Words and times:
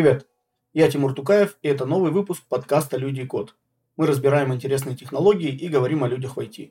Привет, 0.00 0.26
я 0.72 0.90
Тимур 0.90 1.12
Тукаев, 1.12 1.58
и 1.60 1.68
это 1.68 1.84
новый 1.84 2.10
выпуск 2.10 2.42
подкаста 2.48 2.96
«Люди 2.96 3.20
и 3.20 3.26
код». 3.26 3.54
Мы 3.98 4.06
разбираем 4.06 4.50
интересные 4.54 4.96
технологии 4.96 5.50
и 5.50 5.68
говорим 5.68 6.02
о 6.02 6.08
людях 6.08 6.38
в 6.38 6.40
IT. 6.40 6.70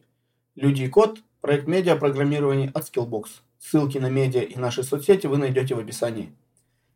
«Люди 0.55 0.81
и 0.81 0.87
код»– 0.87 1.19
проект 1.41 1.67
медиапрограммирования 1.67 2.71
от 2.73 2.89
Skillbox. 2.89 3.25
Ссылки 3.59 3.99
на 3.99 4.09
медиа 4.09 4.41
и 4.41 4.55
наши 4.55 4.81
соцсети 4.81 5.27
вы 5.27 5.37
найдете 5.37 5.75
в 5.75 5.79
описании. 5.79 6.31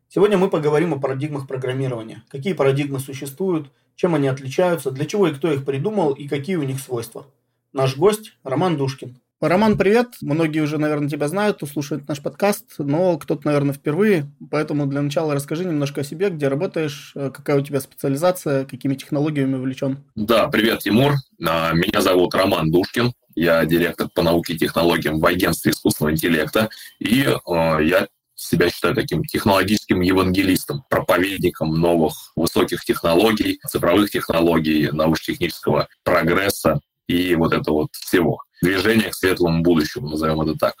Сегодня 0.08 0.36
мы 0.36 0.50
поговорим 0.50 0.92
о 0.92 0.98
парадигмах 0.98 1.46
программирования. 1.46 2.24
Какие 2.28 2.54
парадигмы 2.54 2.98
существуют, 2.98 3.70
чем 3.94 4.16
они 4.16 4.26
отличаются, 4.26 4.90
для 4.90 5.06
чего 5.06 5.28
и 5.28 5.34
кто 5.34 5.52
их 5.52 5.64
придумал 5.64 6.14
и 6.14 6.26
какие 6.26 6.56
у 6.56 6.64
них 6.64 6.80
свойства. 6.80 7.28
Наш 7.72 7.96
гость– 7.96 8.36
Роман 8.42 8.76
Душкин, 8.76 9.20
Роман, 9.48 9.76
привет. 9.76 10.08
Многие 10.22 10.60
уже, 10.60 10.78
наверное, 10.78 11.10
тебя 11.10 11.28
знают, 11.28 11.60
слушают 11.70 12.08
наш 12.08 12.22
подкаст, 12.22 12.64
но 12.78 13.18
кто-то, 13.18 13.42
наверное, 13.46 13.74
впервые. 13.74 14.26
Поэтому 14.50 14.86
для 14.86 15.02
начала 15.02 15.34
расскажи 15.34 15.66
немножко 15.66 16.00
о 16.00 16.04
себе, 16.04 16.30
где 16.30 16.48
работаешь, 16.48 17.12
э, 17.14 17.30
какая 17.30 17.58
у 17.58 17.60
тебя 17.60 17.80
специализация, 17.80 18.64
какими 18.64 18.94
технологиями 18.94 19.56
увлечен. 19.56 19.98
Да, 20.14 20.48
привет, 20.48 20.78
Тимур. 20.78 21.12
А, 21.46 21.74
меня 21.74 22.00
зовут 22.00 22.34
Роман 22.34 22.70
Душкин. 22.70 23.12
Я 23.34 23.66
директор 23.66 24.08
по 24.14 24.22
науке 24.22 24.54
и 24.54 24.58
технологиям 24.58 25.20
в 25.20 25.26
агентстве 25.26 25.72
искусственного 25.72 26.14
интеллекта. 26.14 26.70
И 26.98 27.24
э, 27.24 27.78
я 27.82 28.08
себя 28.34 28.70
считаю 28.70 28.94
таким 28.94 29.24
технологическим 29.24 30.00
евангелистом, 30.00 30.84
проповедником 30.88 31.78
новых 31.78 32.14
высоких 32.34 32.82
технологий, 32.86 33.60
цифровых 33.68 34.10
технологий, 34.10 34.88
научно-технического 34.90 35.88
прогресса 36.02 36.80
и 37.06 37.34
вот 37.34 37.52
это 37.52 37.70
вот 37.70 37.88
всего 37.92 38.38
движение 38.64 39.10
к 39.10 39.14
светлому 39.14 39.62
будущему, 39.62 40.08
назовем 40.08 40.40
это 40.40 40.58
так. 40.58 40.74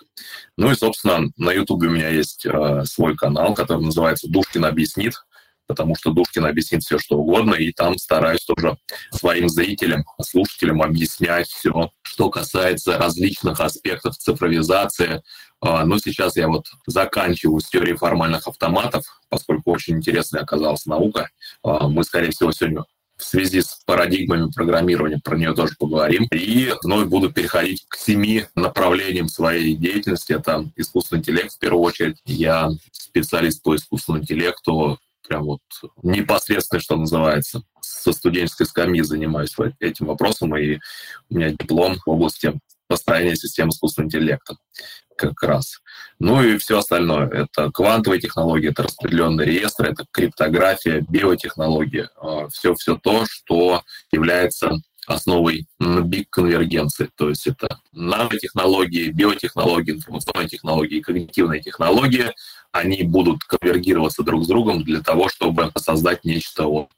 Ну 0.56 0.70
и, 0.70 0.74
собственно, 0.74 1.30
на 1.36 1.52
Ютубе 1.52 1.88
у 1.88 1.92
меня 1.92 2.08
есть 2.08 2.46
э, 2.46 2.84
свой 2.84 3.14
канал, 3.16 3.54
который 3.54 3.84
называется 3.84 4.28
«Душкин 4.28 4.64
объяснит», 4.64 5.14
потому 5.66 5.94
что 5.94 6.10
Душкин 6.10 6.46
объяснит 6.46 6.82
все, 6.82 6.98
что 6.98 7.16
угодно, 7.16 7.54
и 7.54 7.72
там 7.72 7.96
стараюсь 7.98 8.44
тоже 8.44 8.76
своим 9.10 9.48
зрителям, 9.48 10.04
слушателям 10.22 10.82
объяснять 10.82 11.48
все, 11.48 11.90
что 12.02 12.30
касается 12.30 12.98
различных 12.98 13.60
аспектов 13.60 14.16
цифровизации. 14.16 15.22
Э, 15.62 15.84
ну, 15.84 15.98
сейчас 15.98 16.36
я 16.36 16.48
вот 16.48 16.66
заканчиваю 16.86 17.60
с 17.60 17.68
теорией 17.68 17.96
формальных 17.96 18.48
автоматов, 18.48 19.04
поскольку 19.28 19.72
очень 19.72 19.96
интересная 19.96 20.42
оказалась 20.42 20.86
наука. 20.86 21.28
Э, 21.64 21.86
мы, 21.88 22.02
скорее 22.04 22.30
всего, 22.30 22.50
сегодня 22.50 22.84
в 23.16 23.22
связи 23.22 23.60
с 23.60 23.80
парадигмами 23.86 24.50
программирования, 24.50 25.20
про 25.22 25.36
нее 25.36 25.54
тоже 25.54 25.74
поговорим. 25.78 26.26
И 26.32 26.72
вновь 26.82 27.08
буду 27.08 27.32
переходить 27.32 27.84
к 27.88 27.96
семи 27.96 28.46
направлениям 28.54 29.28
своей 29.28 29.76
деятельности. 29.76 30.32
Это 30.32 30.70
искусственный 30.76 31.20
интеллект 31.20 31.52
в 31.52 31.58
первую 31.58 31.82
очередь. 31.82 32.16
Я 32.24 32.70
специалист 32.92 33.62
по 33.62 33.76
искусственному 33.76 34.22
интеллекту, 34.22 34.98
прям 35.26 35.44
вот 35.44 35.60
непосредственно, 36.02 36.80
что 36.80 36.96
называется. 36.96 37.62
Со 37.80 38.12
студенческой 38.12 38.66
скамьи 38.66 39.02
занимаюсь 39.02 39.54
этим 39.80 40.06
вопросом, 40.06 40.56
и 40.56 40.78
у 41.30 41.34
меня 41.34 41.50
диплом 41.50 41.96
в 42.04 42.10
области 42.10 42.52
построения 42.86 43.36
систем 43.36 43.70
искусственного 43.70 44.08
интеллекта 44.08 44.56
как 45.16 45.42
раз. 45.42 45.80
Ну 46.18 46.42
и 46.42 46.58
все 46.58 46.78
остальное. 46.78 47.28
Это 47.28 47.70
квантовые 47.70 48.20
технологии, 48.20 48.70
это 48.70 48.84
распределенные 48.84 49.46
реестры, 49.46 49.90
это 49.90 50.04
криптография, 50.10 51.04
биотехнология. 51.08 52.10
Все-все 52.52 52.94
а, 52.94 52.98
то, 53.02 53.24
что 53.26 53.82
является 54.10 54.72
основой 55.06 55.66
биг-конвергенции. 55.78 57.10
То 57.16 57.28
есть 57.28 57.46
это 57.46 57.80
нанотехнологии, 57.92 59.10
биотехнологии, 59.10 59.92
информационные 59.92 60.48
технологии, 60.48 61.00
когнитивные 61.00 61.60
технологии. 61.60 62.32
Они 62.72 63.02
будут 63.02 63.44
конвергироваться 63.44 64.22
друг 64.22 64.44
с 64.44 64.48
другом 64.48 64.82
для 64.82 65.00
того, 65.00 65.28
чтобы 65.28 65.70
создать 65.76 66.24
нечто, 66.24 66.64
вот, 66.64 66.88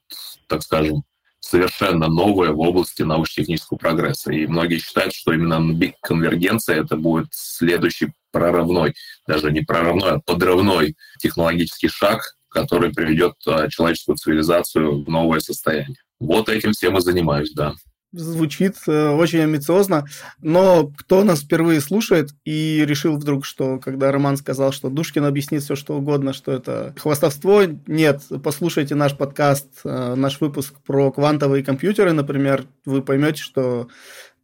так 0.46 0.62
скажем, 0.62 1.02
совершенно 1.40 2.08
новое 2.08 2.50
в 2.50 2.60
области 2.60 3.02
научно-технического 3.02 3.78
прогресса. 3.78 4.32
И 4.32 4.46
многие 4.46 4.78
считают, 4.78 5.14
что 5.14 5.32
именно 5.32 5.60
биг-конвергенция 5.74 6.82
это 6.82 6.96
будет 6.96 7.28
следующий 7.30 8.12
прорывной, 8.32 8.94
даже 9.26 9.50
не 9.50 9.60
прорывной, 9.62 10.12
а 10.12 10.20
подрывной 10.20 10.96
технологический 11.20 11.88
шаг, 11.88 12.36
который 12.48 12.92
приведет 12.92 13.34
а, 13.46 13.68
человеческую 13.68 14.16
цивилизацию 14.16 15.04
в 15.04 15.08
новое 15.08 15.40
состояние. 15.40 15.96
Вот 16.20 16.48
этим 16.48 16.72
всем 16.72 16.96
и 16.98 17.00
занимаюсь, 17.00 17.52
да 17.52 17.74
звучит 18.12 18.76
э, 18.86 19.08
очень 19.10 19.40
амбициозно, 19.40 20.06
но 20.40 20.90
кто 20.96 21.24
нас 21.24 21.42
впервые 21.42 21.80
слушает 21.80 22.30
и 22.44 22.84
решил 22.86 23.16
вдруг, 23.16 23.44
что 23.44 23.78
когда 23.78 24.12
Роман 24.12 24.36
сказал, 24.36 24.72
что 24.72 24.90
Душкин 24.90 25.24
объяснит 25.24 25.62
все, 25.62 25.76
что 25.76 25.96
угодно, 25.96 26.32
что 26.32 26.52
это 26.52 26.94
хвастовство, 26.98 27.62
нет, 27.86 28.22
послушайте 28.42 28.94
наш 28.94 29.16
подкаст, 29.16 29.68
э, 29.84 30.14
наш 30.14 30.40
выпуск 30.40 30.74
про 30.84 31.10
квантовые 31.10 31.64
компьютеры, 31.64 32.12
например, 32.12 32.64
вы 32.84 33.02
поймете, 33.02 33.42
что 33.42 33.88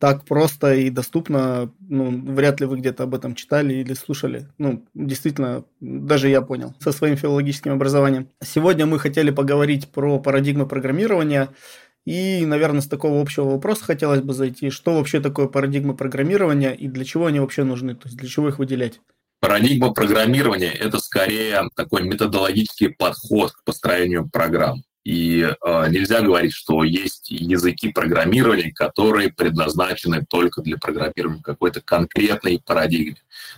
так 0.02 0.24
просто 0.24 0.74
и 0.74 0.90
доступно, 0.90 1.70
ну, 1.78 2.10
вряд 2.34 2.58
ли 2.58 2.66
вы 2.66 2.78
где-то 2.78 3.04
об 3.04 3.14
этом 3.14 3.36
читали 3.36 3.74
или 3.74 3.94
слушали. 3.94 4.48
Ну, 4.58 4.84
действительно, 4.94 5.62
даже 5.80 6.28
я 6.28 6.42
понял 6.42 6.74
со 6.80 6.90
своим 6.90 7.16
филологическим 7.16 7.70
образованием. 7.70 8.26
Сегодня 8.42 8.84
мы 8.84 8.98
хотели 8.98 9.30
поговорить 9.30 9.86
про 9.90 10.18
парадигмы 10.18 10.66
программирования, 10.66 11.50
и, 12.04 12.44
наверное, 12.44 12.80
с 12.80 12.88
такого 12.88 13.20
общего 13.20 13.44
вопроса 13.50 13.84
хотелось 13.84 14.22
бы 14.22 14.32
зайти. 14.34 14.70
Что 14.70 14.94
вообще 14.94 15.20
такое 15.20 15.46
парадигма 15.46 15.94
программирования 15.94 16.74
и 16.74 16.88
для 16.88 17.04
чего 17.04 17.26
они 17.26 17.40
вообще 17.40 17.64
нужны? 17.64 17.94
То 17.94 18.08
есть 18.08 18.16
для 18.18 18.28
чего 18.28 18.48
их 18.48 18.58
выделять? 18.58 19.00
Парадигма 19.40 19.92
программирования– 19.92 20.70
это 20.80 20.98
скорее 20.98 21.68
такой 21.74 22.02
методологический 22.04 22.90
подход 22.90 23.52
к 23.52 23.64
построению 23.64 24.28
программ. 24.28 24.84
И 25.04 25.40
э, 25.40 25.88
нельзя 25.90 26.20
говорить, 26.20 26.52
что 26.52 26.84
есть 26.84 27.30
языки 27.30 27.90
программирования, 27.90 28.72
которые 28.72 29.32
предназначены 29.32 30.24
только 30.28 30.62
для 30.62 30.78
программирования 30.78 31.42
какой-то 31.42 31.80
конкретной 31.80 32.62
парадигме. 32.64 33.16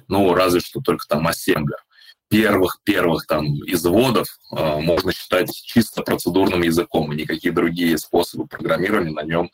Ну, 0.08 0.32
разве 0.34 0.60
что 0.60 0.80
только 0.80 1.06
там 1.06 1.26
ассемблер 1.26 1.84
первых-первых 2.28 3.26
там 3.26 3.46
изводов 3.66 4.26
э, 4.50 4.80
можно 4.80 5.12
считать 5.12 5.50
чисто 5.54 6.02
процедурным 6.02 6.62
языком, 6.62 7.12
и 7.12 7.16
никакие 7.16 7.52
другие 7.52 7.96
способы 7.98 8.46
программирования 8.46 9.12
на 9.12 9.22
нем 9.22 9.50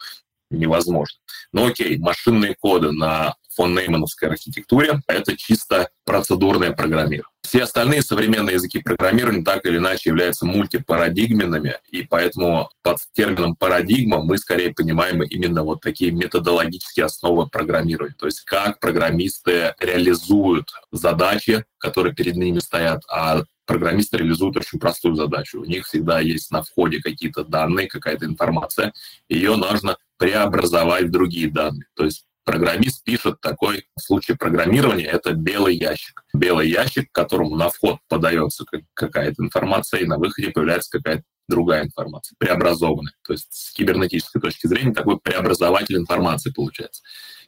невозможно. 0.51 1.19
Ну 1.53 1.67
окей, 1.67 1.99
машинные 1.99 2.55
коды 2.59 2.93
на 2.93 3.35
фон 3.55 3.75
Неймановской 3.75 4.31
архитектуре— 4.31 5.01
это 5.07 5.37
чисто 5.37 5.91
процедурное 6.05 6.73
программирование. 6.73 7.25
Все 7.51 7.65
остальные 7.65 8.03
современные 8.03 8.55
языки 8.55 8.79
программирования 8.79 9.43
так 9.43 9.67
или 9.67 9.79
иначе 9.79 10.11
являются 10.11 10.47
мультипарадигменными, 10.47 11.79
и 11.91 12.05
поэтому 12.05 12.71
под 12.81 12.99
термином 13.13 13.57
парадигма 13.57 14.23
мы 14.23 14.39
скорее 14.39 14.73
понимаем 14.73 15.21
именно 15.25 15.65
вот 15.65 15.81
такие 15.81 16.13
методологические 16.13 17.07
основы 17.07 17.49
программирования, 17.49 18.15
то 18.17 18.27
есть 18.27 18.43
как 18.43 18.79
программисты 18.79 19.75
реализуют 19.81 20.71
задачи, 20.93 21.65
которые 21.79 22.15
перед 22.15 22.37
ними 22.37 22.61
стоят, 22.61 23.03
а 23.11 23.43
программисты 23.67 24.19
реализуют 24.19 24.57
очень 24.57 24.79
простую 24.79 25.17
задачу. 25.17 25.61
У 25.61 25.65
них 25.65 25.87
всегда 25.87 26.21
есть 26.21 26.53
на 26.53 26.63
входе 26.63 27.01
какие-то 27.03 27.43
данные, 27.43 27.89
какая-то 27.89 28.27
информация, 28.27 28.93
ее 29.29 29.57
нужно 29.57 29.97
преобразовать 30.19 31.07
в 31.07 31.11
другие 31.11 31.51
данные. 31.51 31.87
То 31.97 32.05
есть 32.05 32.27
программист 32.51 33.05
пишет 33.05 33.41
такой 33.41 33.85
в 33.97 34.03
случае 34.03 34.37
программирования 34.37 35.05
это 35.05 35.35
белый 35.35 35.77
ящик. 35.77 36.25
Белый 36.35 36.69
ящик, 36.69 37.13
к 37.13 37.15
которому 37.15 37.55
на 37.55 37.69
вход 37.69 37.99
подается 38.09 38.65
какая-то 38.95 39.45
информация, 39.45 40.01
и 40.01 40.05
на 40.05 40.19
выходе 40.19 40.51
появляется 40.51 40.99
какая-то 40.99 41.23
другая 41.49 41.85
информация, 41.85 42.35
преобразованная. 42.39 43.15
То 43.25 43.35
есть 43.35 43.53
с 43.53 43.73
кибернетической 43.73 44.41
точки 44.41 44.67
зрения 44.67 44.93
такой 44.93 45.21
преобразователь 45.21 45.97
информации 45.97 46.51
получается. 46.51 47.03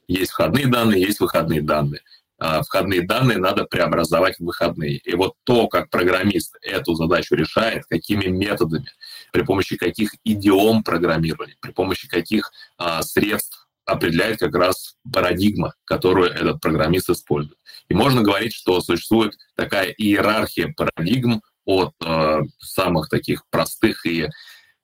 Есть 0.06 0.30
входные 0.30 0.68
данные, 0.68 1.02
есть 1.02 1.18
выходные 1.18 1.62
данные. 1.62 2.02
А 2.38 2.62
входные 2.62 3.02
данные 3.02 3.38
надо 3.38 3.64
преобразовать 3.64 4.36
в 4.38 4.44
выходные. 4.44 4.98
И 4.98 5.14
вот 5.14 5.34
то, 5.44 5.66
как 5.66 5.90
программист 5.90 6.56
эту 6.62 6.94
задачу 6.94 7.34
решает, 7.34 7.86
какими 7.88 8.26
методами, 8.26 8.90
при 9.32 9.42
помощи 9.42 9.76
каких 9.76 10.14
идиом 10.24 10.84
программирования, 10.84 11.56
при 11.60 11.72
помощи 11.72 12.08
каких 12.08 12.52
а, 12.78 13.02
средств 13.02 13.61
определяет 13.84 14.38
как 14.38 14.54
раз 14.54 14.96
парадигма, 15.12 15.74
которую 15.84 16.30
этот 16.30 16.60
программист 16.60 17.10
использует. 17.10 17.58
И 17.88 17.94
можно 17.94 18.22
говорить, 18.22 18.54
что 18.54 18.80
существует 18.80 19.34
такая 19.56 19.88
иерархия 19.90 20.72
парадигм 20.76 21.42
от 21.64 21.94
э, 22.04 22.40
самых 22.58 23.08
таких 23.08 23.44
простых 23.50 24.06
и, 24.06 24.22
э, 24.22 24.28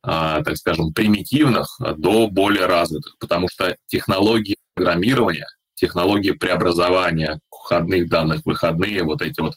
так 0.02 0.56
скажем, 0.56 0.92
примитивных 0.92 1.78
до 1.96 2.28
более 2.28 2.66
развитых, 2.66 3.16
потому 3.18 3.48
что 3.48 3.76
технологии 3.86 4.56
программирования, 4.74 5.46
технологии 5.74 6.32
преобразования 6.32 7.40
входных 7.50 8.08
данных, 8.08 8.42
выходные, 8.44 9.02
вот 9.02 9.22
эти 9.22 9.40
вот 9.40 9.54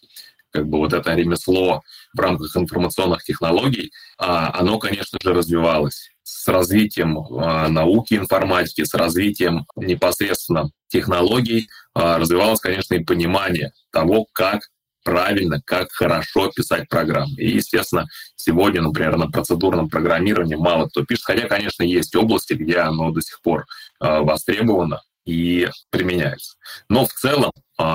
как 0.52 0.68
бы 0.68 0.80
вот 0.80 0.94
это 0.94 1.14
ремесло 1.14 1.82
в 2.14 2.20
рамках 2.20 2.56
информационных 2.58 3.24
технологий, 3.24 3.92
а, 4.18 4.52
оно, 4.60 4.80
конечно 4.80 5.18
же, 5.22 5.34
развивалось 5.34 6.12
с 6.42 6.48
развитием 6.48 7.20
э, 7.20 7.68
науки 7.68 8.16
информатики, 8.16 8.84
с 8.84 8.96
развитием 8.96 9.68
непосредственно 9.76 10.72
технологий 10.88 11.70
э, 11.96 12.18
развивалось, 12.18 12.60
конечно, 12.60 12.96
и 12.96 13.04
понимание 13.04 13.74
того, 13.92 14.26
как 14.34 14.62
правильно, 15.04 15.62
как 15.64 15.92
хорошо 15.92 16.50
писать 16.50 16.90
программы. 16.90 17.36
И, 17.36 17.52
естественно, 17.52 18.08
сегодня, 18.36 18.82
например, 18.82 19.18
на 19.18 19.30
процедурном 19.30 19.88
программировании 19.88 20.56
мало 20.56 20.88
кто 20.88 21.06
пишет, 21.06 21.26
хотя, 21.26 21.48
конечно, 21.48 21.84
есть 21.84 22.16
области, 22.16 22.54
где 22.54 22.78
оно 22.78 23.12
до 23.12 23.22
сих 23.22 23.40
пор 23.42 23.68
э, 24.00 24.20
востребовано 24.22 25.04
и 25.24 25.70
применяется. 25.92 26.56
Но 26.90 27.06
в 27.06 27.14
целом, 27.14 27.52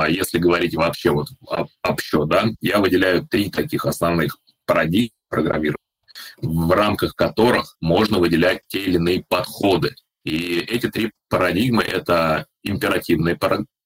если 0.08 0.38
говорить 0.38 0.76
вообще 0.76 1.10
вот 1.10 1.26
общо, 1.82 2.24
да, 2.24 2.44
я 2.60 2.78
выделяю 2.78 3.26
три 3.26 3.50
таких 3.50 3.84
основных 3.86 4.38
парадигмы 4.64 5.10
программирования, 5.28 5.85
в 6.40 6.70
рамках 6.70 7.14
которых 7.14 7.76
можно 7.80 8.18
выделять 8.18 8.62
те 8.68 8.80
или 8.80 8.96
иные 8.96 9.24
подходы. 9.28 9.94
И 10.24 10.58
эти 10.58 10.88
три 10.88 11.12
парадигмы— 11.28 11.82
это 11.84 12.46
императивное 12.64 13.38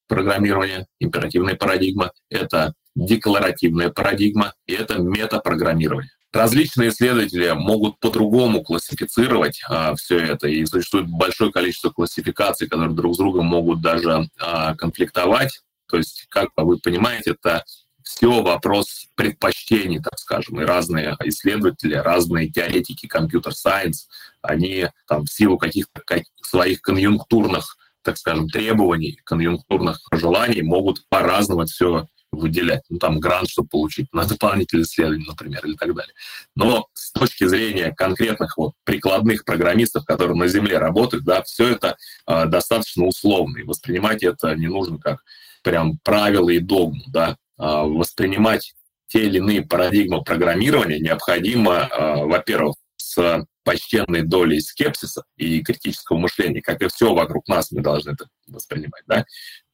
программирование, 0.08 0.86
императивная 0.98 1.54
парадигма, 1.54 2.12
это 2.30 2.74
декларативная 2.96 3.90
парадигма 3.90 4.54
и 4.66 4.72
это 4.72 4.98
метапрограммирование. 4.98 6.10
Различные 6.32 6.90
исследователи 6.90 7.50
могут 7.50 7.98
по-другому 7.98 8.62
классифицировать 8.62 9.60
а, 9.68 9.96
все 9.96 10.18
это, 10.18 10.46
и 10.46 10.64
существует 10.64 11.08
большое 11.08 11.50
количество 11.50 11.90
классификаций, 11.90 12.68
которые 12.68 12.94
друг 12.94 13.14
с 13.14 13.18
другом 13.18 13.46
могут 13.46 13.80
даже 13.80 14.28
а, 14.38 14.76
конфликтовать. 14.76 15.60
То 15.88 15.96
есть, 15.96 16.26
как 16.28 16.50
вы 16.56 16.78
понимаете, 16.78 17.32
это 17.32 17.64
все 18.10 18.42
вопрос 18.42 19.06
предпочтений, 19.14 20.00
так 20.00 20.18
скажем, 20.18 20.60
и 20.60 20.64
разные 20.64 21.16
исследователи, 21.24 21.94
разные 21.94 22.48
теоретики 22.50 23.06
компьютер-сайенс, 23.06 24.08
они 24.42 24.88
там 25.06 25.24
в 25.24 25.32
силу 25.32 25.58
каких-то 25.58 26.02
своих 26.42 26.82
конъюнктурных, 26.82 27.76
так 28.02 28.18
скажем, 28.18 28.48
требований, 28.48 29.20
конъюнктурных 29.24 30.00
желаний 30.12 30.62
могут 30.62 31.08
по-разному 31.08 31.66
все 31.66 32.08
выделять, 32.32 32.82
ну, 32.88 32.98
там, 32.98 33.20
грант, 33.20 33.48
чтобы 33.48 33.68
получить 33.68 34.12
на 34.12 34.24
дополнительное 34.24 34.84
исследование, 34.84 35.26
например, 35.26 35.64
или 35.64 35.74
так 35.74 35.94
далее. 35.94 36.12
Но 36.56 36.86
с 36.92 37.12
точки 37.12 37.46
зрения 37.46 37.94
конкретных 37.96 38.56
вот 38.56 38.72
прикладных 38.84 39.44
программистов, 39.44 40.04
которые 40.04 40.36
на 40.36 40.48
Земле 40.48 40.78
работают, 40.78 41.24
да, 41.24 41.42
все 41.42 41.68
это 41.68 41.96
э, 42.26 42.46
достаточно 42.46 43.04
условно, 43.04 43.58
и 43.58 43.64
воспринимать 43.64 44.22
это 44.22 44.54
не 44.54 44.68
нужно 44.68 44.98
как 44.98 45.22
прям 45.62 45.98
правило 46.04 46.50
и 46.50 46.58
догму, 46.58 47.02
да, 47.08 47.36
воспринимать 47.66 48.74
те 49.10 49.24
или 49.24 49.38
иные 49.38 49.62
парадигмы 49.62 50.22
программирования 50.22 51.00
необходимо, 51.00 51.88
э, 51.90 52.24
во-первых, 52.24 52.76
с 52.96 53.44
почтенной 53.64 54.22
долей 54.22 54.60
скепсиса 54.60 55.24
и 55.36 55.62
критического 55.62 56.16
мышления, 56.16 56.62
как 56.62 56.80
и 56.80 56.88
все 56.88 57.12
вокруг 57.12 57.48
нас 57.48 57.70
мы 57.72 57.82
должны 57.82 58.12
это 58.12 58.26
воспринимать, 58.46 59.02
да, 59.06 59.24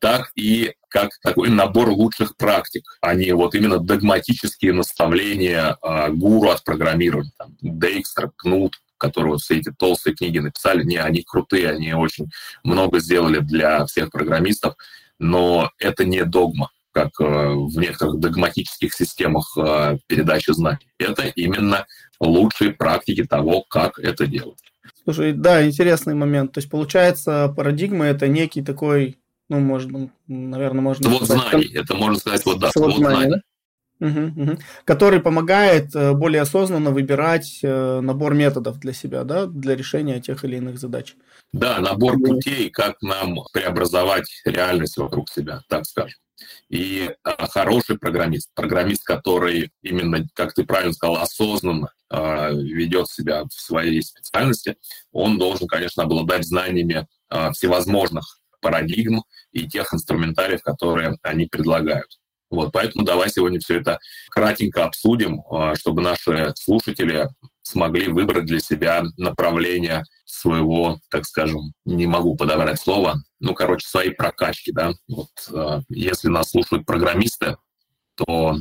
так 0.00 0.30
и 0.34 0.72
как 0.88 1.10
такой 1.22 1.50
набор 1.50 1.90
лучших 1.90 2.36
практик, 2.36 2.82
а 3.00 3.14
не 3.14 3.32
вот 3.32 3.54
именно 3.54 3.78
догматические 3.78 4.72
наставления 4.72 5.76
э, 5.82 6.10
гуру 6.10 6.50
от 6.50 6.64
программирования, 6.64 7.32
там, 7.38 7.56
Дейкстер, 7.60 8.30
Кнут, 8.36 8.76
которые 8.96 9.36
все 9.36 9.58
эти 9.58 9.70
толстые 9.70 10.16
книги 10.16 10.38
написали, 10.38 10.82
не, 10.82 10.96
они 10.96 11.22
крутые, 11.22 11.70
они 11.70 11.92
очень 11.92 12.30
много 12.64 13.00
сделали 13.00 13.40
для 13.40 13.84
всех 13.84 14.10
программистов, 14.10 14.74
но 15.18 15.70
это 15.78 16.04
не 16.04 16.24
догма 16.24 16.70
как 16.96 17.10
э, 17.20 17.24
в 17.24 17.76
некоторых 17.76 18.18
догматических 18.20 18.94
системах 18.94 19.54
э, 19.58 19.98
передачи 20.06 20.50
знаний. 20.52 20.88
Это 20.98 21.26
именно 21.26 21.84
лучшие 22.20 22.72
практики 22.72 23.22
того, 23.22 23.64
как 23.68 23.98
это 23.98 24.26
делать. 24.26 24.58
Слушай, 25.04 25.34
да, 25.34 25.66
интересный 25.66 26.14
момент. 26.14 26.52
То 26.52 26.58
есть, 26.58 26.70
получается, 26.70 27.52
парадигма– 27.54 28.06
это 28.06 28.28
некий 28.28 28.62
такой, 28.62 29.18
ну, 29.50 29.60
можно, 29.60 30.10
наверное, 30.26 30.80
можно 30.80 31.10
свод 31.10 31.24
сказать... 31.24 31.50
знаний. 31.50 31.70
Это 31.74 31.94
можно 31.94 32.18
сказать, 32.18 32.46
вот 32.46 32.60
да, 32.60 32.70
свод 32.70 32.96
знаний. 32.96 33.26
знаний. 33.26 33.42
Да? 33.98 34.08
Угу, 34.08 34.42
угу. 34.42 34.58
Который 34.86 35.20
помогает 35.20 35.94
э, 35.94 36.14
более 36.14 36.40
осознанно 36.40 36.92
выбирать 36.92 37.58
набор 37.62 38.32
методов 38.32 38.78
для 38.78 38.94
себя, 38.94 39.24
да, 39.24 39.44
для 39.44 39.76
решения 39.76 40.18
тех 40.22 40.46
или 40.46 40.56
иных 40.56 40.78
задач. 40.78 41.14
Да, 41.52 41.78
набор 41.78 42.16
путей, 42.18 42.70
как 42.70 43.02
нам 43.02 43.40
преобразовать 43.52 44.40
реальность 44.46 44.96
вокруг 44.96 45.28
себя, 45.28 45.60
так 45.68 45.84
скажем. 45.84 46.18
И 46.68 47.10
а, 47.22 47.46
хороший 47.46 47.98
программист, 47.98 48.50
программист, 48.54 49.04
который 49.04 49.70
именно, 49.82 50.26
как 50.34 50.54
ты 50.54 50.64
правильно 50.64 50.92
сказал, 50.92 51.16
осознанно 51.16 51.92
а, 52.08 52.50
ведет 52.50 53.08
себя 53.08 53.44
в 53.44 53.52
своей 53.52 54.02
специальности, 54.02 54.76
он 55.12 55.38
должен, 55.38 55.66
конечно, 55.66 56.02
обладать 56.02 56.44
знаниями 56.44 57.06
а, 57.28 57.52
всевозможных 57.52 58.40
парадигм 58.60 59.24
и 59.52 59.68
тех 59.68 59.92
инструментариев, 59.94 60.62
которые 60.62 61.16
они 61.22 61.46
предлагают. 61.46 62.18
Вот, 62.50 62.72
поэтому 62.72 63.04
давай 63.04 63.28
сегодня 63.28 63.58
все 63.58 63.80
это 63.80 63.98
кратенько 64.30 64.84
обсудим, 64.84 65.42
чтобы 65.74 66.02
наши 66.02 66.52
слушатели 66.56 67.28
смогли 67.62 68.08
выбрать 68.08 68.46
для 68.46 68.60
себя 68.60 69.02
направление 69.16 70.04
своего, 70.24 71.00
так 71.10 71.24
скажем, 71.24 71.72
не 71.84 72.06
могу 72.06 72.36
подобрать 72.36 72.80
слово, 72.80 73.16
ну, 73.40 73.54
короче, 73.54 73.86
своей 73.88 74.10
прокачки, 74.10 74.70
да. 74.72 74.92
Вот, 75.08 75.28
э, 75.52 75.80
если 75.88 76.28
нас 76.28 76.50
слушают 76.50 76.86
программисты, 76.86 77.56
то 78.14 78.56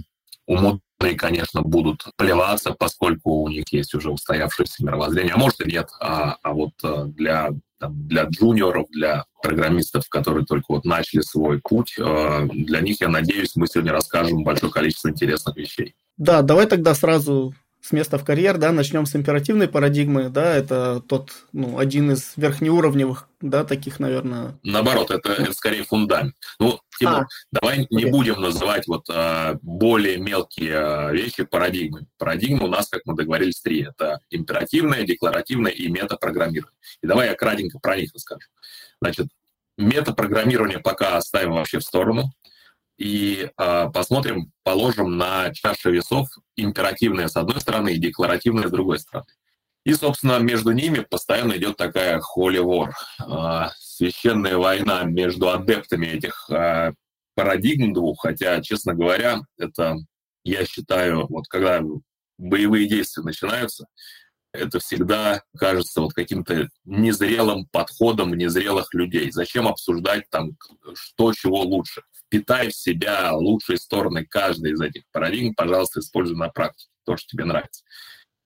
умные, 0.99 1.15
конечно, 1.15 1.61
будут 1.61 2.05
плеваться, 2.17 2.71
поскольку 2.71 3.41
у 3.41 3.49
них 3.49 3.65
есть 3.71 3.93
уже 3.93 4.11
устоявшееся 4.11 4.83
мировоззрение, 4.83 5.33
а 5.33 5.37
может 5.37 5.61
и 5.61 5.71
нет, 5.71 5.89
а, 5.99 6.37
а 6.41 6.53
вот 6.53 6.73
э, 6.83 7.05
для, 7.07 7.51
там, 7.79 8.07
для 8.07 8.23
джуниоров, 8.23 8.87
для 8.89 9.25
программистов, 9.41 10.07
которые 10.09 10.45
только 10.45 10.65
вот 10.69 10.85
начали 10.85 11.21
свой 11.21 11.59
путь, 11.61 11.95
э, 11.97 12.47
для 12.51 12.81
них, 12.81 13.01
я 13.01 13.09
надеюсь, 13.09 13.55
мы 13.55 13.67
сегодня 13.67 13.91
расскажем 13.91 14.43
большое 14.43 14.71
количество 14.71 15.09
интересных 15.09 15.55
вещей. 15.55 15.95
Да, 16.17 16.41
давай 16.41 16.65
тогда 16.67 16.95
сразу 16.95 17.53
с 17.85 17.91
места 17.91 18.17
в 18.17 18.25
карьер, 18.25 18.57
да, 18.57 18.71
начнем 18.71 19.05
с 19.05 19.15
императивной 19.15 19.67
парадигмы, 19.67 20.29
да, 20.29 20.55
это 20.55 21.03
тот, 21.07 21.29
ну, 21.53 21.77
один 21.77 22.11
из 22.11 22.33
верхнеуровневых, 22.35 23.29
да, 23.41 23.63
таких, 23.63 23.99
наверное. 23.99 24.57
Наоборот, 24.63 25.11
это, 25.11 25.33
это 25.33 25.53
скорее 25.53 25.83
фундамент. 25.83 26.33
Ну, 26.59 26.79
Тимур, 26.99 27.13
а, 27.13 27.27
давай 27.51 27.83
окей. 27.83 27.87
не 27.91 28.05
будем 28.05 28.41
называть 28.41 28.87
вот 28.87 29.05
а, 29.11 29.59
более 29.61 30.17
мелкие 30.17 30.75
а, 30.75 31.11
вещи 31.11 31.43
парадигмы. 31.43 32.07
Парадигмы 32.17 32.65
у 32.65 32.69
нас, 32.69 32.89
как 32.89 33.03
мы 33.05 33.15
договорились, 33.15 33.61
три. 33.61 33.83
Это 33.83 34.19
императивная, 34.31 35.03
декларативная 35.03 35.71
и 35.71 35.87
метапрограммирование. 35.87 36.79
И 37.03 37.07
давай 37.07 37.29
я 37.29 37.35
кратенько 37.35 37.77
про 37.77 37.97
них 37.97 38.09
расскажу. 38.15 38.47
Значит, 38.99 39.27
метапрограммирование 39.77 40.79
пока 40.79 41.17
оставим 41.17 41.51
вообще 41.51 41.77
в 41.77 41.83
сторону 41.83 42.31
и 42.97 43.49
э, 43.57 43.89
посмотрим, 43.93 44.51
положим 44.63 45.17
на 45.17 45.53
чашу 45.53 45.91
весов 45.91 46.27
императивное 46.55 47.27
с 47.27 47.35
одной 47.35 47.59
стороны 47.61 47.93
и 47.93 47.99
декларативное 47.99 48.67
с 48.67 48.71
другой 48.71 48.99
стороны. 48.99 49.27
И, 49.83 49.93
собственно, 49.93 50.39
между 50.39 50.71
ними 50.71 51.05
постоянно 51.07 51.53
идет 51.57 51.77
такая 51.77 52.19
holy 52.19 52.63
war, 52.63 52.91
э, 53.21 53.69
священная 53.77 54.57
война 54.57 55.03
между 55.03 55.49
адептами 55.49 56.07
этих 56.07 56.49
э, 56.49 56.93
парадигм 57.35 57.93
двух, 57.93 58.21
хотя, 58.21 58.61
честно 58.61 58.93
говоря, 58.95 59.41
это, 59.57 59.97
я 60.43 60.65
считаю, 60.65 61.27
вот 61.27 61.47
когда 61.47 61.81
боевые 62.37 62.87
действия 62.87 63.23
начинаются, 63.23 63.85
это 64.53 64.79
всегда 64.79 65.43
кажется 65.57 66.01
вот 66.01 66.13
каким-то 66.13 66.69
незрелым 66.85 67.67
подходом 67.71 68.33
незрелых 68.33 68.93
людей. 68.93 69.31
Зачем 69.31 69.67
обсуждать 69.67 70.29
там, 70.29 70.51
что 70.93 71.33
чего 71.33 71.61
лучше? 71.61 72.03
Впитай 72.27 72.69
в 72.69 72.75
себя 72.75 73.33
лучшие 73.33 73.77
стороны 73.77 74.25
каждой 74.25 74.73
из 74.73 74.81
этих 74.81 75.03
парадигм, 75.11 75.53
пожалуйста, 75.55 75.99
используй 75.99 76.35
на 76.35 76.49
практике 76.49 76.89
то, 77.05 77.17
что 77.17 77.29
тебе 77.29 77.45
нравится. 77.45 77.83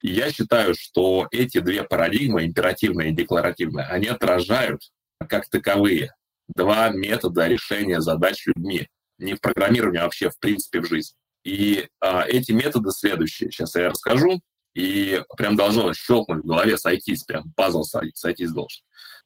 И 0.02 0.12
я 0.12 0.32
считаю, 0.32 0.76
что 0.76 1.28
эти 1.32 1.60
две 1.60 1.84
парадигмы, 1.84 2.46
императивная 2.46 3.08
и 3.08 3.14
декларативная, 3.14 3.86
они 3.88 4.08
отражают 4.08 4.82
как 5.28 5.50
таковые 5.50 6.14
два 6.48 6.90
метода 6.90 7.48
решения 7.48 8.02
задач 8.02 8.46
людьми. 8.46 8.88
Не 9.18 9.34
в 9.34 9.42
программировании, 9.42 10.00
а 10.00 10.04
вообще 10.04 10.30
в 10.30 10.40
принципе 10.40 10.80
в 10.80 10.88
жизни. 10.88 11.16
И 11.44 11.88
а, 12.00 12.24
эти 12.26 12.52
методы 12.54 12.92
следующие. 12.92 13.52
Сейчас 13.52 13.76
я 13.76 13.90
расскажу, 13.90 14.42
и 14.74 15.22
прям 15.36 15.56
должно 15.56 15.94
щелкнуть 15.94 16.44
в 16.44 16.48
голове, 16.48 16.78
сойтись, 16.78 17.24
прям 17.24 17.52
пазл 17.56 17.84
сойтись 17.84 18.52
должен. 18.52 18.82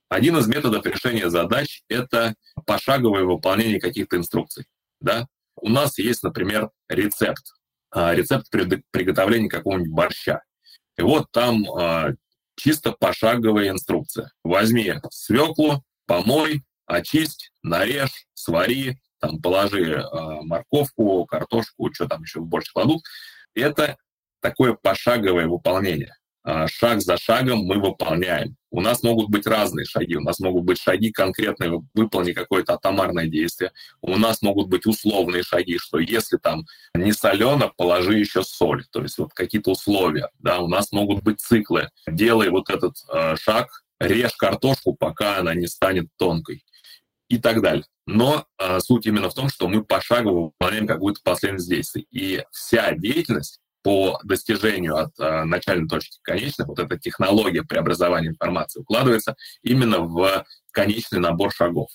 Один 0.10 0.38
из 0.38 0.48
методов 0.48 0.86
решения 0.86 1.30
задач— 1.30 1.82
это 1.90 2.36
пошаговое 2.66 3.24
выполнение 3.24 3.80
каких-то 3.80 4.18
инструкций. 4.18 4.66
Да? 5.00 5.28
У 5.56 5.70
нас 5.70 5.98
есть, 5.98 6.24
например, 6.24 6.70
рецепт. 6.88 7.54
А, 7.92 8.14
рецепт 8.16 8.50
приготовления 8.50 9.50
какого-нибудь 9.50 9.92
борща. 9.92 10.42
И 10.98 11.02
вот 11.02 11.28
там 11.32 11.70
а, 11.72 12.12
чисто 12.56 12.92
пошаговая 12.92 13.70
инструкция. 13.70 14.32
Возьми 14.44 14.94
свеклу, 15.12 15.84
помой, 16.08 16.64
очисть, 16.86 17.52
нарежь, 17.62 18.28
свари, 18.34 19.00
там 19.20 19.42
положи 19.42 19.96
а, 19.96 20.42
морковку, 20.42 21.26
картошку, 21.26 21.94
что 21.94 22.08
там 22.08 22.24
еще 22.24 22.40
больше 22.40 22.72
кладут. 22.74 23.04
Это 23.54 23.98
такое 24.42 24.74
пошаговое 24.74 25.48
выполнение. 25.48 26.16
А, 26.44 26.68
шаг 26.68 27.02
за 27.02 27.18
шагом 27.18 27.60
мы 27.60 27.80
выполняем. 27.80 28.58
У 28.70 28.82
нас 28.82 29.02
могут 29.02 29.30
быть 29.30 29.48
разные 29.48 29.86
шаги. 29.86 30.18
У 30.18 30.22
нас 30.22 30.40
могут 30.40 30.66
быть 30.66 30.80
шаги 30.80 31.12
конкретные, 31.12 31.82
выполни 31.94 32.34
какое-то 32.34 32.74
атомарное 32.74 33.28
действие. 33.28 33.72
У 34.02 34.18
нас 34.18 34.42
могут 34.42 34.68
быть 34.68 34.86
условные 34.86 35.44
шаги, 35.44 35.78
что 35.78 36.00
если 36.00 36.38
там 36.38 36.66
не 36.94 37.14
солено, 37.14 37.72
положи 37.78 38.18
еще 38.18 38.44
соль. 38.44 38.84
То 38.92 39.04
есть 39.04 39.18
вот 39.20 39.34
какие-то 39.34 39.72
условия. 39.72 40.30
Да, 40.40 40.60
у 40.60 40.68
нас 40.68 40.92
могут 40.92 41.24
быть 41.24 41.40
циклы. 41.40 41.90
Делай 42.08 42.50
вот 42.50 42.70
этот 42.70 42.96
э, 43.14 43.36
шаг, 43.38 43.84
режь 44.00 44.36
картошку, 44.36 44.94
пока 44.94 45.38
она 45.38 45.54
не 45.54 45.68
станет 45.68 46.08
тонкой 46.18 46.66
и 47.30 47.38
так 47.38 47.62
далее. 47.62 47.86
Но 48.06 48.46
э, 48.60 48.80
суть 48.82 49.06
именно 49.06 49.30
в 49.30 49.34
том, 49.34 49.48
что 49.48 49.70
мы 49.70 49.84
пошагово 49.86 50.46
выполняем 50.46 50.88
какую-то 50.88 51.22
последовательность 51.24 51.70
действий. 51.70 52.08
И 52.12 52.44
вся 52.52 52.92
деятельность 52.96 53.60
по 53.84 54.20
достижению 54.24 54.96
от 54.96 55.12
э, 55.20 55.44
начальной 55.44 55.88
точки 55.88 56.18
к 56.20 56.26
конечной, 56.26 56.66
вот 56.66 56.80
эта 56.80 56.98
технология 56.98 57.64
преобразования 57.64 58.30
информации 58.30 58.80
укладывается 58.80 59.36
именно 59.62 60.00
в 60.00 60.46
конечный 60.72 61.20
набор 61.20 61.54
шагов. 61.54 61.90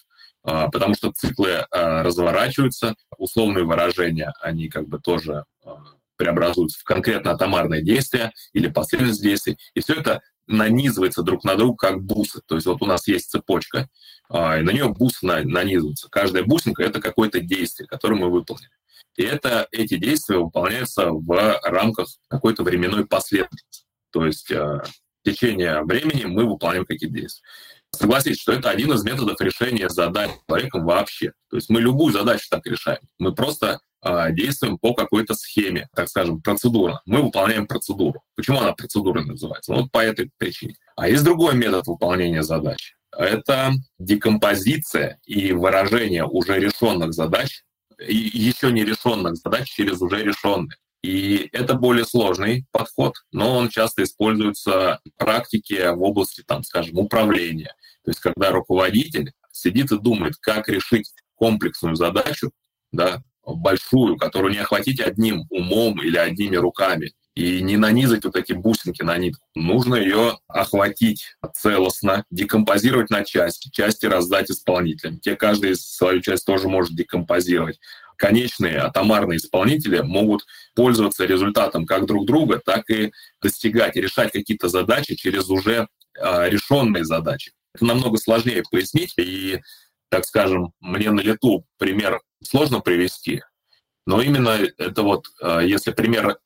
Э, 0.49 0.69
потому 0.73 0.95
что 0.95 1.13
циклы 1.13 1.51
э, 1.51 2.03
разворачиваются, 2.03 2.95
условные 3.17 3.65
выражения, 3.65 4.33
они 4.41 4.69
как 4.69 4.89
бы 4.89 4.99
тоже 4.99 5.45
э, 5.65 5.69
преобразуются 6.17 6.81
в 6.81 6.85
конкретно 6.85 7.33
атомарные 7.33 7.83
действия 7.83 8.33
или 8.53 8.69
последовательность 8.69 9.23
действий. 9.23 9.59
И 9.75 9.81
все 9.81 9.95
это 9.95 10.23
нанизывается 10.47 11.23
друг 11.23 11.45
на 11.45 11.57
друга 11.57 11.77
как 11.77 12.03
бусы. 12.03 12.41
То 12.47 12.55
есть 12.55 12.67
вот 12.67 12.81
у 12.83 12.87
нас 12.87 13.07
есть 13.07 13.31
цепочка, 13.31 13.89
и 14.31 14.35
на 14.35 14.71
нее 14.71 14.89
бусы 14.89 15.27
нанизываются. 15.27 16.09
Каждая 16.11 16.43
бусинка— 16.43 16.83
это 16.85 17.03
какое-то 17.03 17.41
действие, 17.41 17.87
которое 17.87 18.15
мы 18.15 18.31
выполнили. 18.31 18.71
И 19.19 19.25
это, 19.25 19.67
эти 19.73 19.97
действия 19.97 20.39
выполняются 20.39 21.11
в 21.11 21.61
рамках 21.65 22.07
какой-то 22.29 22.63
временной 22.63 23.05
последовательности. 23.05 23.85
То 24.13 24.25
есть 24.25 24.49
э, 24.53 24.57
в 24.57 25.25
течение 25.25 25.83
времени 25.83 26.25
мы 26.25 26.49
выполняем 26.49 26.87
какие-то 26.87 27.17
действия. 27.17 27.43
Согласитесь, 27.91 28.41
что 28.41 28.53
это 28.53 28.71
один 28.71 28.93
из 28.93 29.03
методов 29.03 29.41
решения 29.41 29.89
задач 29.89 30.31
человеком 30.47 30.85
вообще. 30.85 31.33
То 31.51 31.57
есть 31.57 31.69
мы 31.69 31.81
любую 31.81 32.13
задачу 32.13 32.47
так 32.49 32.65
решаем. 32.65 33.01
Мы 33.19 33.35
просто 33.35 33.81
э, 34.05 34.33
действуем 34.35 34.79
по 34.79 34.95
какой-то 34.95 35.35
схеме, 35.35 35.89
так 35.97 36.09
скажем, 36.09 36.41
процедура. 36.41 37.03
Мы 37.05 37.21
выполняем 37.21 37.67
процедуру. 37.67 38.23
Почему 38.37 38.61
она 38.61 38.73
процедурой 38.73 39.25
называется? 39.25 39.75
Вот 39.75 39.91
по 39.91 39.99
этой 39.99 40.31
причине. 40.39 40.77
А 40.95 41.09
есть 41.09 41.25
другой 41.25 41.57
метод 41.57 41.89
выполнения 41.89 42.45
задач. 42.45 42.95
Это 43.11 43.73
декомпозиция 43.99 45.19
и 45.25 45.51
выражение 45.51 46.25
уже 46.25 46.61
решенных 46.61 47.15
задач 47.15 47.65
еще 47.99 48.73
не 48.73 48.85
решенных 48.85 49.37
задач 49.37 49.69
через 49.69 50.01
уже 50.01 50.23
решенные. 50.23 50.77
И 51.03 51.49
это 51.53 51.75
более 51.75 52.05
сложный 52.05 52.67
подход, 52.73 53.15
но 53.31 53.57
он 53.57 53.69
часто 53.69 54.03
используется 54.03 55.01
в 55.05 55.17
практике 55.17 55.93
в 55.93 56.03
области, 56.03 56.43
там, 56.45 56.65
скажем, 56.65 56.99
управления. 56.99 57.75
То 58.05 58.11
есть 58.11 58.21
когда 58.21 58.51
руководитель 58.51 59.33
сидит 59.53 59.93
и 59.93 59.99
думает, 59.99 60.35
как 60.41 60.69
решить 60.69 61.13
комплексную 61.37 61.95
задачу, 61.95 62.51
да, 62.91 63.23
большую, 63.45 64.17
которую 64.17 64.53
не 64.53 64.59
охватить 64.59 65.01
одним 65.01 65.45
умом 65.51 66.03
или 66.03 66.17
одними 66.17 66.57
руками, 66.57 67.13
и 67.39 67.63
не 67.63 67.77
нанизать 67.77 68.25
вот 68.25 68.35
эти 68.35 68.53
бусинки 68.53 69.03
на 69.03 69.17
нитку. 69.17 69.47
Нужно 69.55 69.95
ее 69.95 70.39
охватить 70.49 71.37
целостно, 71.55 72.25
декомпозировать 72.33 73.11
на 73.11 73.23
части, 73.23 73.71
части 73.71 74.07
раздать 74.07 74.51
исполнителям. 74.51 75.21
Те 75.21 75.37
каждый 75.37 75.77
свою 75.77 76.21
часть 76.21 76.45
тоже 76.45 76.69
может 76.69 76.97
декомпозировать. 76.97 77.79
Конечные 78.17 78.79
атомарные 78.79 79.37
исполнители 79.37 80.01
могут 80.01 80.47
пользоваться 80.75 81.27
результатом 81.27 81.87
как 81.87 82.07
друг 82.07 82.27
друга, 82.27 82.61
так 82.65 82.91
и 82.91 83.13
достигать 83.41 83.95
решать 83.95 84.33
какие-то 84.33 84.69
задачи 84.69 85.15
через 85.15 85.49
уже 85.49 85.87
э, 86.21 86.51
решенные 86.51 87.05
задачи. 87.05 87.53
Это 87.73 87.85
намного 87.85 88.17
сложнее 88.17 88.65
пояснить, 88.69 89.15
и, 89.17 89.61
так 90.09 90.25
скажем, 90.25 90.73
мне 90.81 91.13
на 91.13 91.21
лету 91.21 91.65
пример 91.79 92.21
сложно 92.43 92.81
привести, 92.81 93.45
но 94.07 94.23
именно 94.23 94.59
это 94.79 95.03
вот, 95.03 95.27
если 95.63 95.93
пример 95.93 96.39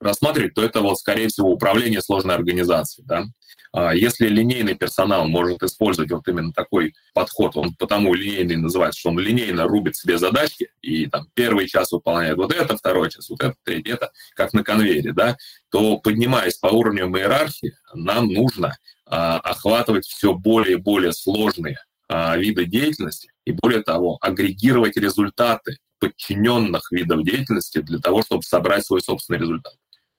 рассматривать, 0.00 0.54
то 0.54 0.62
это 0.62 0.80
вот, 0.80 0.98
скорее 0.98 1.28
всего, 1.28 1.50
управление 1.50 2.00
сложной 2.00 2.34
организацией. 2.34 3.06
Да? 3.06 3.24
А 3.72 3.94
если 3.94 4.28
линейный 4.28 4.74
персонал 4.74 5.26
может 5.28 5.62
использовать 5.62 6.10
вот 6.10 6.26
именно 6.28 6.52
такой 6.52 6.94
подход, 7.14 7.56
он 7.56 7.74
потому 7.74 8.14
линейный 8.14 8.56
называется, 8.56 9.00
что 9.00 9.10
он 9.10 9.18
линейно 9.18 9.64
рубит 9.64 9.96
себе 9.96 10.18
задачки, 10.18 10.70
и 10.80 11.06
там 11.06 11.26
первый 11.34 11.66
час 11.66 11.92
выполняет 11.92 12.36
вот 12.36 12.52
это, 12.52 12.76
второй 12.76 13.10
час 13.10 13.28
вот 13.28 13.42
это, 13.42 13.54
третий 13.64 13.90
это, 13.90 14.10
как 14.34 14.52
на 14.52 14.62
конвейере, 14.62 15.12
да, 15.12 15.36
то 15.70 15.98
поднимаясь 15.98 16.56
по 16.56 16.68
уровню 16.68 17.06
иерархии, 17.06 17.74
нам 17.94 18.28
нужно 18.28 18.76
а, 19.06 19.38
охватывать 19.38 20.06
все 20.06 20.34
более 20.34 20.74
и 20.74 20.80
более 20.80 21.12
сложные 21.12 21.78
а, 22.08 22.36
виды 22.36 22.64
деятельности, 22.64 23.30
и 23.44 23.52
более 23.52 23.82
того, 23.82 24.18
агрегировать 24.20 24.96
результаты 24.96 25.78
подчиненных 25.98 26.92
видов 26.92 27.24
деятельности 27.24 27.80
для 27.80 27.98
того, 27.98 28.22
чтобы 28.22 28.42
собрать 28.42 28.86
свой 28.86 29.02
собственный 29.02 29.40
результат 29.40 29.74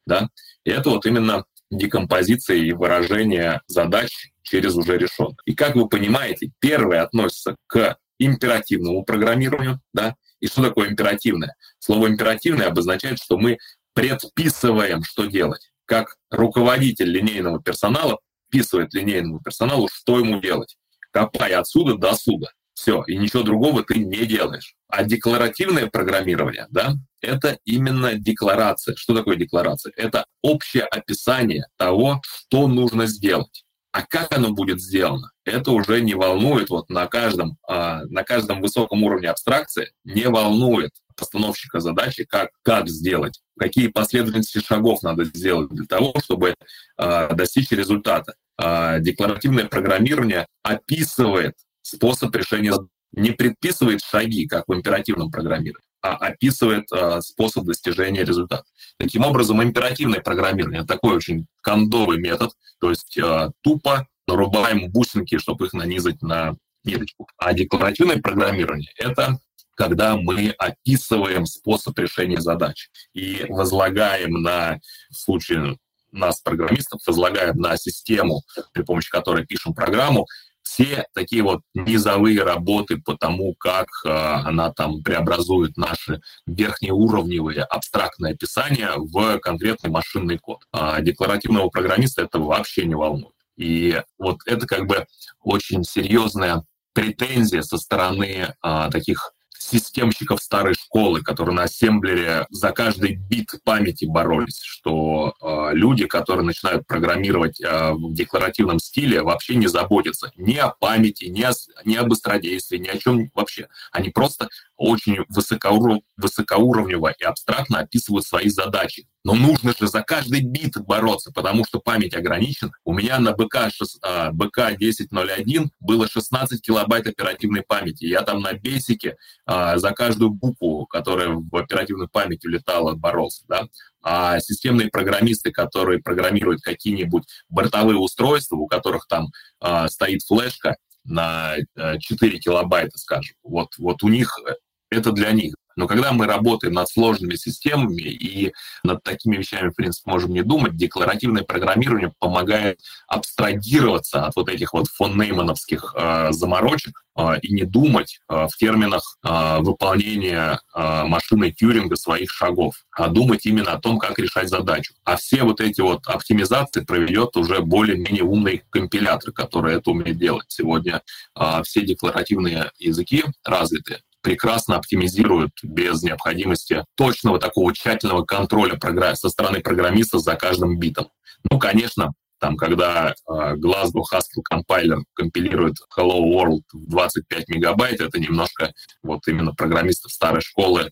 да, 0.10 0.30
и 0.66 0.72
это 0.72 0.90
вот 0.90 1.06
именно 1.06 1.46
декомпозиция 1.72 2.58
и 2.58 2.74
выражение 2.74 3.62
задач 3.68 4.32
через 4.42 4.76
уже 4.76 4.98
решенных. 4.98 5.38
И 5.46 5.54
как 5.54 5.76
вы 5.76 5.88
понимаете, 5.88 6.52
первое 6.60 7.04
относится 7.04 7.56
к 7.68 7.98
императивному 8.18 9.04
программированию, 9.06 9.80
да, 9.94 10.16
и 10.42 10.48
что 10.48 10.64
такое 10.64 10.90
императивное? 10.90 11.56
Слово 11.80 12.08
императивное 12.08 12.68
обозначает, 12.68 13.20
что 13.20 13.38
мы 13.38 13.58
предписываем, 13.94 15.04
что 15.04 15.26
делать. 15.26 15.72
Как 15.86 16.18
руководитель 16.30 17.10
линейного 17.10 17.62
персонала 17.62 18.20
вписывает 18.48 18.94
линейному 18.94 19.42
персоналу, 19.42 19.88
что 19.92 20.20
ему 20.20 20.40
делать. 20.40 20.76
Копай 21.12 21.54
отсюда 21.54 21.96
до 21.96 22.14
суда. 22.16 22.48
Все, 22.80 23.04
и 23.08 23.18
ничего 23.18 23.44
другого 23.44 23.84
ты 23.84 24.00
не 24.00 24.26
делаешь. 24.26 24.74
А 24.88 25.04
декларативное 25.04 25.88
программирование, 25.88 26.66
да, 26.70 26.94
это 27.20 27.58
именно 27.66 28.14
декларация. 28.14 28.96
Что 28.96 29.14
такое 29.14 29.36
декларация? 29.36 29.92
Это 29.98 30.24
общее 30.42 30.84
описание 30.84 31.66
того, 31.76 32.22
что 32.24 32.70
нужно 32.70 33.06
сделать. 33.06 33.66
А 33.92 34.04
как 34.04 34.34
оно 34.34 34.52
будет 34.52 34.82
сделано, 34.82 35.32
это 35.44 35.72
уже 35.72 36.00
не 36.00 36.14
волнует 36.14 36.70
вот 36.70 36.90
на 36.90 37.06
каждом, 37.08 37.58
а, 37.68 38.06
на 38.06 38.24
каждом 38.24 38.62
высоком 38.62 39.04
уровне 39.04 39.28
абстракции, 39.28 39.92
не 40.06 40.30
волнует 40.30 40.92
постановщика 41.18 41.82
задачи, 41.82 42.24
как, 42.24 42.52
как 42.62 42.88
сделать, 42.88 43.42
какие 43.60 43.88
последовательности 43.88 44.60
шагов 44.66 45.04
надо 45.04 45.26
сделать 45.26 45.70
для 45.70 45.86
того, 45.86 46.14
чтобы 46.24 46.56
а, 46.96 47.34
достичь 47.34 47.72
результата. 47.72 48.36
А, 48.58 49.00
декларативное 49.00 49.66
программирование 49.66 50.48
описывает 50.64 51.56
способ 51.90 52.36
решения, 52.36 52.74
не 53.12 53.32
предписывает 53.32 54.02
шаги, 54.02 54.48
как 54.48 54.66
в 54.68 54.74
императивном 54.74 55.32
программировании, 55.32 55.86
а 56.02 56.16
описывает 56.16 56.86
э, 56.92 57.22
способ 57.22 57.66
достижения 57.66 58.24
результата. 58.24 58.64
Таким 58.98 59.26
образом, 59.26 59.62
императивное 59.64 60.22
программирование— 60.22 60.86
такой 60.88 61.16
очень 61.16 61.48
кондовый 61.62 62.20
метод, 62.20 62.52
то 62.80 62.90
есть 62.90 63.18
э, 63.18 63.50
тупо 63.62 64.08
нарубаем 64.28 64.90
бусинки, 64.90 65.38
чтобы 65.38 65.66
их 65.66 65.74
нанизать 65.74 66.22
на 66.22 66.56
ниточку. 66.84 67.28
А 67.38 67.54
декларативное 67.54 68.22
программирование— 68.22 68.92
это 68.98 69.40
когда 69.76 70.18
мы 70.18 70.54
описываем 70.58 71.46
способ 71.46 71.98
решения 71.98 72.42
задач 72.42 72.90
и 73.14 73.46
возлагаем 73.48 74.42
на, 74.42 74.80
в 75.10 75.16
случае 75.16 75.78
нас, 76.12 76.42
программистов, 76.42 77.00
возлагаем 77.08 77.56
на 77.58 77.78
систему, 77.78 78.42
при 78.74 78.84
помощи 78.84 79.10
которой 79.10 79.46
пишем 79.46 79.74
программу, 79.74 80.28
все 80.70 81.06
такие 81.14 81.42
вот 81.42 81.62
низовые 81.74 82.44
работы 82.44 82.98
по 82.98 83.18
тому, 83.18 83.56
как 83.56 83.88
э, 84.06 84.10
она 84.10 84.72
там 84.72 85.02
преобразует 85.02 85.78
наши 85.78 86.22
верхнеуровневые 86.46 87.64
абстрактные 87.64 88.34
описания 88.34 88.92
в 88.96 89.40
конкретный 89.40 89.90
машинный 89.90 90.38
код. 90.38 90.62
А 90.72 91.02
декларативного 91.02 91.70
программиста 91.70 92.22
это 92.22 92.40
вообще 92.40 92.86
не 92.86 92.94
волнует. 92.94 93.34
И 93.58 94.00
вот 94.20 94.42
это 94.46 94.68
как 94.68 94.86
бы 94.86 95.08
очень 95.42 95.84
серьезная 95.84 96.64
претензия 96.94 97.64
со 97.64 97.78
стороны 97.78 98.54
а, 98.62 98.92
таких 98.92 99.34
системщиков 99.60 100.42
старой 100.42 100.74
школы, 100.74 101.22
которые 101.22 101.54
на 101.54 101.64
ассемблере 101.64 102.48
за 102.50 102.72
каждый 102.72 103.16
бит 103.16 103.52
памяти 103.64 104.06
боролись, 104.06 104.62
что 104.62 105.34
э, 105.42 105.74
люди, 105.74 106.06
которые 106.06 106.46
начинают 106.46 106.88
программировать 106.88 107.62
э, 107.62 107.92
в 107.92 108.14
декларативном 108.14 108.80
стиле, 108.80 109.22
вообще 109.22 109.56
не 109.56 109.68
заботятся 109.68 110.32
ни 110.38 110.56
о 110.56 110.70
памяти, 110.70 111.26
ни, 111.26 111.42
о, 111.42 111.52
ни 111.86 111.96
о 111.96 112.04
быстродействии, 112.04 112.78
ни 112.78 112.88
о 112.88 112.98
чем 112.98 113.30
вообще. 113.36 113.68
Они 113.92 114.10
просто 114.10 114.50
очень 114.80 115.18
высокоуров... 115.28 116.00
высокоуровнево 116.16 117.14
и 117.20 117.24
абстрактно 117.24 117.80
описывают 117.80 118.26
свои 118.26 118.50
задачи. 118.50 119.08
Но 119.26 119.34
нужно 119.36 119.74
же 119.78 119.88
за 119.88 120.02
каждый 120.02 120.42
бит 120.42 120.78
бороться, 120.78 121.32
потому 121.34 121.66
что 121.66 121.80
память 121.80 122.16
ограничена. 122.16 122.72
У 122.86 122.94
меня 122.94 123.20
на 123.20 123.34
БК, 123.34 123.70
6, 123.70 124.00
БК 124.32 124.68
1001 124.68 125.72
было 125.82 126.08
16 126.08 126.62
килобайт 126.62 127.08
оперативной 127.08 127.62
памяти. 127.62 128.06
Я 128.06 128.22
там 128.22 128.40
на 128.40 128.54
бесике 128.54 129.18
а, 129.46 129.78
за 129.78 129.92
каждую 129.92 130.32
букву, 130.32 130.86
которая 130.86 131.30
в 131.30 131.56
оперативную 131.56 132.08
память 132.10 132.46
улетала, 132.46 132.96
боролся. 132.96 133.44
Да? 133.50 133.68
А 134.02 134.40
системные 134.40 134.90
программисты, 134.90 135.52
которые 135.52 136.00
программируют 136.00 136.62
какие-нибудь 136.62 137.26
бортовые 137.50 137.98
устройства, 137.98 138.56
у 138.56 138.68
которых 138.68 139.08
там 139.08 139.28
а, 139.60 139.90
стоит 139.90 140.24
флешка, 140.24 140.78
на 141.10 141.56
4 141.76 142.38
э, 142.38 142.40
килобайта, 142.40 142.98
скажем. 142.98 143.36
Вот, 143.44 143.70
вот 143.78 144.04
у 144.04 144.10
них 144.10 144.38
э, 144.48 144.54
это 144.90 145.12
для 145.12 145.32
них. 145.32 145.56
Но 145.80 145.88
когда 145.88 146.12
мы 146.12 146.26
работаем 146.26 146.74
над 146.74 146.90
сложными 146.90 147.36
системами 147.36 148.02
и 148.02 148.52
над 148.84 149.02
такими 149.02 149.38
вещами, 149.38 149.70
в 149.70 149.76
принципе, 149.76 150.12
можем 150.12 150.34
не 150.34 150.44
думать, 150.44 150.76
декларативное 150.76 151.44
программирование 151.44 152.12
помогает 152.20 152.82
абстрагироваться 153.08 154.26
от 154.26 154.36
вот 154.36 154.50
этих 154.50 154.74
вот 154.74 154.88
фон 154.88 155.18
Неймановских 155.18 155.96
э, 155.98 156.32
заморочек 156.32 157.02
э, 157.18 157.40
и 157.44 157.54
не 157.54 157.64
думать 157.64 158.20
э, 158.28 158.48
в 158.52 158.58
терминах 158.58 159.18
э, 159.24 159.60
выполнения 159.60 160.60
э, 160.76 161.04
машины 161.06 161.52
Тьюринга 161.52 161.96
своих 161.96 162.30
шагов, 162.30 162.84
а 162.92 163.08
думать 163.08 163.46
именно 163.46 163.72
о 163.72 163.80
том, 163.80 164.00
как 164.00 164.20
решать 164.20 164.50
задачу. 164.50 164.94
А 165.06 165.16
все 165.16 165.44
вот 165.44 165.62
эти 165.62 165.80
вот 165.80 166.06
оптимизации 166.08 166.82
проведет 166.82 167.38
уже 167.38 167.62
более-менее 167.62 168.24
умный 168.24 168.64
компилятор, 168.70 169.32
который 169.32 169.76
это 169.76 169.92
умеет 169.92 170.18
делать. 170.18 170.48
Сегодня 170.50 171.04
э, 171.40 171.62
все 171.64 171.86
декларативные 171.86 172.72
языки 172.80 173.24
развиты, 173.46 174.02
прекрасно 174.22 174.76
оптимизируют 174.76 175.52
без 175.64 176.04
необходимости 176.04 176.84
точного 176.96 177.40
такого 177.40 177.74
тщательного 177.74 178.24
контроля 178.24 178.78
со 179.16 179.30
стороны 179.30 179.62
программиста 179.62 180.20
за 180.20 180.36
каждым 180.36 180.78
битом. 180.78 181.10
Ну, 181.50 181.60
конечно, 181.60 182.14
там, 182.40 182.56
когда 182.56 183.12
э, 183.12 183.14
Glasgow 183.56 184.04
Haskell 184.12 184.42
компайлер 184.44 185.00
компилирует 185.14 185.76
Hello 185.98 186.20
World 186.22 186.62
в 186.72 186.90
25 186.90 187.50
мегабайт, 187.50 188.00
это 188.00 188.20
немножко 188.20 188.74
вот 189.04 189.28
именно 189.28 189.54
программистов 189.54 190.12
старой 190.12 190.42
школы 190.42 190.84
э, 190.84 190.90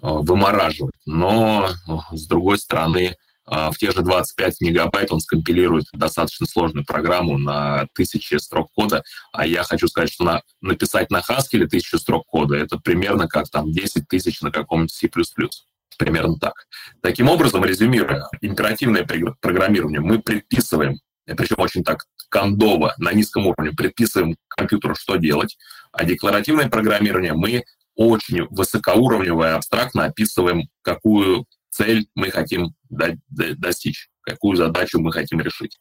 вымораживает. 0.00 0.94
Но, 1.04 1.68
с 2.12 2.26
другой 2.26 2.58
стороны, 2.58 3.16
в 3.46 3.74
те 3.78 3.90
же 3.90 4.02
25 4.02 4.60
мегабайт 4.60 5.12
он 5.12 5.20
скомпилирует 5.20 5.84
достаточно 5.92 6.46
сложную 6.46 6.84
программу 6.86 7.38
на 7.38 7.86
тысячи 7.94 8.36
строк 8.36 8.70
кода, 8.74 9.02
а 9.32 9.46
я 9.46 9.62
хочу 9.64 9.88
сказать, 9.88 10.12
что 10.12 10.24
на, 10.24 10.42
написать 10.60 11.10
на 11.10 11.20
Haskell 11.20 11.66
тысячу 11.66 11.98
строк 11.98 12.26
кода— 12.26 12.54
это 12.56 12.78
примерно 12.78 13.28
как 13.28 13.50
там 13.50 13.70
10 13.70 14.08
тысяч 14.08 14.40
на 14.40 14.50
каком-нибудь 14.50 14.92
C++. 14.92 15.10
Примерно 15.98 16.36
так. 16.38 16.66
Таким 17.02 17.28
образом, 17.28 17.64
резюмируя, 17.64 18.28
императивное 18.40 19.06
программирование 19.40 20.00
мы 20.00 20.18
предписываем, 20.20 20.98
причем 21.24 21.56
очень 21.58 21.84
так 21.84 22.04
кондово, 22.28 22.94
на 22.98 23.12
низком 23.12 23.46
уровне, 23.46 23.70
предписываем 23.70 24.36
компьютеру, 24.48 24.96
что 24.96 25.16
делать, 25.16 25.56
а 25.92 26.04
декларативное 26.04 26.68
программирование 26.68 27.32
мы 27.32 27.62
очень 27.94 28.46
высокоуровнево 28.50 29.50
и 29.50 29.54
абстрактно 29.54 30.06
описываем, 30.06 30.68
какую 30.82 31.46
цель 31.74 32.06
мы 32.14 32.30
хотим 32.30 32.74
достичь, 32.88 34.08
какую 34.22 34.56
задачу 34.56 35.00
мы 35.00 35.12
хотим 35.12 35.40
решить. 35.40 35.78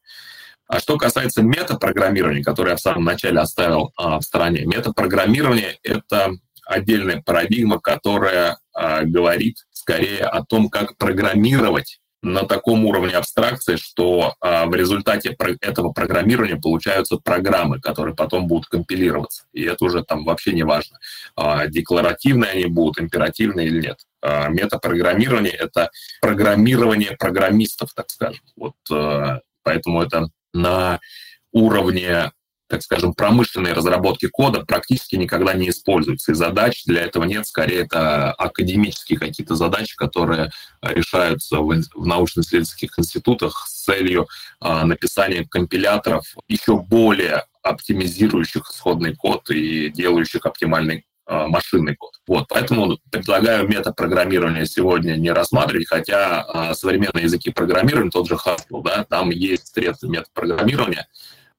А 0.67 0.79
что 0.79 0.97
касается 0.97 1.43
метапрограммирования, 1.43 2.43
которое 2.43 2.71
я 2.71 2.75
в 2.77 2.81
самом 2.81 3.03
начале 3.03 3.39
оставил 3.39 3.91
а, 3.97 4.19
в 4.19 4.23
стороне, 4.23 4.65
метапрограммирование— 4.65 5.77
это 5.83 6.31
отдельная 6.65 7.21
парадигма, 7.21 7.79
которая 7.79 8.57
а, 8.73 9.03
говорит 9.03 9.57
скорее 9.71 10.23
о 10.23 10.43
том, 10.43 10.69
как 10.69 10.97
программировать 10.97 11.99
на 12.23 12.45
таком 12.45 12.85
уровне 12.85 13.15
абстракции, 13.15 13.75
что 13.75 14.33
а, 14.39 14.65
в 14.65 14.73
результате 14.73 15.31
про- 15.31 15.57
этого 15.59 15.91
программирования 15.91 16.55
получаются 16.55 17.17
программы, 17.17 17.81
которые 17.81 18.15
потом 18.15 18.47
будут 18.47 18.67
компилироваться. 18.67 19.43
И 19.51 19.63
это 19.63 19.83
уже 19.83 20.03
там 20.03 20.23
вообще 20.23 20.53
не 20.53 20.63
важно, 20.63 20.97
а, 21.35 21.67
декларативные 21.67 22.51
они 22.51 22.65
будут, 22.65 22.99
императивные 23.01 23.67
или 23.67 23.81
нет. 23.81 23.99
А, 24.23 24.47
метапрограммирование— 24.47 25.53
это 25.59 25.91
программирование 26.21 27.17
программистов, 27.17 27.93
так 27.93 28.09
скажем. 28.09 28.41
Вот 28.55 28.75
а, 28.89 29.41
поэтому 29.63 30.01
это 30.01 30.29
на 30.53 30.99
уровне 31.51 32.31
так 32.69 32.81
скажем, 32.81 33.13
промышленной 33.13 33.73
разработки 33.73 34.27
кода 34.27 34.65
практически 34.65 35.15
никогда 35.15 35.53
не 35.53 35.69
используется. 35.69 36.31
И 36.31 36.35
задач 36.35 36.85
для 36.85 37.03
этого 37.03 37.23
нет, 37.23 37.45
скорее 37.45 37.81
это 37.81 38.31
академические 38.31 39.19
какие-то 39.19 39.55
задачи, 39.55 39.95
которые 39.95 40.51
решаются 40.81 41.57
в, 41.57 41.67
в 41.93 42.07
научно-исследовательских 42.07 42.97
институтах 42.97 43.67
с 43.67 43.83
целью 43.83 44.27
э, 44.59 44.85
написания 44.85 45.45
компиляторов, 45.47 46.25
еще 46.47 46.79
более 46.79 47.43
оптимизирующих 47.61 48.63
исходный 48.67 49.15
код 49.15 49.51
и 49.51 49.89
делающих 49.89 50.43
оптимальный 50.47 51.05
машинный 51.27 51.95
код. 51.95 52.13
Вот, 52.27 52.47
поэтому 52.49 52.97
предлагаю 53.11 53.67
метапрограммирование 53.67 54.65
сегодня 54.65 55.15
не 55.15 55.31
рассматривать, 55.31 55.87
хотя 55.87 56.41
а, 56.41 56.73
современные 56.73 57.23
языки 57.23 57.51
программирования, 57.51 58.11
тот 58.11 58.27
же 58.27 58.35
Haskell, 58.35 58.81
да, 58.83 59.05
там 59.05 59.29
есть 59.29 59.73
средства 59.73 60.07
метапрограммирования, 60.07 61.07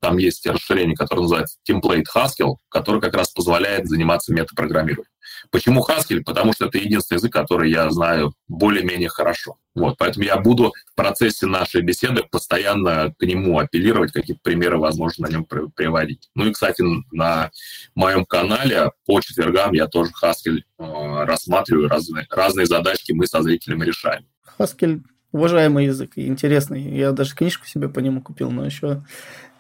там 0.01 0.19
есть 0.19 0.47
расширение, 0.47 0.97
которое 0.97 1.23
называется 1.23 1.59
Template 1.69 2.05
Haskell, 2.15 2.57
которое 2.69 3.01
как 3.01 3.15
раз 3.15 3.31
позволяет 3.31 3.89
заниматься 3.89 4.33
метапрограммированием. 4.35 5.14
Почему 5.55 5.87
Haskell? 5.89 6.25
Потому 6.27 6.53
что 6.53 6.67
это 6.67 6.79
единственный 6.79 7.19
язык, 7.19 7.33
который 7.33 7.71
я 7.71 7.89
знаю 7.89 8.35
более-менее 8.49 9.09
хорошо. 9.09 9.57
Вот, 9.77 9.97
поэтому 9.97 10.25
я 10.25 10.37
буду 10.37 10.73
в 10.91 10.95
процессе 10.97 11.47
нашей 11.47 11.81
беседы 11.81 12.25
постоянно 12.29 13.15
к 13.17 13.23
нему 13.23 13.61
апеллировать, 13.61 14.11
какие-то 14.11 14.41
примеры, 14.43 14.79
возможно, 14.79 15.29
на 15.29 15.33
нем 15.33 15.45
приводить. 15.45 16.29
Ну 16.35 16.47
и, 16.47 16.53
кстати, 16.53 16.83
на 17.13 17.53
моем 17.95 18.25
канале 18.25 18.91
по 19.07 19.21
четвергам 19.21 19.75
я 19.75 19.87
тоже 19.87 20.11
Haskell 20.21 20.57
э, 20.57 21.25
рассматриваю, 21.25 21.89
разные, 21.89 22.27
разные 22.31 22.67
задачки 22.67 23.13
мы 23.13 23.29
со 23.29 23.41
зрителями 23.41 23.85
решаем. 23.85 24.27
Haskell 24.59 25.03
уважаемый 25.35 25.87
язык 25.87 26.13
и 26.15 26.29
интересный. 26.29 26.97
Я 26.97 27.11
даже 27.11 27.35
книжку 27.35 27.67
себе 27.67 27.89
по 27.89 27.99
нему 27.99 28.23
купил, 28.23 28.53
но 28.53 28.65
еще 28.65 29.03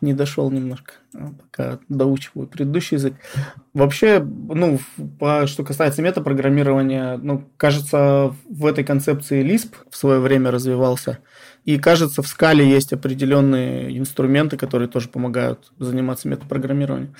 не 0.00 0.14
дошел 0.14 0.48
немножко, 0.50 0.92
а, 1.14 1.32
пока 1.42 1.78
доучиваю 1.88 2.46
предыдущий 2.46 2.96
язык. 2.96 3.14
Вообще, 3.72 4.20
ну, 4.20 4.78
по, 5.18 5.48
что 5.48 5.64
касается 5.64 6.00
метапрограммирования, 6.00 7.16
ну, 7.16 7.44
кажется, 7.56 8.34
в 8.48 8.66
этой 8.66 8.84
концепции 8.84 9.44
Lisp 9.44 9.72
в 9.90 9.96
свое 9.96 10.20
время 10.20 10.52
развивался– 10.52 11.18
и 11.64 11.78
кажется, 11.78 12.22
в 12.22 12.26
скале 12.26 12.68
есть 12.68 12.92
определенные 12.92 13.96
инструменты, 13.98 14.58
которые 14.58 14.86
тоже 14.86 15.08
помогают 15.08 15.72
заниматься 15.78 16.28
метапрограммированием. 16.28 17.14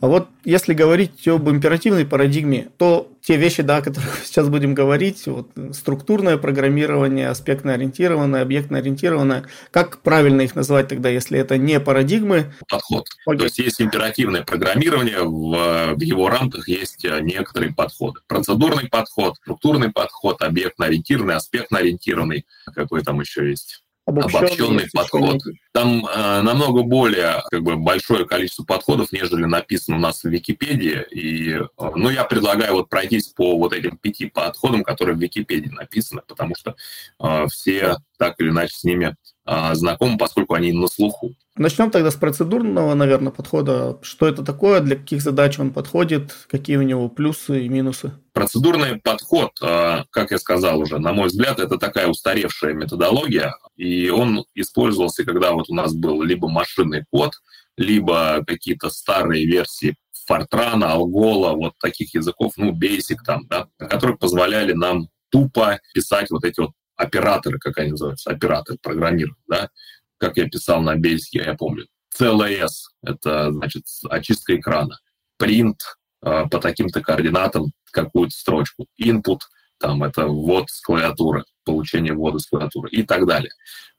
А 0.00 0.06
вот 0.06 0.28
если 0.44 0.72
говорить 0.72 1.26
об 1.26 1.50
императивной 1.50 2.06
парадигме, 2.06 2.68
то 2.76 3.10
те 3.28 3.36
вещи, 3.36 3.62
да, 3.62 3.76
о 3.76 3.82
которых 3.82 4.24
сейчас 4.24 4.48
будем 4.48 4.72
говорить, 4.72 5.26
вот, 5.26 5.50
структурное 5.72 6.38
программирование, 6.38 7.28
аспектно-ориентированное, 7.28 8.40
объектно-ориентированное, 8.40 9.44
как 9.70 10.00
правильно 10.00 10.40
их 10.40 10.54
назвать 10.54 10.88
тогда, 10.88 11.10
если 11.10 11.38
это 11.38 11.58
не 11.58 11.78
парадигмы? 11.78 12.54
Подход. 12.70 13.04
Окей. 13.26 13.38
То 13.38 13.44
есть 13.44 13.58
есть 13.58 13.82
императивное 13.82 14.44
программирование, 14.44 15.24
в, 15.24 15.94
в 15.94 16.00
его 16.00 16.30
рамках 16.30 16.68
есть 16.68 17.04
э, 17.04 17.20
некоторые 17.20 17.74
подходы. 17.74 18.20
Процедурный 18.28 18.88
подход, 18.88 19.36
структурный 19.42 19.92
подход, 19.92 20.40
объектно-ориентированный, 20.40 21.34
аспектно-ориентированный, 21.34 22.46
какой 22.74 23.02
там 23.02 23.20
еще 23.20 23.46
есть? 23.50 23.82
обобщенный, 24.08 24.38
обобщенный 24.40 24.88
подход. 24.92 25.42
Там 25.78 26.04
э, 26.06 26.42
намного 26.42 26.82
более 26.82 27.40
как 27.52 27.62
бы, 27.62 27.76
большое 27.76 28.26
количество 28.26 28.64
подходов, 28.64 29.12
нежели 29.12 29.44
написано 29.44 29.96
у 29.96 30.00
нас 30.00 30.24
в 30.24 30.28
Википедии. 30.28 31.04
И, 31.12 31.52
э, 31.52 31.66
ну, 31.94 32.10
я 32.10 32.24
предлагаю 32.24 32.72
вот 32.72 32.88
пройтись 32.88 33.28
по 33.28 33.56
вот 33.56 33.72
этим 33.72 33.96
пяти 33.96 34.26
подходам, 34.26 34.82
которые 34.82 35.14
в 35.14 35.20
Википедии 35.20 35.68
написаны, 35.68 36.22
потому 36.26 36.56
что 36.56 36.74
э, 37.22 37.46
все 37.48 37.98
так 38.18 38.34
или 38.38 38.50
иначе 38.50 38.74
с 38.74 38.82
ними 38.82 39.14
э, 39.46 39.74
знакомы, 39.74 40.18
поскольку 40.18 40.54
они 40.54 40.72
на 40.72 40.88
слуху. 40.88 41.34
Начнем 41.58 41.90
тогда 41.90 42.10
с 42.12 42.14
процедурного, 42.14 42.94
наверное, 42.94 43.32
подхода. 43.32 43.98
Что 44.02 44.28
это 44.28 44.44
такое, 44.44 44.80
для 44.80 44.94
каких 44.94 45.22
задач 45.22 45.58
он 45.58 45.72
подходит, 45.72 46.32
какие 46.48 46.76
у 46.76 46.82
него 46.82 47.08
плюсы 47.08 47.64
и 47.64 47.68
минусы? 47.68 48.12
Процедурный 48.32 49.00
подход, 49.00 49.50
а, 49.60 50.04
как 50.10 50.30
я 50.30 50.38
сказал 50.38 50.78
уже, 50.78 51.00
на 51.00 51.12
мой 51.12 51.26
взгляд, 51.26 51.58
это 51.58 51.76
такая 51.76 52.06
устаревшая 52.06 52.74
методология, 52.74 53.56
и 53.76 54.08
он 54.08 54.44
использовался, 54.54 55.24
когда 55.24 55.50
вот 55.50 55.67
у 55.68 55.74
нас 55.74 55.94
был 55.94 56.22
либо 56.22 56.48
машинный 56.48 57.04
код, 57.10 57.32
либо 57.76 58.44
какие-то 58.46 58.90
старые 58.90 59.46
версии 59.46 59.96
Фортрана, 60.26 60.92
Алгола, 60.92 61.54
вот 61.54 61.72
таких 61.78 62.14
языков, 62.14 62.52
ну, 62.56 62.72
Basic 62.72 63.16
там, 63.24 63.46
да, 63.48 63.68
которые 63.78 64.18
позволяли 64.18 64.72
нам 64.72 65.08
тупо 65.30 65.80
писать 65.94 66.30
вот 66.30 66.44
эти 66.44 66.60
вот 66.60 66.72
операторы, 66.96 67.58
как 67.58 67.78
они 67.78 67.92
называются, 67.92 68.30
операторы 68.30 68.78
программирования, 68.82 69.42
да, 69.46 69.70
как 70.18 70.36
я 70.36 70.48
писал 70.48 70.82
на 70.82 70.96
Basic, 70.96 71.30
я 71.32 71.54
помню. 71.54 71.86
CLS— 72.18 72.68
это, 73.02 73.52
значит, 73.52 73.84
очистка 74.10 74.56
экрана. 74.56 74.98
Print 75.40 75.76
э, 76.22 76.44
по 76.50 76.58
таким-то 76.58 77.00
координатам 77.00 77.72
какую-то 77.92 78.34
строчку. 78.34 78.86
Input, 79.00 79.38
там 79.78 80.02
это 80.02 80.26
ввод 80.26 80.68
с 80.68 80.80
клавиатуры, 80.80 81.44
получение 81.64 82.12
ввода 82.12 82.38
с 82.38 82.46
клавиатуры 82.46 82.90
и 82.90 83.02
так 83.02 83.26
далее. 83.26 83.52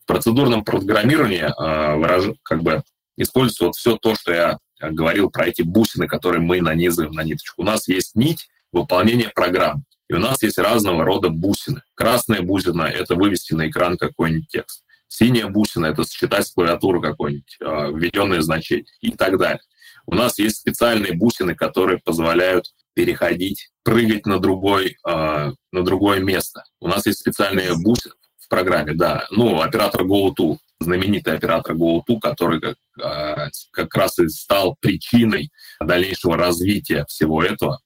Процедурном 0.09 0.63
программировании 0.63 1.43
э, 1.43 1.95
выражу, 1.95 2.35
как 2.41 2.63
бы 2.63 2.81
используется 3.15 3.65
вот 3.65 3.75
все 3.75 3.95
то, 3.95 4.15
что 4.15 4.33
я 4.33 4.57
говорил 4.81 5.29
про 5.29 5.45
эти 5.45 5.61
бусины, 5.61 6.07
которые 6.07 6.41
мы 6.41 6.61
нанизываем 6.61 7.11
на 7.11 7.21
ниточку. 7.21 7.61
У 7.61 7.63
нас 7.63 7.87
есть 7.87 8.15
нить 8.15 8.49
выполнения 8.71 9.29
программ, 9.29 9.83
и 10.09 10.15
у 10.15 10.17
нас 10.17 10.41
есть 10.41 10.57
разного 10.57 11.05
рода 11.05 11.29
бусины. 11.29 11.83
Красная 11.93 12.41
бусина— 12.41 12.81
это 12.85 13.13
вывести 13.13 13.53
на 13.53 13.69
экран 13.69 13.99
какой-нибудь 13.99 14.47
текст. 14.47 14.83
Синяя 15.07 15.45
бусина— 15.45 15.85
это 15.87 16.03
считать 16.09 16.47
с 16.47 16.53
клавиатуры 16.53 17.01
какое-нибудь 17.01 17.57
э, 17.61 17.91
введенное 17.93 18.41
значение 18.41 18.87
и 19.01 19.11
так 19.11 19.37
далее. 19.37 19.61
У 20.07 20.15
нас 20.15 20.39
есть 20.39 20.55
специальные 20.55 21.13
бусины, 21.13 21.53
которые 21.53 21.99
позволяют 21.99 22.73
переходить, 22.95 23.69
прыгать 23.83 24.25
на, 24.25 24.39
другой, 24.39 24.97
э, 25.07 25.51
на 25.71 25.83
другое 25.83 26.19
место. 26.19 26.63
У 26.79 26.87
нас 26.87 27.05
есть 27.05 27.19
специальные 27.19 27.75
бусины 27.77 28.15
программе, 28.49 28.93
да. 28.93 29.27
Ну, 29.31 29.61
оператор 29.61 30.03
GoTo, 30.03 30.57
знаменитый 30.79 31.35
оператор 31.35 31.75
GoTo, 31.75 32.19
который 32.21 32.59
как, 32.59 32.75
э, 33.01 33.49
как 33.71 33.95
раз 33.95 34.19
и 34.19 34.27
стал 34.29 34.75
причиной 34.79 35.49
дальнейшего 35.79 36.37
развития 36.37 37.05
всего 37.07 37.43
этого. 37.43 37.79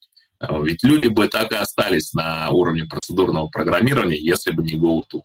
Ведь 0.61 0.83
люди 0.83 1.07
бы 1.07 1.29
так 1.29 1.53
и 1.53 1.55
остались 1.55 2.13
на 2.13 2.49
уровне 2.49 2.83
процедурного 2.83 3.47
программирования, 3.47 4.17
если 4.17 4.51
бы 4.51 4.63
не 4.63 4.73
GoTo. 4.73 5.21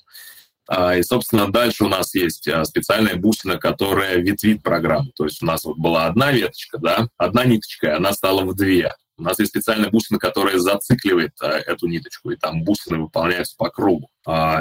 А, 0.68 0.96
и, 0.96 1.02
собственно, 1.02 1.50
дальше 1.50 1.84
у 1.84 1.88
нас 1.88 2.14
есть 2.14 2.46
а, 2.46 2.62
специальная 2.64 3.16
бусина, 3.16 3.56
которая 3.56 4.16
ветвит 4.18 4.62
программу. 4.62 5.10
То 5.16 5.24
есть 5.24 5.42
у 5.42 5.46
нас 5.46 5.64
вот 5.64 5.78
была 5.78 6.06
одна 6.06 6.30
веточка, 6.30 6.78
да, 6.78 7.08
одна 7.16 7.44
ниточка, 7.46 7.86
и 7.86 7.90
она 7.92 8.12
стала 8.12 8.42
в 8.44 8.54
две. 8.54 8.92
У 9.18 9.22
нас 9.22 9.38
есть 9.40 9.50
специальная 9.50 9.90
бусина, 9.90 10.18
которая 10.18 10.58
зацикливает 10.58 11.32
а, 11.40 11.58
эту 11.58 11.88
ниточку, 11.88 12.30
и 12.30 12.36
там 12.36 12.62
бусины 12.62 12.98
выполняются 12.98 13.56
по 13.56 13.68
кругу. 13.68 14.08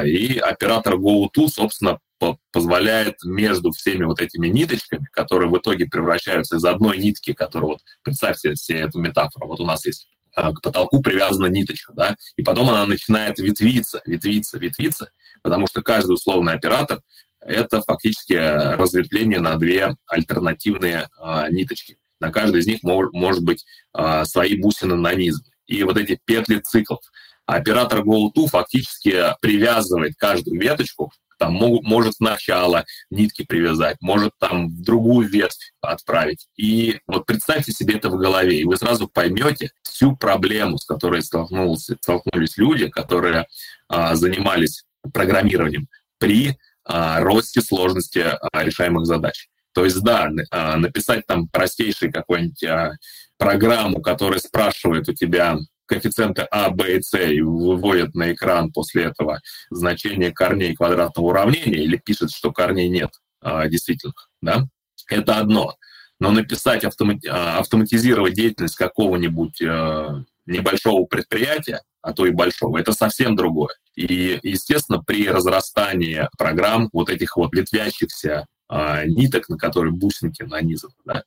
И 0.06 0.40
оператор 0.40 0.96
GoTo, 0.96 1.48
собственно, 1.48 2.00
позволяет 2.52 3.24
между 3.24 3.72
всеми 3.72 4.06
вот 4.06 4.20
этими 4.22 4.48
ниточками, 4.48 5.08
которые 5.12 5.50
в 5.50 5.58
итоге 5.58 5.86
превращаются 5.86 6.56
из 6.56 6.66
одной 6.66 6.98
нитки, 6.98 7.34
которая 7.34 7.72
вот, 7.72 7.80
представьте 8.02 8.56
себе 8.56 8.80
эту 8.80 9.00
метафору, 9.00 9.48
вот 9.48 9.60
у 9.60 9.66
нас 9.66 9.86
есть 9.86 10.08
к 10.36 10.62
потолку 10.62 11.02
привязана 11.02 11.48
ниточка, 11.48 11.94
да, 11.94 12.16
и 12.36 12.44
потом 12.44 12.70
она 12.70 12.86
начинает 12.86 13.40
ветвиться, 13.40 14.02
ветвиться, 14.06 14.58
ветвиться, 14.60 15.12
потому 15.42 15.68
что 15.68 15.82
каждый 15.82 16.14
условный 16.14 16.54
оператор— 16.54 17.02
это 17.40 17.82
фактически 17.82 18.34
разветвление 18.34 19.40
на 19.40 19.56
две 19.56 19.96
альтернативные 20.06 21.10
а, 21.20 21.50
ниточки. 21.50 21.98
На 22.20 22.32
каждой 22.32 22.62
из 22.62 22.68
них 22.68 22.84
мож, 22.84 23.08
может 23.14 23.44
быть 23.44 23.66
а, 23.94 24.26
свои 24.26 24.60
бусины 24.60 24.96
нанизаны. 24.96 25.50
И 25.68 25.84
вот 25.84 25.98
эти 25.98 26.20
петли 26.26 26.60
циклов. 26.60 27.00
Оператор 27.46 28.02
GoTo 28.02 28.48
фактически 28.48 29.24
привязывает 29.42 30.16
каждую 30.18 30.60
веточку 30.60 31.12
там 31.38 31.54
могут, 31.54 31.84
может 31.84 32.16
сначала 32.16 32.86
нитки 33.10 33.44
привязать, 33.44 33.98
может 34.02 34.32
там 34.40 34.70
в 34.70 34.82
другую 34.82 35.28
ветвь 35.30 35.72
отправить. 35.82 36.48
И 36.58 37.00
вот 37.08 37.26
представьте 37.26 37.72
себе 37.72 37.96
это 37.96 38.10
в 38.10 38.18
голове, 38.18 38.60
и 38.60 38.66
вы 38.66 38.78
сразу 38.78 39.08
поймете 39.08 39.72
всю 39.84 40.16
проблему, 40.16 40.78
с 40.78 40.86
которой 40.86 41.22
столкнулись, 41.22 41.90
столкнулись 42.02 42.58
люди, 42.58 42.88
которые 42.88 43.48
а, 43.88 44.16
занимались 44.16 44.84
программированием 45.14 45.88
при 46.18 46.58
а, 46.84 47.20
росте 47.22 47.62
сложности 47.62 48.20
а, 48.20 48.64
решаемых 48.64 49.06
задач. 49.06 49.48
То 49.78 49.86
есть, 49.86 50.02
да, 50.02 50.28
а, 50.50 50.76
написать 50.78 51.28
там 51.28 51.50
простейший 51.50 52.12
какой-нибудь 52.12 52.64
а, 52.64 52.94
программу, 53.38 54.02
которая 54.02 54.40
спрашивает 54.40 55.08
у 55.08 55.14
тебя 55.14 55.56
коэффициенты 55.86 56.48
А, 56.50 56.72
Б 56.72 56.98
и 56.98 57.00
С 57.04 57.16
и 57.16 57.42
выводит 57.42 58.16
на 58.16 58.34
экран 58.34 58.72
после 58.72 59.04
этого 59.04 59.40
значение 59.70 60.32
корней 60.32 60.76
квадратного 60.76 61.28
уравнения 61.28 61.84
или 61.84 62.02
пишет, 62.04 62.32
что 62.32 62.52
корней 62.52 62.90
нет 62.90 63.12
а, 63.40 63.68
действительных, 63.68 64.32
да, 64.42 64.66
это 65.12 65.36
одно. 65.36 65.76
Но 66.20 66.32
написать, 66.32 66.84
автомати- 66.84 67.28
автоматизировать 67.28 68.34
деятельность 68.34 68.78
какого-нибудь 68.78 69.62
небольшого 70.48 71.06
предприятия, 71.06 71.84
а 72.02 72.14
то 72.14 72.26
и 72.26 72.32
большого, 72.32 72.80
это 72.80 72.94
совсем 72.94 73.36
другое. 73.36 73.76
И, 73.96 74.40
естественно, 74.42 75.04
при 75.04 75.30
разрастании 75.30 76.28
программ 76.36 76.90
вот 76.94 77.12
этих 77.12 77.38
вот 77.38 77.54
ветвящихся 77.54 78.48
ниток, 78.70 79.50
на 79.50 79.58
которые 79.58 79.94
бусинки 79.94 80.44
нанизаны, 80.44 80.94
да, 81.06 81.24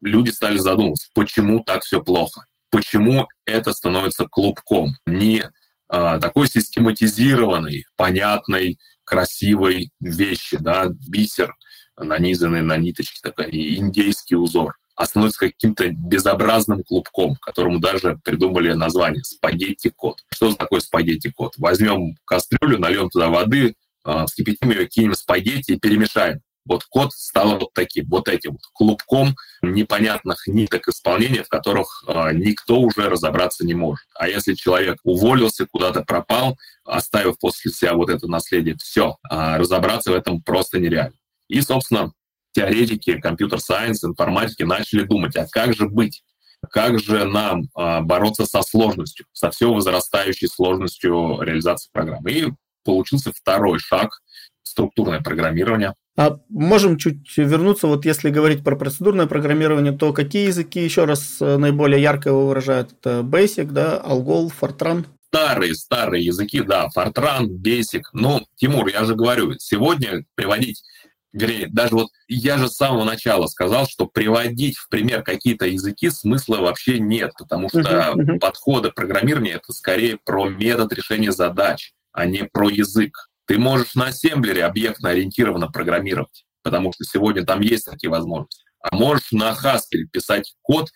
люди 0.00 0.30
стали 0.30 0.58
задумываться, 0.58 1.08
почему 1.14 1.62
так 1.64 1.82
все 1.82 2.02
плохо, 2.02 2.46
почему 2.70 3.28
это 3.46 3.72
становится 3.72 4.26
клубком, 4.26 4.96
не 5.06 5.44
а, 5.88 6.18
такой 6.18 6.48
систематизированной, 6.48 7.86
понятной, 7.96 8.78
красивой 9.04 9.90
вещи, 10.00 10.56
да, 10.58 10.88
бисер, 11.08 11.54
нанизанный 11.96 12.62
на 12.62 12.76
ниточки, 12.76 13.20
такой 13.22 13.50
индейский 13.50 14.36
узор 14.36 14.74
а 14.96 15.06
становится 15.06 15.40
каким-то 15.40 15.90
безобразным 15.90 16.84
клубком, 16.84 17.36
которому 17.36 17.80
даже 17.80 18.18
придумали 18.24 18.72
название 18.72 19.24
спагетти-кот. 19.24 20.18
Что 20.32 20.50
за 20.50 20.56
такое 20.56 20.80
спагетти-кот? 20.80 21.54
Возьмем 21.58 22.16
кастрюлю, 22.24 22.78
нальем 22.78 23.10
туда 23.10 23.28
воды, 23.28 23.74
а, 24.04 24.26
вскипятим 24.26 24.70
ее, 24.70 24.86
кинем 24.86 25.14
спагетти 25.14 25.72
и 25.72 25.78
перемешаем. 25.78 26.40
Вот 26.66 26.84
кот 26.84 27.12
стал 27.12 27.58
вот 27.58 27.72
таким, 27.74 28.06
вот 28.08 28.28
этим 28.28 28.52
вот 28.52 28.62
клубком 28.72 29.36
непонятных 29.62 30.46
ниток 30.46 30.88
исполнения, 30.88 31.42
в 31.42 31.48
которых 31.48 32.04
э, 32.06 32.32
никто 32.32 32.80
уже 32.80 33.08
разобраться 33.08 33.66
не 33.66 33.74
может. 33.74 34.06
А 34.14 34.28
если 34.28 34.54
человек 34.54 34.98
уволился, 35.04 35.66
куда-то 35.66 36.02
пропал, 36.02 36.56
оставив 36.84 37.38
после 37.38 37.70
себя 37.70 37.94
вот 37.94 38.10
это 38.10 38.26
наследие, 38.28 38.76
все, 38.76 39.16
э, 39.30 39.56
разобраться 39.56 40.10
в 40.10 40.14
этом 40.14 40.42
просто 40.42 40.78
нереально. 40.78 41.16
И, 41.48 41.60
собственно, 41.60 42.12
теоретики 42.52 43.20
компьютер-сайенс, 43.20 44.04
информатики 44.04 44.62
начали 44.62 45.02
думать, 45.02 45.36
а 45.36 45.46
как 45.50 45.74
же 45.74 45.88
быть? 45.88 46.22
Как 46.70 46.98
же 46.98 47.24
нам 47.24 47.64
а, 47.74 48.00
бороться 48.00 48.46
со 48.46 48.62
сложностью, 48.62 49.26
со 49.32 49.50
все 49.50 49.72
возрастающей 49.72 50.48
сложностью 50.48 51.40
реализации 51.42 51.90
программы? 51.92 52.30
И 52.30 52.52
получился 52.84 53.32
второй 53.32 53.78
шаг 53.78 54.20
структурное 54.62 55.20
программирование. 55.20 55.94
А 56.16 56.38
можем 56.48 56.96
чуть 56.96 57.36
вернуться, 57.36 57.88
вот 57.88 58.04
если 58.04 58.30
говорить 58.30 58.62
про 58.62 58.76
процедурное 58.76 59.26
программирование, 59.26 59.92
то 59.92 60.12
какие 60.12 60.46
языки 60.46 60.80
еще 60.80 61.06
раз 61.06 61.38
э, 61.40 61.56
наиболее 61.56 62.00
ярко 62.00 62.28
его 62.28 62.46
выражают? 62.46 62.92
Это 62.92 63.20
Basic, 63.20 63.66
да, 63.72 64.00
Algol, 64.04 64.52
Fortran? 64.60 65.06
Старые, 65.26 65.74
старые 65.74 66.24
языки, 66.24 66.60
да, 66.60 66.86
Fortran, 66.96 67.48
Basic. 67.48 68.02
Ну, 68.12 68.46
Тимур, 68.54 68.86
я 68.86 69.04
же 69.04 69.16
говорю, 69.16 69.54
сегодня 69.58 70.24
приводить 70.36 70.82
даже 71.34 71.94
вот 71.94 72.08
я 72.28 72.58
же 72.58 72.68
с 72.68 72.76
самого 72.76 73.04
начала 73.04 73.46
сказал, 73.48 73.88
что 73.88 74.06
приводить 74.06 74.76
в 74.76 74.88
пример 74.88 75.22
какие-то 75.22 75.66
языки 75.66 76.08
смысла 76.10 76.58
вообще 76.58 77.00
нет, 77.00 77.32
потому 77.36 77.68
что 77.68 77.80
uh-huh, 77.80 78.14
uh-huh. 78.14 78.38
подходы 78.38 78.92
программирования 78.92 79.54
это 79.54 79.72
скорее 79.72 80.16
про 80.24 80.48
метод 80.48 80.92
решения 80.92 81.32
задач, 81.32 81.92
а 82.12 82.26
не 82.26 82.44
про 82.44 82.70
язык. 82.70 83.30
Ты 83.46 83.58
можешь 83.58 83.94
на 83.94 84.06
ассемблере 84.06 84.64
объектно-ориентированно 84.64 85.68
программировать, 85.68 86.44
потому 86.62 86.92
что 86.92 87.04
сегодня 87.04 87.44
там 87.44 87.60
есть 87.60 87.84
такие 87.84 88.10
возможности. 88.10 88.64
А 88.80 88.94
можешь 88.94 89.32
на 89.32 89.52
Haskell 89.52 90.04
писать 90.10 90.54
код 90.62 90.88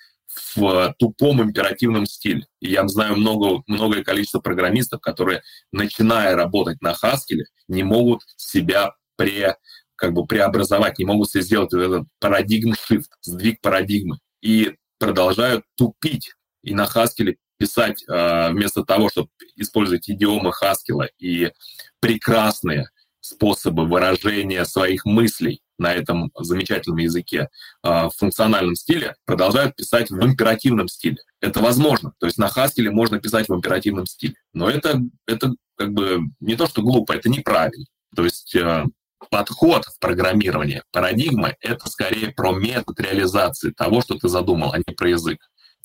в 0.55 0.95
тупом 0.99 1.43
императивном 1.43 2.07
стиле. 2.07 2.47
И 2.61 2.71
я 2.71 2.87
знаю 2.89 3.17
много, 3.17 3.63
многое 3.67 4.05
количество 4.05 4.41
программистов, 4.41 5.01
которые, 5.01 5.43
начиная 5.73 6.37
работать 6.37 6.81
на 6.81 6.93
Haskell, 6.93 7.45
не 7.67 7.83
могут 7.83 8.23
себя 8.37 8.93
пре 9.17 9.57
как 9.97 10.13
бы 10.13 10.27
преобразовать, 10.27 10.99
не 10.99 11.05
могут 11.05 11.31
себе 11.31 11.43
сделать 11.43 11.73
этот 11.73 12.07
парадигм 12.21 12.73
shift, 12.73 13.09
сдвиг 13.23 13.61
парадигмы, 13.61 14.19
и 14.41 14.77
продолжают 14.99 15.65
тупить 15.77 16.35
и 16.63 16.75
на 16.75 16.85
Haskell 16.85 17.35
писать 17.59 18.05
э, 18.09 18.51
вместо 18.51 18.85
того, 18.85 19.09
чтобы 19.09 19.29
использовать 19.57 20.09
идиомы 20.09 20.51
Haskell 20.51 21.09
и 21.19 21.53
прекрасные 22.01 22.89
способы 23.21 23.87
выражения 23.87 24.65
своих 24.65 25.05
мыслей 25.05 25.61
на 25.79 25.93
этом 25.93 26.31
замечательном 26.39 26.99
языке 26.99 27.49
э, 27.85 27.89
в 27.89 28.11
функциональном 28.17 28.75
стиле, 28.75 29.15
продолжают 29.25 29.77
писать 29.77 30.11
в 30.11 30.25
императивном 30.25 30.89
стиле. 30.89 31.19
Это 31.41 31.61
возможно. 31.61 32.13
То 32.19 32.27
есть 32.27 32.39
на 32.39 32.49
Haskell 32.49 32.91
можно 32.91 33.21
писать 33.21 33.49
в 33.49 33.55
императивном 33.55 34.07
стиле. 34.07 34.35
Но 34.53 34.69
это, 34.69 35.01
это 35.27 35.55
как 35.77 35.93
бы 35.93 36.21
не 36.41 36.57
то, 36.57 36.67
что 36.67 36.83
глупо, 36.83 37.13
это 37.13 37.29
неправильно. 37.29 37.87
То 38.17 38.25
есть 38.25 38.55
э, 38.57 38.85
подход 39.31 39.85
в 39.85 39.99
программировании, 40.01 40.83
парадигма— 40.93 41.55
это 41.61 41.89
скорее 41.89 42.33
про 42.33 42.53
метод 42.53 42.99
реализации 43.01 43.71
того, 43.71 44.01
что 44.01 44.19
ты 44.19 44.29
задумал, 44.29 44.73
а 44.73 44.79
не 44.79 44.95
про 44.95 45.11
язык. 45.11 45.39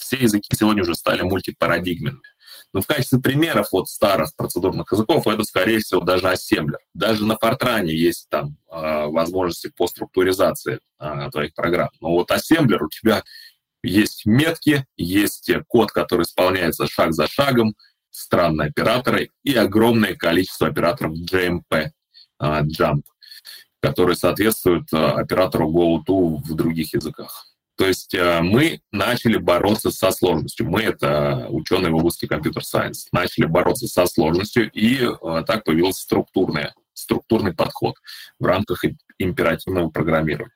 Все 0.04 0.18
языки 0.18 0.50
сегодня 0.54 0.84
уже 0.84 0.96
стали 0.96 1.22
мультипарадигменными. 1.22 2.22
Но 2.74 2.82
в 2.82 2.88
качестве 2.88 3.20
примеров 3.20 3.68
вот 3.72 3.88
старых 3.88 4.36
процедурных 4.36 4.92
языков 4.92 5.28
это, 5.28 5.44
скорее 5.44 5.80
всего, 5.80 6.02
даже 6.02 6.30
ассемблер. 6.30 6.80
Даже 6.94 7.26
на 7.26 7.38
Фортране 7.38 7.94
есть 7.96 8.28
там 8.30 8.58
э, 8.72 9.06
возможности 9.06 9.72
по 9.76 9.88
структуризации 9.88 10.80
э, 11.00 11.30
твоих 11.32 11.54
программ. 11.54 11.90
Но 12.02 12.12
вот 12.12 12.32
ассемблер 12.32 12.84
у 12.84 12.90
тебя 12.90 13.24
Есть 13.84 14.26
метки, 14.26 14.86
есть 14.98 15.52
код, 15.68 15.92
который 15.92 16.24
исполняется 16.24 16.88
шаг 16.88 17.14
за 17.14 17.28
шагом, 17.28 17.76
странные 18.10 18.70
операторы 18.70 19.30
и 19.44 19.56
огромное 19.56 20.16
количество 20.16 20.68
операторов 20.68 21.14
JMP, 21.18 21.90
а, 22.40 22.64
Jump, 22.64 23.04
которые 23.82 24.16
соответствуют 24.16 24.92
оператору 24.94 25.70
GoTo 25.70 26.38
в 26.38 26.56
других 26.56 26.94
языках. 26.94 27.53
То 27.76 27.88
есть 27.88 28.14
а, 28.16 28.42
мы 28.42 28.82
начали 28.92 29.38
бороться 29.38 29.92
со 29.92 30.12
сложностью. 30.12 30.70
Мы, 30.70 30.82
это 30.82 31.48
ученые 31.50 31.92
в 31.92 31.96
области 31.96 32.26
компьютер-сайенс, 32.26 33.08
начали 33.12 33.46
бороться 33.46 33.88
со 33.88 34.06
сложностью, 34.06 34.70
и 34.72 35.10
так 35.46 35.64
появился 35.64 36.04
структурный, 36.04 36.70
структурный 36.94 37.54
подход 37.54 37.96
в 38.40 38.46
рамках 38.46 38.84
императивного 39.18 39.90
программирования. 39.90 40.54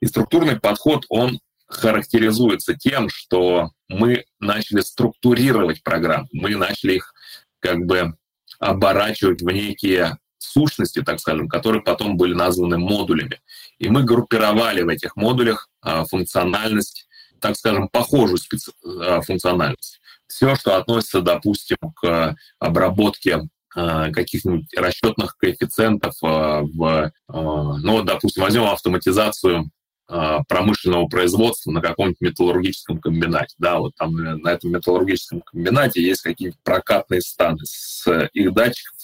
И 0.00 0.06
структурный 0.06 0.58
подход, 0.58 1.04
он 1.08 1.38
характеризуется 1.66 2.74
тем, 2.74 3.08
что 3.08 3.70
мы 3.88 4.24
начали 4.38 4.80
структурировать 4.80 5.82
программы, 5.82 6.28
мы 6.32 6.56
начали 6.56 6.94
их 6.94 7.14
как 7.60 7.84
бы 7.86 8.14
оборачивать 8.58 9.42
в 9.42 9.50
некие 9.50 10.18
сущности, 10.44 11.02
так 11.02 11.20
скажем, 11.20 11.48
которые 11.48 11.82
потом 11.82 12.16
были 12.16 12.34
названы 12.34 12.78
модулями. 12.78 13.40
И 13.78 13.88
мы 13.88 14.02
группировали 14.02 14.82
в 14.82 14.88
этих 14.88 15.16
модулях 15.16 15.68
а, 15.80 16.04
функциональность, 16.04 17.08
так 17.40 17.56
скажем, 17.56 17.88
похожую 17.88 18.38
специ... 18.38 18.72
А, 18.84 19.20
функциональность. 19.22 20.00
Все, 20.26 20.54
что 20.54 20.76
относится, 20.76 21.20
допустим, 21.20 21.76
к 21.96 22.36
обработке 22.58 23.48
а, 23.74 24.10
каких-нибудь 24.10 24.72
расчетных 24.76 25.36
коэффициентов 25.36 26.14
в, 26.20 27.12
ну, 27.28 28.02
допустим, 28.02 28.42
возьмем 28.42 28.64
автоматизацию 28.64 29.70
промышленного 30.06 31.06
производства 31.06 31.70
на 31.70 31.80
каком-нибудь 31.80 32.20
металлургическом 32.20 33.00
комбинате. 33.00 33.54
Да, 33.58 33.78
вот 33.78 33.94
там 33.96 34.14
э, 34.18 34.36
на 34.36 34.48
этом 34.48 34.70
металлургическом 34.70 35.40
комбинате 35.40 36.02
есть 36.02 36.20
какие-нибудь 36.20 36.60
прокатные 36.62 37.22
станы. 37.22 37.60
С 37.64 38.28
их 38.34 38.52
датчиков 38.52 38.98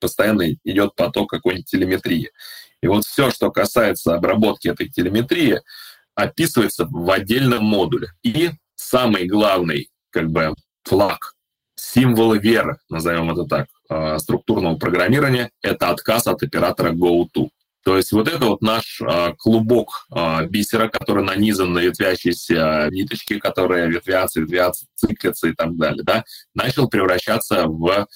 постоянно 0.00 0.52
идет 0.64 0.94
поток 0.94 1.30
какой-нибудь 1.30 1.66
телеметрии. 1.66 2.30
И 2.82 2.86
вот 2.88 3.04
все, 3.04 3.30
что 3.30 3.50
касается 3.50 4.14
обработки 4.14 4.68
этой 4.68 4.88
телеметрии, 4.88 5.60
описывается 6.14 6.86
в 6.90 7.10
отдельном 7.10 7.64
модуле. 7.64 8.08
И 8.22 8.50
самый 8.74 9.26
главный 9.26 9.90
как 10.10 10.30
бы 10.30 10.54
флаг, 10.84 11.34
символы 11.74 12.38
веры, 12.38 12.78
назовем 12.88 13.30
это 13.30 13.44
так, 13.44 13.66
а, 13.88 14.18
структурного 14.18 14.76
программирования, 14.76 15.50
это 15.62 15.90
отказ 15.90 16.26
от 16.26 16.42
оператора 16.42 16.92
GoTo. 16.92 17.50
То 17.84 17.96
есть 17.96 18.10
вот 18.12 18.26
это 18.26 18.46
вот 18.46 18.62
наш 18.62 19.00
а, 19.00 19.34
клубок 19.34 20.06
а, 20.10 20.44
бисера, 20.44 20.88
который 20.88 21.22
нанизан 21.22 21.72
на 21.72 21.80
ветвящиеся 21.80 22.88
ниточки, 22.90 23.38
которые 23.38 23.88
ветвятся, 23.88 24.40
ветвятся, 24.40 24.86
циклятся 24.96 25.48
и 25.48 25.52
так 25.52 25.76
далее, 25.76 26.02
да, 26.02 26.24
начал 26.54 26.88
превращаться 26.88 27.66
в 27.66 28.06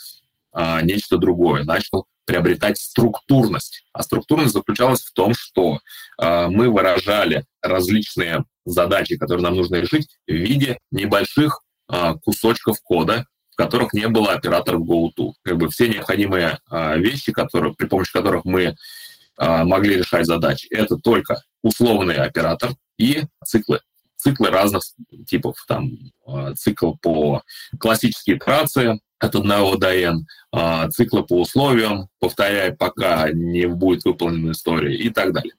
а, 0.53 0.83
нечто 0.83 1.17
другое, 1.17 1.65
начал 1.65 2.07
приобретать 2.25 2.79
структурность. 2.79 3.85
А 3.93 4.03
структурность 4.03 4.53
заключалась 4.53 5.03
в 5.03 5.13
том, 5.13 5.35
что 5.35 5.81
а, 6.19 6.49
мы 6.49 6.71
выражали 6.71 7.45
различные 7.63 8.45
задачи, 8.65 9.17
которые 9.17 9.45
нам 9.45 9.57
нужно 9.57 9.77
решить, 9.77 10.09
в 10.27 10.33
виде 10.33 10.79
небольших 10.91 11.63
а, 11.89 12.15
кусочков 12.15 12.81
кода, 12.83 13.27
в 13.51 13.57
которых 13.57 13.93
не 13.93 14.07
было 14.09 14.33
операторов 14.33 14.83
GoTo. 14.83 15.33
Как 15.43 15.57
бы 15.57 15.69
все 15.69 15.89
необходимые 15.89 16.61
а, 16.69 16.97
вещи, 16.97 17.33
которые, 17.33 17.75
при 17.75 17.87
помощи 17.87 18.13
которых 18.13 18.45
мы 18.45 18.77
а, 19.37 19.65
могли 19.65 19.97
решать 19.97 20.27
задачи. 20.27 20.69
Это 20.71 20.97
только 20.97 21.43
условный 21.63 22.17
оператор 22.17 22.71
и 22.97 23.25
циклы. 23.45 23.81
Циклы 24.17 24.51
разных 24.51 24.83
типов. 25.27 25.57
Там 25.67 25.91
цикл 26.55 26.93
по 27.01 27.43
классические 27.79 28.37
итерации 28.37 29.01
от 29.21 29.35
1 29.35 29.79
до 29.79 29.95
n, 29.95 30.27
а, 30.51 30.89
циклы 30.89 31.23
по 31.25 31.41
условиям, 31.41 32.09
повторяя, 32.19 32.75
пока 32.75 33.31
не 33.31 33.67
будет 33.67 34.05
выполнена 34.05 34.53
история 34.53 34.97
и 34.97 35.11
так 35.11 35.33
далее. 35.33 35.55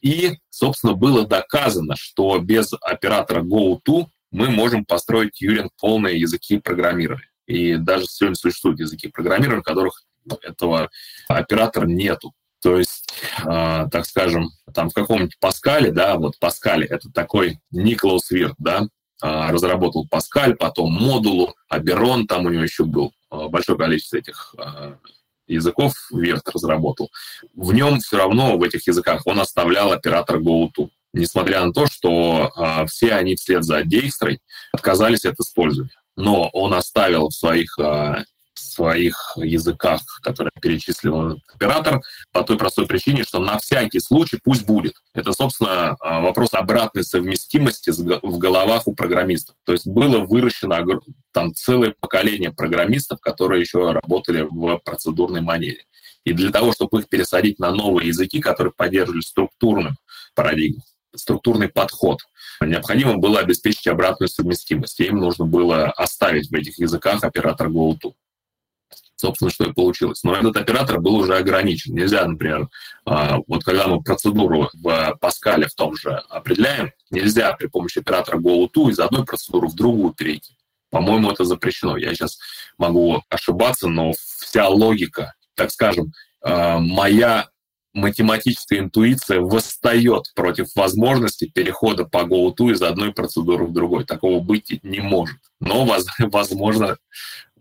И, 0.00 0.38
собственно, 0.50 0.94
было 0.94 1.26
доказано, 1.26 1.94
что 1.96 2.38
без 2.38 2.72
оператора 2.80 3.42
GoTo 3.42 4.06
мы 4.30 4.50
можем 4.50 4.84
построить 4.84 5.40
Юрин 5.40 5.70
полные 5.78 6.18
языки 6.18 6.58
программирования. 6.58 7.28
И 7.46 7.76
даже 7.76 8.06
сегодня 8.06 8.36
существуют 8.36 8.80
языки 8.80 9.08
программирования, 9.08 9.60
в 9.60 9.64
которых 9.64 10.04
этого 10.42 10.90
оператора 11.28 11.86
нету. 11.86 12.32
То 12.62 12.78
есть, 12.78 13.12
э, 13.44 13.88
так 13.90 14.06
скажем, 14.06 14.50
там 14.72 14.88
в 14.88 14.94
каком-нибудь 14.94 15.38
Паскале, 15.40 15.90
да, 15.90 16.16
вот 16.16 16.38
Паскале, 16.38 16.86
это 16.86 17.10
такой 17.10 17.58
Николаус 17.72 18.30
Вирт, 18.30 18.54
да, 18.58 18.86
разработал 19.22 20.06
Паскаль, 20.08 20.56
потом 20.56 20.92
модулу, 20.92 21.54
Аберон, 21.68 22.26
там 22.26 22.46
у 22.46 22.50
него 22.50 22.62
еще 22.62 22.84
был 22.84 23.12
э, 23.30 23.48
большое 23.48 23.78
количество 23.78 24.16
этих 24.16 24.54
э, 24.58 24.94
языков 25.46 25.94
Вирт 26.10 26.48
разработал. 26.48 27.10
В 27.54 27.72
нем 27.72 28.00
все 28.00 28.18
равно, 28.18 28.58
в 28.58 28.62
этих 28.62 28.86
языках, 28.86 29.22
он 29.26 29.40
оставлял 29.40 29.92
оператор 29.92 30.38
GoTo. 30.38 30.88
Несмотря 31.14 31.64
на 31.64 31.74
то, 31.74 31.86
что 31.86 32.50
все 32.88 33.12
они 33.12 33.36
вслед 33.36 33.64
за 33.64 33.84
Дейкстрой 33.84 34.40
отказались 34.72 35.26
от 35.26 35.38
использования. 35.38 35.92
Но 36.16 36.48
он 36.54 36.72
оставил 36.72 37.28
в 37.28 37.34
своих 37.34 37.76
своих 38.72 39.32
языках, 39.36 40.00
которые 40.22 40.52
перечислил 40.60 41.40
оператор, 41.54 42.00
по 42.32 42.42
той 42.42 42.56
простой 42.58 42.86
причине, 42.86 43.24
что 43.24 43.38
на 43.38 43.58
всякий 43.58 44.00
случай 44.00 44.38
пусть 44.42 44.66
будет. 44.66 44.94
Это, 45.14 45.32
собственно, 45.32 45.96
а, 46.00 46.20
вопрос 46.20 46.54
обратной 46.54 47.04
совместимости 47.04 47.90
в 47.90 48.38
головах 48.38 48.86
у 48.86 48.94
программистов. 48.94 49.56
То 49.64 49.72
есть 49.72 49.86
было 49.86 50.18
выращено 50.18 50.84
там 51.32 51.54
целое 51.54 51.94
поколение 52.00 52.52
программистов, 52.52 53.20
которые 53.20 53.60
еще 53.60 53.92
работали 53.92 54.46
в 54.48 54.78
процедурной 54.78 55.40
манере. 55.40 55.84
И 56.24 56.32
для 56.32 56.50
того, 56.50 56.72
чтобы 56.72 57.00
их 57.00 57.08
пересадить 57.08 57.58
на 57.58 57.72
новые 57.72 58.08
языки, 58.08 58.40
которые 58.40 58.72
поддерживали 58.72 59.22
структурную 59.22 59.96
парадигму, 60.34 60.82
структурный 61.14 61.68
подход, 61.68 62.20
необходимо 62.60 63.16
было 63.16 63.40
обеспечить 63.40 63.86
обратную 63.86 64.28
совместимость. 64.28 65.00
И 65.00 65.04
им 65.04 65.16
нужно 65.16 65.44
было 65.44 65.90
оставить 65.90 66.50
в 66.50 66.54
этих 66.54 66.78
языках 66.78 67.24
оператор 67.24 67.68
GoTo 67.68 68.12
собственно, 69.22 69.50
что 69.50 69.64
и 69.64 69.72
получилось. 69.72 70.22
Но 70.24 70.34
этот 70.34 70.56
оператор 70.56 71.00
был 71.00 71.14
уже 71.14 71.36
ограничен. 71.36 71.94
Нельзя, 71.94 72.26
например, 72.26 72.68
а, 73.06 73.38
вот 73.46 73.64
когда 73.64 73.86
мы 73.86 74.02
процедуру 74.02 74.68
в 74.74 75.16
Паскале 75.20 75.68
в 75.68 75.74
том 75.74 75.96
же 75.96 76.10
определяем, 76.28 76.90
нельзя 77.10 77.52
при 77.52 77.68
помощи 77.68 78.00
оператора 78.00 78.38
GoTo 78.38 78.90
из 78.90 78.98
одной 78.98 79.24
процедуры 79.24 79.68
в 79.68 79.74
другую 79.74 80.12
перейти. 80.12 80.56
По-моему, 80.90 81.30
это 81.30 81.44
запрещено. 81.44 81.96
Я 81.96 82.14
сейчас 82.14 82.38
могу 82.78 83.22
ошибаться, 83.30 83.88
но 83.88 84.12
вся 84.12 84.68
логика, 84.68 85.34
так 85.54 85.70
скажем, 85.70 86.12
а, 86.42 86.78
моя 86.78 87.46
математическая 87.94 88.78
интуиция 88.78 89.40
восстает 89.40 90.32
против 90.34 90.74
возможности 90.74 91.46
перехода 91.46 92.04
по 92.04 92.24
GoTo 92.24 92.72
из 92.72 92.82
одной 92.82 93.12
процедуры 93.12 93.66
в 93.66 93.72
другой. 93.72 94.04
Такого 94.04 94.40
быть 94.40 94.80
не 94.82 95.00
может. 95.00 95.38
Но, 95.60 95.86
возможно, 96.18 96.96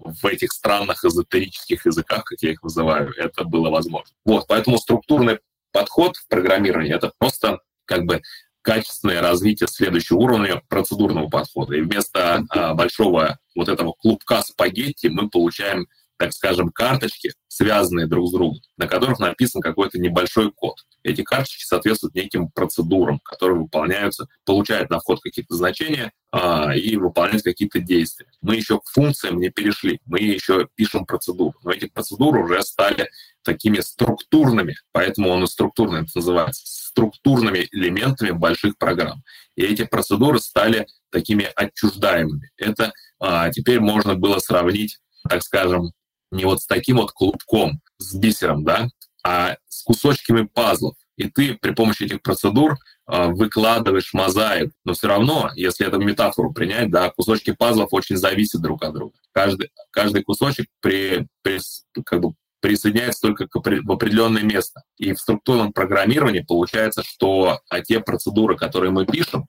в 0.03 0.25
этих 0.25 0.51
странных 0.51 1.03
эзотерических 1.05 1.85
языках, 1.85 2.23
как 2.23 2.41
я 2.41 2.51
их 2.51 2.63
называю, 2.63 3.13
это 3.17 3.43
было 3.43 3.69
возможно. 3.69 4.13
Вот, 4.25 4.47
поэтому 4.47 4.77
структурный 4.77 5.39
подход 5.71 6.17
в 6.17 6.27
программировании— 6.27 6.93
это 6.95 7.11
просто 7.17 7.59
как 7.85 8.03
бы 8.03 8.21
качественное 8.61 9.21
развитие 9.21 9.67
следующего 9.67 10.17
уровня 10.17 10.61
процедурного 10.67 11.29
подхода. 11.29 11.75
И 11.75 11.81
вместо 11.81 12.43
а, 12.49 12.73
большого 12.73 13.39
вот 13.55 13.69
этого 13.69 13.93
клубка 13.93 14.41
спагетти 14.43 15.07
мы 15.07 15.29
получаем 15.29 15.87
так 16.21 16.33
скажем, 16.33 16.69
карточки, 16.69 17.33
связанные 17.47 18.05
друг 18.05 18.29
с 18.29 18.31
другом, 18.31 18.59
на 18.77 18.87
которых 18.87 19.17
написан 19.17 19.59
какой-то 19.59 19.97
небольшой 19.97 20.51
код. 20.51 20.75
Эти 21.01 21.23
карточки 21.23 21.63
соответствуют 21.63 22.13
неким 22.13 22.51
процедурам, 22.51 23.19
которые 23.23 23.57
выполняются, 23.57 24.27
получают 24.45 24.91
на 24.91 24.99
вход 24.99 25.19
какие-то 25.19 25.55
значения 25.55 26.11
а, 26.31 26.75
и 26.75 26.95
выполняют 26.95 27.41
какие-то 27.41 27.79
действия. 27.79 28.27
Мы 28.39 28.55
еще 28.55 28.77
к 28.77 28.87
функциям 28.87 29.39
не 29.39 29.49
перешли, 29.49 29.99
мы 30.05 30.19
еще 30.19 30.67
пишем 30.75 31.07
процедуру, 31.07 31.55
но 31.63 31.71
эти 31.71 31.87
процедуры 31.87 32.43
уже 32.43 32.61
стали 32.61 33.09
такими 33.41 33.79
структурными, 33.79 34.75
поэтому 34.91 35.29
он 35.29 35.45
и 35.45 35.47
структурный 35.47 36.03
это 36.03 36.11
называется, 36.13 36.61
структурными 36.67 37.67
элементами 37.71 38.29
больших 38.29 38.77
программ. 38.77 39.23
И 39.55 39.63
эти 39.63 39.85
процедуры 39.85 40.39
стали 40.39 40.85
такими 41.09 41.49
отчуждаемыми. 41.55 42.51
Это 42.57 42.93
а, 43.19 43.49
теперь 43.49 43.79
можно 43.79 44.13
было 44.13 44.37
сравнить, 44.37 44.99
так 45.27 45.41
скажем, 45.41 45.93
не 46.31 46.45
вот 46.45 46.61
с 46.61 46.65
таким 46.65 46.97
вот 46.97 47.11
клубком, 47.11 47.81
с 47.97 48.15
бисером, 48.15 48.63
да, 48.63 48.87
а 49.23 49.55
с 49.67 49.83
кусочками 49.83 50.43
пазлов. 50.43 50.95
И 51.17 51.29
ты 51.29 51.53
при 51.53 51.71
помощи 51.71 52.03
этих 52.03 52.21
процедур 52.21 52.77
э, 53.07 53.27
выкладываешь 53.27 54.13
мозаик. 54.13 54.71
Но 54.85 54.93
все 54.93 55.07
равно, 55.07 55.51
если 55.55 55.85
эту 55.85 55.99
метафору 55.99 56.51
принять, 56.51 56.89
да, 56.89 57.11
кусочки 57.11 57.51
пазлов 57.51 57.89
очень 57.91 58.17
зависят 58.17 58.61
друг 58.61 58.83
от 58.83 58.93
друга. 58.93 59.13
Каждый, 59.31 59.69
каждый 59.91 60.23
кусочек 60.23 60.67
при, 60.79 61.27
при, 61.43 61.59
как 62.03 62.21
бы 62.21 62.33
присоединяется 62.61 63.21
только 63.21 63.47
к, 63.47 63.55
в 63.55 63.91
определенное 63.91 64.43
место. 64.43 64.83
И 64.97 65.13
в 65.13 65.19
структурном 65.19 65.73
программировании 65.73 66.41
получается, 66.41 67.03
что 67.03 67.59
а 67.69 67.81
те 67.81 67.99
процедуры, 67.99 68.55
которые 68.55 68.91
мы 68.91 69.05
пишем, 69.05 69.47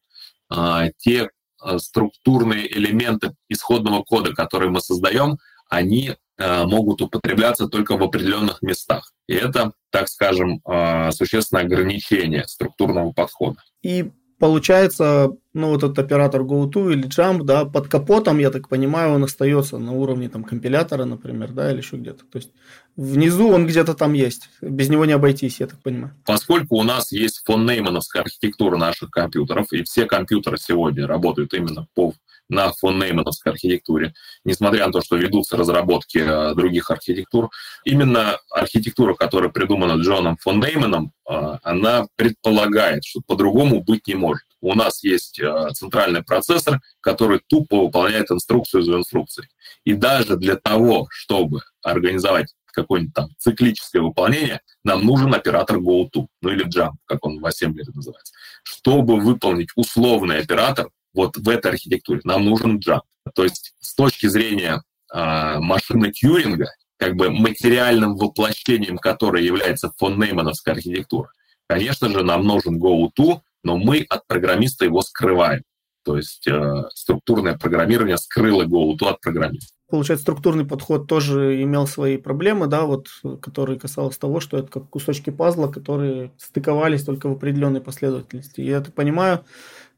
а, 0.51 0.89
те 0.99 1.31
э, 1.65 1.79
структурные 1.79 2.71
элементы 2.77 3.35
исходного 3.49 4.03
кода, 4.03 4.33
которые 4.33 4.71
мы 4.71 4.81
создаем, 4.81 5.39
они 5.73 6.15
э, 6.37 6.65
могут 6.65 7.01
употребляться 7.01 7.67
только 7.67 7.97
в 7.97 8.03
определенных 8.03 8.61
местах. 8.61 9.13
И 9.27 9.33
это, 9.33 9.73
так 9.91 10.09
скажем, 10.09 10.61
э, 10.71 11.11
существенное 11.13 11.65
ограничение 11.65 12.45
структурного 12.47 13.13
подхода. 13.13 13.57
И 13.83 14.11
получается, 14.39 15.31
ну, 15.55 15.69
вот 15.69 15.83
этот 15.83 15.99
оператор 15.99 16.43
GoTo 16.43 16.93
или 16.93 17.09
Jump, 17.09 17.45
да, 17.45 17.65
под 17.65 17.89
капотом, 17.89 18.39
я 18.39 18.51
так 18.51 18.69
понимаю, 18.69 19.15
он 19.15 19.25
остается 19.25 19.79
на 19.79 19.93
уровне 19.93 20.29
там 20.29 20.45
компилятора, 20.45 21.07
например, 21.07 21.53
да, 21.53 21.71
или 21.71 21.79
еще 21.79 21.97
где-то. 21.97 22.25
То 22.27 22.37
есть 22.37 22.51
внизу 22.95 23.49
он 23.49 23.67
где-то 23.67 23.95
там 23.95 24.13
есть. 24.13 24.51
Без 24.61 24.91
него 24.91 25.07
не 25.07 25.13
обойтись, 25.13 25.59
я 25.61 25.69
так 25.69 25.81
понимаю. 25.81 26.15
Поскольку 26.27 26.77
у 26.77 26.83
нас 26.83 27.13
есть 27.13 27.41
фон 27.47 27.65
Неймановская 27.65 28.25
архитектура 28.25 28.77
наших 28.77 29.11
компьютеров, 29.11 29.73
и 29.73 29.85
все 29.85 30.05
компьютеры 30.05 30.59
сегодня 30.59 31.07
работают 31.07 31.55
именно 31.55 31.87
по 31.95 32.13
на 32.53 32.71
фон 32.73 32.99
Неймановской 32.99 33.53
архитектуре, 33.53 34.13
несмотря 34.45 34.87
на 34.87 34.93
то, 34.93 35.01
что 35.01 35.17
ведутся 35.17 35.57
разработки 35.57 36.19
э, 36.19 36.55
других 36.55 36.91
архитектур. 36.91 37.51
Именно 37.85 38.39
архитектура, 38.51 39.15
которая 39.15 39.51
придумана 39.51 40.01
Джоном 40.01 40.37
фон 40.37 40.61
Нейманом, 40.61 41.13
э, 41.29 41.59
она 41.63 42.07
предполагает, 42.15 43.05
что 43.05 43.21
по-другому 43.27 43.83
быть 43.83 44.07
не 44.07 44.15
может. 44.15 44.45
У 44.61 44.75
нас 44.75 45.03
есть 45.03 45.41
э, 45.41 45.71
центральный 45.73 46.23
процессор, 46.23 46.81
который 47.01 47.41
тупо 47.47 47.79
выполняет 47.79 48.31
инструкцию 48.31 48.83
за 48.83 48.99
инструкцией. 48.99 49.49
И 49.85 49.95
даже 49.95 50.37
для 50.37 50.57
того, 50.57 51.07
чтобы 51.11 51.61
организовать 51.83 52.55
какое-нибудь 52.73 53.15
там 53.15 53.29
циклическое 53.39 54.03
выполнение, 54.03 54.61
нам 54.85 55.05
нужен 55.05 55.35
оператор 55.35 55.79
GoTo, 55.79 56.27
ну 56.43 56.51
или 56.51 56.67
Jump, 56.67 56.93
как 57.07 57.25
он 57.25 57.41
в 57.41 57.47
ассемблере 57.47 57.91
называется. 57.95 58.35
Чтобы 58.63 59.21
выполнить 59.21 59.71
условный 59.75 60.39
оператор, 60.39 60.89
вот 61.15 61.37
в 61.37 61.49
этой 61.49 61.73
архитектуре 61.73 62.21
нам 62.25 62.45
нужен 62.45 62.79
Jump. 62.79 63.03
То 63.35 63.45
есть 63.45 63.75
с 63.81 63.95
точки 63.95 64.27
зрения 64.27 64.83
э, 65.13 65.59
машины 65.59 66.13
Тьюринга, 66.13 66.69
как 66.99 67.17
бы 67.17 67.31
материальным 67.31 68.17
воплощением 68.17 68.99
которой 68.99 69.45
является 69.45 69.93
фон 69.99 70.19
Неймановская 70.19 70.75
архитектура, 70.75 71.31
конечно 71.69 72.09
же, 72.09 72.23
нам 72.23 72.45
нужен 72.45 72.83
GoTo, 72.83 73.41
но 73.63 73.77
мы 73.77 74.05
от 74.09 74.27
программиста 74.27 74.85
его 74.85 75.03
скрываем. 75.03 75.63
То 76.05 76.17
есть 76.17 76.47
э, 76.49 76.85
структурное 76.95 77.57
программирование 77.57 78.17
скрыло 78.17 78.65
GoTo 78.65 79.09
от 79.09 79.21
программиста 79.21 79.73
получается, 79.93 80.23
структурный 80.23 80.65
подход 80.65 81.07
тоже 81.07 81.63
имел 81.63 81.87
свои 81.87 82.17
проблемы, 82.17 82.67
да, 82.67 82.87
вот, 82.87 83.09
которые 83.43 83.79
касалось 83.79 84.17
того, 84.17 84.41
что 84.41 84.57
это 84.57 84.69
как 84.69 84.89
кусочки 84.89 85.29
пазла, 85.29 85.69
которые 85.69 86.33
стыковались 86.39 87.05
только 87.05 87.29
в 87.29 87.33
определенной 87.33 87.83
последовательности. 87.83 88.63
Я 88.63 88.79
это 88.79 88.91
понимаю. 88.91 89.45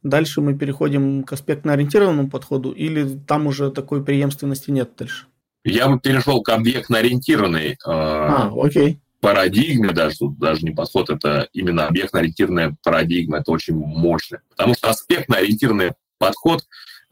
Дальше 0.05 0.43
мы 0.43 0.55
переходим 0.55 1.25
к 1.25 1.33
аспектно-ориентированному 1.33 2.29
подходу, 2.29 2.71
или 2.71 3.19
там 3.27 3.47
уже 3.47 3.71
такой 3.71 4.05
преемственности 4.05 4.71
нет 4.71 4.91
дальше? 4.99 5.27
Я 5.65 5.89
бы 5.89 5.99
перешел 5.99 6.43
к 6.43 6.51
объектно-ориентированной 6.51 7.71
э, 7.71 7.77
а, 7.87 8.53
окей. 8.55 9.01
парадигме, 9.21 9.93
даже 9.93 10.19
тут 10.19 10.39
даже 10.39 10.61
не 10.63 10.73
подход, 10.73 11.09
это 11.09 11.49
именно 11.55 11.87
объектно-ориентированная 11.87 12.77
парадигма, 12.83 13.39
это 13.39 13.51
очень 13.51 13.75
мощно. 13.75 14.41
Потому 14.51 14.75
что 14.75 14.91
аспектно-ориентированный 14.91 15.93
подход 16.19 16.65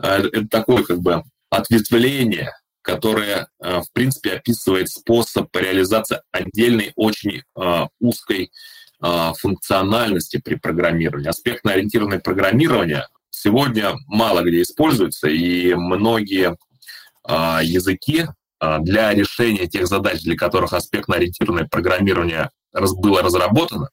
э, 0.02 0.28
это 0.30 0.48
такое 0.48 0.84
как 0.84 1.00
бы 1.00 1.22
ответвление 1.48 2.52
которая, 2.82 3.46
э, 3.60 3.80
в 3.80 3.92
принципе, 3.92 4.32
описывает 4.32 4.90
способ 4.90 5.54
реализации 5.56 6.20
отдельной 6.32 6.92
очень 6.96 7.42
э, 7.56 7.86
узкой 8.00 8.50
функциональности 9.38 10.40
при 10.42 10.54
программировании. 10.54 11.28
Аспектно-ориентированное 11.28 12.20
программирование 12.20 13.06
сегодня 13.30 13.94
мало 14.06 14.42
где 14.42 14.62
используется, 14.62 15.28
и 15.28 15.74
многие 15.74 16.56
языки 17.26 18.26
для 18.60 19.12
решения 19.12 19.66
тех 19.66 19.88
задач, 19.88 20.22
для 20.22 20.36
которых 20.36 20.72
аспектно-ориентированное 20.72 21.66
программирование 21.68 22.50
было 22.72 23.22
разработано, 23.22 23.90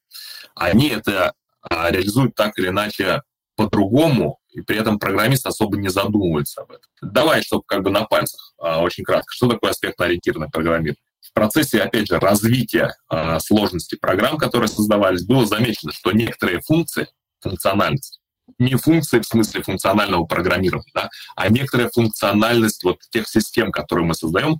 они 0.55 0.89
это 0.89 1.33
реализуют 1.69 2.35
так 2.35 2.57
или 2.59 2.67
иначе 2.67 3.23
по-другому, 3.55 4.39
и 4.51 4.61
при 4.61 4.77
этом 4.77 4.99
программист 4.99 5.45
особо 5.45 5.77
не 5.77 5.89
задумывается 5.89 6.61
об 6.61 6.71
этом. 6.71 6.89
Давай, 7.01 7.41
чтобы 7.41 7.63
как 7.65 7.83
бы 7.83 7.89
на 7.89 8.05
пальцах, 8.05 8.53
а, 8.57 8.81
очень 8.81 9.03
кратко. 9.03 9.31
Что 9.31 9.49
такое 9.49 9.71
аспектно-ориентированное 9.71 10.49
программирование? 10.49 10.95
В 11.29 11.33
процессе, 11.33 11.81
опять 11.81 12.07
же, 12.07 12.19
развития 12.19 12.95
а, 13.07 13.39
сложности 13.39 13.95
программ, 13.95 14.37
которые 14.37 14.67
создавались, 14.67 15.25
было 15.25 15.45
замечено, 15.45 15.91
что 15.91 16.11
некоторые 16.11 16.61
функции, 16.61 17.07
функциональность, 17.39 18.19
не 18.57 18.75
функции 18.75 19.19
в 19.19 19.25
смысле 19.25 19.61
функционального 19.61 20.25
программирования, 20.25 20.91
да, 20.93 21.09
а 21.35 21.49
некоторая 21.49 21.89
функциональность 21.93 22.83
вот 22.83 22.97
тех 23.11 23.27
систем, 23.27 23.71
которые 23.71 24.05
мы 24.05 24.15
создаем, 24.15 24.57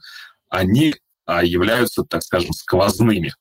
они 0.50 0.96
а, 1.26 1.44
являются, 1.44 2.04
так 2.04 2.24
скажем, 2.24 2.54
сквозными. 2.54 3.34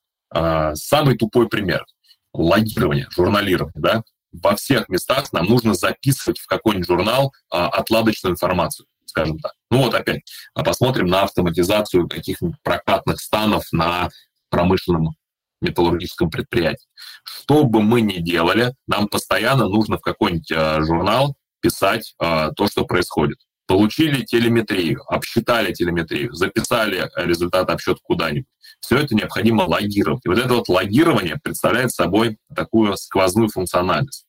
Самый 0.75 1.17
тупой 1.17 1.49
пример— 1.49 1.83
логирование, 2.33 3.07
журналирование. 3.09 3.73
Да? 3.75 4.03
во 4.31 4.55
всех 4.55 4.89
местах 4.89 5.31
нам 5.33 5.45
нужно 5.45 5.73
записывать 5.73 6.39
в 6.39 6.47
какой-нибудь 6.47 6.87
журнал 6.87 7.33
а, 7.49 7.67
отладочную 7.67 8.33
информацию, 8.33 8.85
скажем 9.09 9.39
так. 9.39 9.53
Ну 9.69 9.83
вот 9.83 9.93
опять, 9.93 10.21
а 10.53 10.63
посмотрим 10.63 11.07
на 11.07 11.23
автоматизацию 11.23 12.07
каких-нибудь 12.07 12.57
прокатных 12.63 13.19
станов 13.19 13.65
на 13.71 14.09
промышленном 14.49 15.15
металлургическом 15.61 16.29
предприятии. 16.29 16.87
Что 17.23 17.65
бы 17.65 17.81
мы 17.81 18.01
ни 18.01 18.17
делали, 18.17 18.73
нам 18.87 19.07
постоянно 19.07 19.67
нужно 19.67 19.97
в 19.97 20.01
какой-нибудь 20.01 20.51
а, 20.51 20.81
журнал 20.81 21.35
писать 21.61 22.13
а, 22.17 22.51
то, 22.51 22.67
что 22.67 22.85
происходит. 22.85 23.39
Получили 23.67 24.23
телеметрию, 24.23 25.03
обсчитали 25.07 25.73
телеметрию, 25.73 26.33
записали 26.33 27.09
результат 27.15 27.69
обсчета 27.69 27.99
куда-нибудь 28.01 28.47
все 28.81 28.97
это 28.97 29.15
необходимо 29.15 29.63
логировать. 29.63 30.25
И 30.25 30.29
вот 30.29 30.37
это 30.37 30.53
вот 30.53 30.69
логирование 30.69 31.37
представляет 31.41 31.91
собой 31.91 32.37
такую 32.55 32.95
сквозную 32.97 33.49
функциональность. 33.49 34.25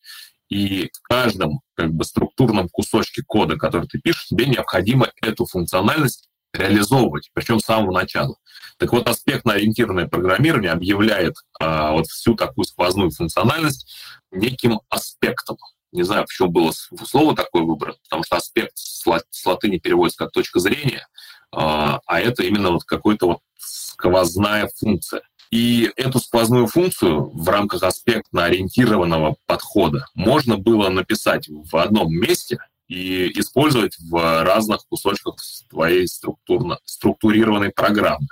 И 0.50 0.90
в 0.92 1.02
каждом 1.02 1.60
как 1.74 1.92
бы, 1.92 2.04
структурном 2.04 2.68
кусочке 2.68 3.22
кода, 3.26 3.56
который 3.56 3.86
ты 3.86 3.98
пишешь, 3.98 4.26
тебе 4.26 4.46
необходимо 4.46 5.08
эту 5.22 5.46
функциональность 5.46 6.28
реализовывать, 6.52 7.30
причем 7.32 7.60
с 7.60 7.64
самого 7.64 7.92
начала. 7.92 8.36
Так 8.76 8.92
вот, 8.92 9.08
аспектно-ориентированное 9.08 10.08
программирование 10.08 10.72
объявляет 10.72 11.36
а, 11.60 11.92
вот 11.92 12.08
всю 12.08 12.34
такую 12.34 12.64
сквозную 12.64 13.10
функциональность 13.10 13.94
неким 14.32 14.80
аспектом. 14.88 15.58
Не 15.92 16.02
знаю, 16.02 16.24
почему 16.24 16.48
было 16.48 16.72
слово 17.04 17.36
такое 17.36 17.62
выбрано, 17.62 17.96
потому 18.04 18.24
что 18.24 18.36
аспект 18.36 18.72
с 18.74 19.46
латыни 19.46 19.78
переводится 19.78 20.24
как 20.24 20.32
точка 20.32 20.58
зрения, 20.58 21.06
а, 21.52 22.00
а 22.06 22.20
это 22.20 22.42
именно 22.42 22.70
вот 22.72 22.84
какой-то 22.84 23.26
вот 23.26 23.38
сквозная 23.58 24.68
функция. 24.76 25.22
И 25.50 25.90
эту 25.96 26.20
сквозную 26.20 26.68
функцию 26.68 27.30
в 27.30 27.48
рамках 27.48 27.82
аспектно-ориентированного 27.82 29.34
подхода 29.46 30.06
можно 30.14 30.56
было 30.56 30.88
написать 30.90 31.48
в 31.48 31.76
одном 31.76 32.12
месте 32.12 32.58
и 32.86 33.38
использовать 33.38 33.96
в 33.98 34.44
разных 34.44 34.86
кусочках 34.88 35.36
твоей 35.68 36.06
структурно, 36.06 36.78
структурированной 36.84 37.70
программы. 37.70 38.26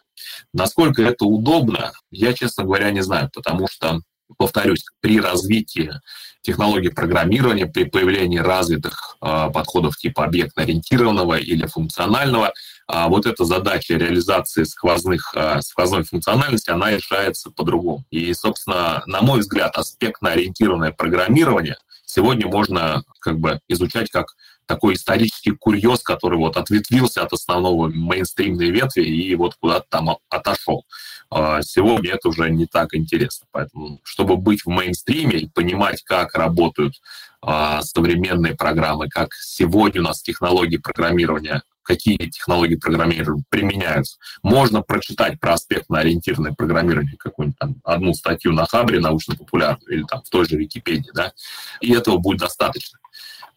Насколько 0.53 1.03
это 1.03 1.25
удобно, 1.25 1.93
я, 2.11 2.33
честно 2.35 2.65
говоря, 2.65 2.91
не 2.91 3.03
знаю, 3.03 3.31
потому 3.33 3.69
что, 3.69 4.01
повторюсь, 4.37 4.85
при 5.01 5.21
развитии 5.21 5.93
технологий 6.43 6.91
программирования, 6.91 7.67
при 7.67 7.85
появлении 7.85 8.39
развитых 8.39 9.17
э, 9.21 9.51
подходов 9.53 9.97
типа 9.97 10.25
объектно-ориентированного 10.25 11.39
или 11.39 11.67
функционального, 11.67 12.53
а 12.87 13.09
вот 13.09 13.27
эта 13.27 13.45
задача 13.45 13.97
реализации 13.97 14.65
сквозных, 14.65 15.35
а, 15.35 15.61
сквозной 15.61 16.05
функциональности, 16.05 16.71
она 16.71 16.91
решается 16.91 17.51
по-другому. 17.51 18.05
И, 18.11 18.33
собственно, 18.33 19.03
на 19.05 19.21
мой 19.21 19.41
взгляд, 19.41 19.77
аспектно-ориентированное 19.77 20.93
программирование 20.93 21.77
сегодня 22.07 22.47
можно 22.47 23.03
как 23.21 23.39
бы 23.39 23.61
изучать 23.69 24.11
как 24.11 24.29
такой 24.69 24.95
исторический 24.95 25.51
курьез, 25.53 26.03
который 26.03 26.39
вот 26.39 26.57
ответвился 26.57 27.23
от 27.23 27.33
основного 27.33 27.89
мейнстримной 27.89 28.71
ветви 28.71 29.03
и 29.03 29.35
вот 29.35 29.57
куда-то 29.57 29.87
там 29.89 30.19
отошел. 30.29 30.85
А, 31.31 31.63
сегодня 31.63 32.13
это 32.13 32.29
уже 32.29 32.49
не 32.51 32.67
так 32.67 32.95
интересно. 32.95 33.47
Поэтому, 33.51 34.01
чтобы 34.05 34.37
быть 34.37 34.65
в 34.65 34.69
мейнстриме 34.69 35.39
и 35.39 35.49
понимать, 35.49 36.03
как 36.05 36.35
работают 36.35 36.95
современные 37.41 38.57
программы, 38.57 39.09
как 39.09 39.33
сегодня 39.33 40.01
у 40.01 40.05
нас 40.05 40.23
технологии 40.23 40.77
программирования 40.77 41.63
какие 41.89 42.19
технологии 42.19 42.75
программирования 42.75 43.45
применяются. 43.49 44.19
Можно 44.43 44.83
прочитать 44.83 45.41
про 45.41 45.55
аспектно-ориентированное 45.55 46.53
программирование, 46.55 47.17
какую-нибудь 47.17 47.59
там 47.59 47.77
одну 47.83 48.13
статью 48.13 48.53
на 48.53 48.67
Хабре 48.67 49.01
научно-популярную 49.01 49.91
или 49.91 50.03
там 50.03 50.23
в 50.23 50.29
той 50.29 50.47
же 50.47 50.57
Википедии, 50.57 51.11
да, 51.15 51.33
и 51.81 51.95
этого 51.95 52.19
будет 52.19 52.41
достаточно. 52.41 52.99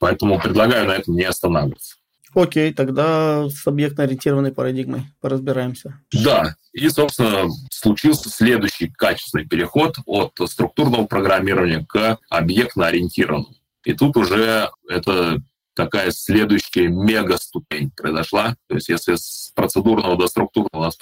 Поэтому 0.01 0.39
предлагаю 0.39 0.87
на 0.87 0.93
этом 0.93 1.15
не 1.15 1.23
останавливаться. 1.23 1.95
Окей, 2.33 2.73
тогда 2.73 3.47
с 3.49 3.67
объектно-ориентированной 3.67 4.51
парадигмой 4.51 5.03
поразбираемся. 5.21 5.99
Да, 6.11 6.55
и, 6.73 6.89
собственно, 6.89 7.49
случился 7.69 8.29
следующий 8.29 8.87
качественный 8.89 9.45
переход 9.45 9.97
от 10.05 10.33
структурного 10.49 11.05
программирования 11.05 11.85
к 11.87 12.17
объектно-ориентированному. 12.29 13.53
И 13.83 13.93
тут 13.93 14.17
уже 14.17 14.71
это 14.89 15.41
такая 15.75 16.11
следующая 16.11 16.87
мега-ступень 16.87 17.91
произошла. 17.91 18.55
То 18.67 18.75
есть 18.75 18.89
если 18.89 19.15
с 19.15 19.51
процедурного 19.53 20.17
до 20.17 20.27
структурного 20.27 20.69
у 20.73 20.81
нас 20.81 20.97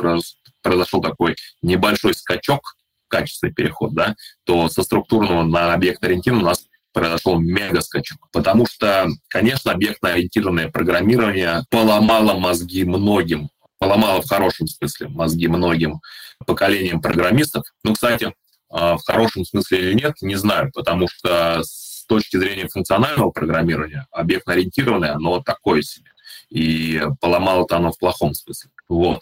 произошел 0.61 1.01
такой 1.01 1.35
небольшой 1.61 2.13
скачок, 2.13 2.75
качественный 3.07 3.53
переход, 3.53 3.93
да, 3.93 4.15
то 4.43 4.67
со 4.69 4.83
структурного 4.83 5.43
на 5.43 5.73
объект-ориентированный 5.73 6.43
у 6.43 6.47
нас 6.47 6.65
произошел 6.99 7.39
мега-скачок. 7.39 8.27
Потому 8.31 8.65
что, 8.65 9.07
конечно, 9.29 9.71
объектно-ориентированное 9.71 10.69
программирование 10.69 11.63
поломало 11.69 12.37
мозги 12.37 12.83
многим, 12.83 13.49
поломало 13.79 14.21
в 14.21 14.27
хорошем 14.27 14.67
смысле 14.67 15.07
мозги 15.07 15.47
многим 15.47 16.01
поколениям 16.45 17.01
программистов. 17.01 17.63
Ну, 17.85 17.93
кстати, 17.93 18.33
а, 18.69 18.97
в 18.97 19.05
хорошем 19.05 19.45
смысле 19.45 19.79
или 19.79 19.93
нет, 19.93 20.15
не 20.21 20.35
знаю, 20.35 20.71
потому 20.73 21.07
что 21.07 21.63
с 21.63 22.05
точки 22.05 22.37
зрения 22.37 22.67
функционального 22.67 23.31
программирования 23.31 24.05
объектно-ориентированное, 24.11 25.13
оно 25.13 25.41
такое 25.41 25.81
себе. 25.81 26.11
И 26.49 27.01
поломало-то 27.21 27.77
оно 27.77 27.93
в 27.93 27.97
плохом 27.97 28.33
смысле. 28.33 28.71
Вот. 28.89 29.21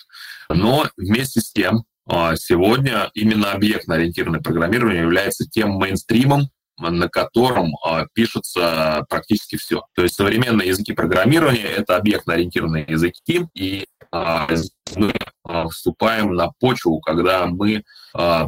Но 0.50 0.88
вместе 0.98 1.42
с 1.42 1.52
тем, 1.52 1.84
а, 2.10 2.36
сегодня 2.38 3.12
именно 3.14 3.52
объектно-ориентированное 3.52 4.42
программирование 4.42 5.04
является 5.04 5.46
тем 5.48 5.72
мейнстримом, 5.74 6.50
на 6.80 7.10
котором 7.10 7.76
а, 7.84 8.06
пишется 8.14 9.06
практически 9.10 9.58
все. 9.58 9.84
То 9.96 10.04
есть 10.04 10.16
современные 10.16 10.70
языки 10.70 10.94
программирования— 10.94 11.64
это 11.78 11.96
объектно-ориентированные 11.98 12.86
языки, 12.88 13.48
и 13.54 13.88
а, 14.12 14.48
мы 14.96 15.14
а, 15.44 15.68
вступаем 15.68 16.34
на 16.34 16.52
почву, 16.60 17.00
когда 17.00 17.46
мы 17.46 17.84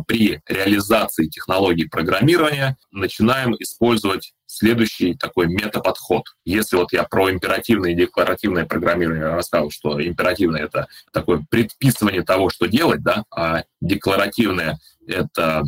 при 0.08 0.42
реализации 0.48 1.28
технологий 1.28 1.86
программирования 1.86 2.76
начинаем 2.92 3.54
использовать 3.60 4.34
следующий 4.48 5.14
такой 5.14 5.46
метаподход. 5.48 6.24
Если 6.44 6.76
вот 6.76 6.92
я 6.92 7.04
про 7.04 7.30
императивное 7.30 7.92
и 7.92 7.96
декларативное 7.96 8.66
программирование 8.66 9.28
рассказывал, 9.28 9.70
что 9.70 10.04
императивное— 10.04 10.64
это 10.64 10.88
такое 11.14 11.46
предписывание 11.52 12.24
того, 12.24 12.50
что 12.50 12.66
делать, 12.66 13.04
да, 13.04 13.26
а 13.30 13.64
декларативное— 13.80 14.80
это 15.08 15.64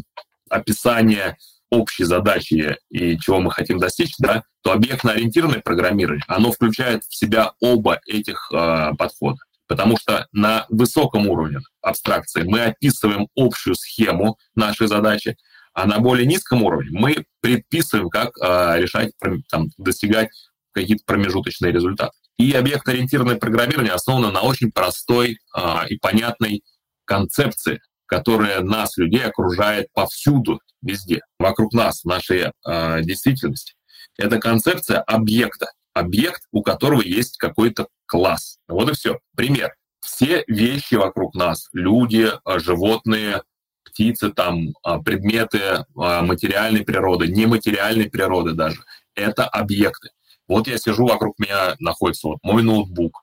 описание 0.50 1.38
общей 1.72 2.04
задачи 2.04 2.78
и 2.90 3.18
чего 3.18 3.40
мы 3.40 3.50
хотим 3.50 3.80
достичь, 3.80 4.14
да, 4.20 4.44
то 4.62 4.74
объектно-ориентированное 4.74 5.62
программирование, 5.62 6.24
оно 6.28 6.52
включает 6.52 7.04
в 7.06 7.16
себя 7.16 7.54
оба 7.60 8.00
этих 8.06 8.52
э, 8.54 8.92
подхода. 8.98 9.40
Потому 9.68 9.98
что 9.98 10.28
на 10.34 10.66
высоком 10.70 11.30
уровне 11.30 11.60
абстракции 11.82 12.44
мы 12.44 12.66
описываем 12.66 13.28
общую 13.38 13.76
схему 13.76 14.38
нашей 14.54 14.88
задачи, 14.88 15.38
а 15.74 15.88
на 15.88 16.00
более 16.00 16.28
низком 16.28 16.62
уровне 16.64 16.90
мы 16.92 17.26
предписываем, 17.40 18.10
как 18.10 18.32
э, 18.38 18.80
решать, 18.80 19.14
там, 19.50 19.70
достигать 19.78 20.30
какие-то 20.74 21.04
промежуточные 21.06 21.72
результаты. 21.72 22.12
И 22.38 22.52
объектно-ориентированное 22.52 23.38
программирование 23.38 23.94
основано 23.94 24.32
на 24.32 24.42
очень 24.42 24.72
простой 24.72 25.38
э, 25.56 25.88
и 25.88 25.98
понятной 25.98 26.64
концепции, 27.06 27.80
которая 28.12 28.60
нас, 28.60 28.98
людей, 28.98 29.24
окружает 29.24 29.88
повсюду, 29.94 30.60
везде, 30.82 31.22
вокруг 31.40 31.74
нас, 31.74 32.02
в 32.02 32.06
нашей 32.06 32.52
э, 32.68 33.02
действительности. 33.04 33.74
Это 34.18 34.38
концепция 34.38 35.00
объекта. 35.00 35.72
Объект, 35.94 36.42
у 36.52 36.62
которого 36.62 37.02
есть 37.02 37.38
какой-то 37.38 37.88
класс. 38.06 38.58
Вот 38.68 38.90
и 38.90 38.94
все. 38.94 39.20
Пример. 39.36 39.74
Все 40.02 40.44
вещи 40.48 40.96
вокруг 40.96 41.36
нас, 41.36 41.70
люди, 41.74 42.30
а, 42.44 42.60
животные, 42.60 43.44
птицы, 43.86 44.32
там, 44.32 44.70
а, 44.84 45.00
предметы 45.00 45.86
материальной 45.96 46.84
природы, 46.84 47.28
нематериальной 47.28 48.10
природы 48.10 48.54
даже, 48.54 48.82
это 49.16 49.46
объекты. 49.46 50.10
Вот 50.48 50.68
я 50.68 50.78
сижу, 50.78 51.06
вокруг 51.06 51.38
меня 51.40 51.76
находится 51.80 52.28
вот 52.28 52.40
мой 52.42 52.64
ноутбук, 52.64 53.21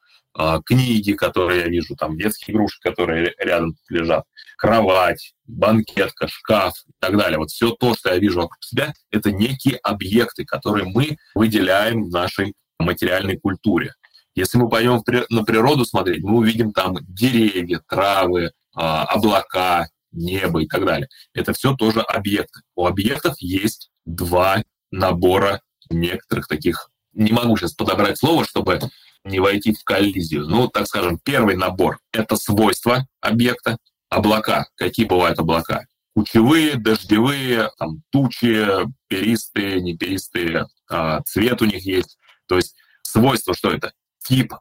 книги, 0.65 1.13
которые 1.13 1.61
я 1.61 1.69
вижу, 1.69 1.97
там 1.97 2.17
детские 2.17 2.55
игрушки, 2.55 2.81
которые 2.83 3.35
рядом 3.39 3.77
лежат, 3.89 4.25
кровать, 4.57 5.35
банкетка, 5.47 6.29
шкаф 6.29 6.75
и 6.87 6.93
так 7.01 7.17
далее. 7.17 7.39
Вот 7.39 7.51
все 7.51 7.71
то, 7.71 7.95
что 7.95 8.11
я 8.11 8.19
вижу 8.19 8.41
вокруг 8.41 8.63
себя, 8.63 8.93
это 9.11 9.33
некие 9.33 9.77
объекты, 9.83 10.45
которые 10.45 10.85
мы 10.85 11.17
выделяем 11.35 12.05
в 12.05 12.11
нашей 12.11 12.55
материальной 12.79 13.39
культуре. 13.39 13.95
Если 14.35 14.59
мы 14.59 14.69
пойдем 14.69 15.03
на 15.31 15.45
природу 15.45 15.85
смотреть, 15.85 16.23
мы 16.23 16.37
увидим 16.39 16.73
там 16.73 16.99
деревья, 17.09 17.81
травы, 17.89 18.53
а, 18.75 19.05
облака, 19.05 19.89
небо 20.13 20.63
и 20.63 20.67
так 20.67 20.85
далее. 20.85 21.09
Это 21.35 21.53
все 21.53 21.75
тоже 21.75 22.01
объекты. 22.03 22.61
У 22.77 22.87
объектов 22.87 23.35
есть 23.41 23.91
два 24.07 24.63
набора 24.91 25.61
некоторых 25.91 26.47
таких... 26.47 26.91
Не 27.15 27.33
могу 27.33 27.57
сейчас 27.57 27.73
подобрать 27.73 28.19
слово, 28.19 28.45
чтобы 28.45 28.79
не 29.25 29.41
войти 29.41 29.73
в 29.73 29.85
коллизию. 29.85 30.47
Ну, 30.47 30.69
так 30.69 30.87
скажем, 30.87 31.19
первый 31.23 31.57
набор— 31.57 31.99
это 32.13 32.37
свойства 32.37 33.07
объекта. 33.21 33.79
Облака. 34.11 34.69
Какие 34.77 35.07
бывают 35.07 35.39
облака? 35.39 35.87
Кучевые, 36.15 36.77
дождевые, 36.77 37.71
там, 37.79 38.03
тучи, 38.11 38.67
перистые, 39.07 39.81
неперистые, 39.83 40.67
а, 40.89 41.21
цвет 41.23 41.61
у 41.61 41.67
них 41.67 41.85
есть. 41.85 42.17
То 42.47 42.57
есть 42.57 42.75
свойства, 43.03 43.55
что 43.55 43.71
это? 43.71 43.93
тип 44.29 44.53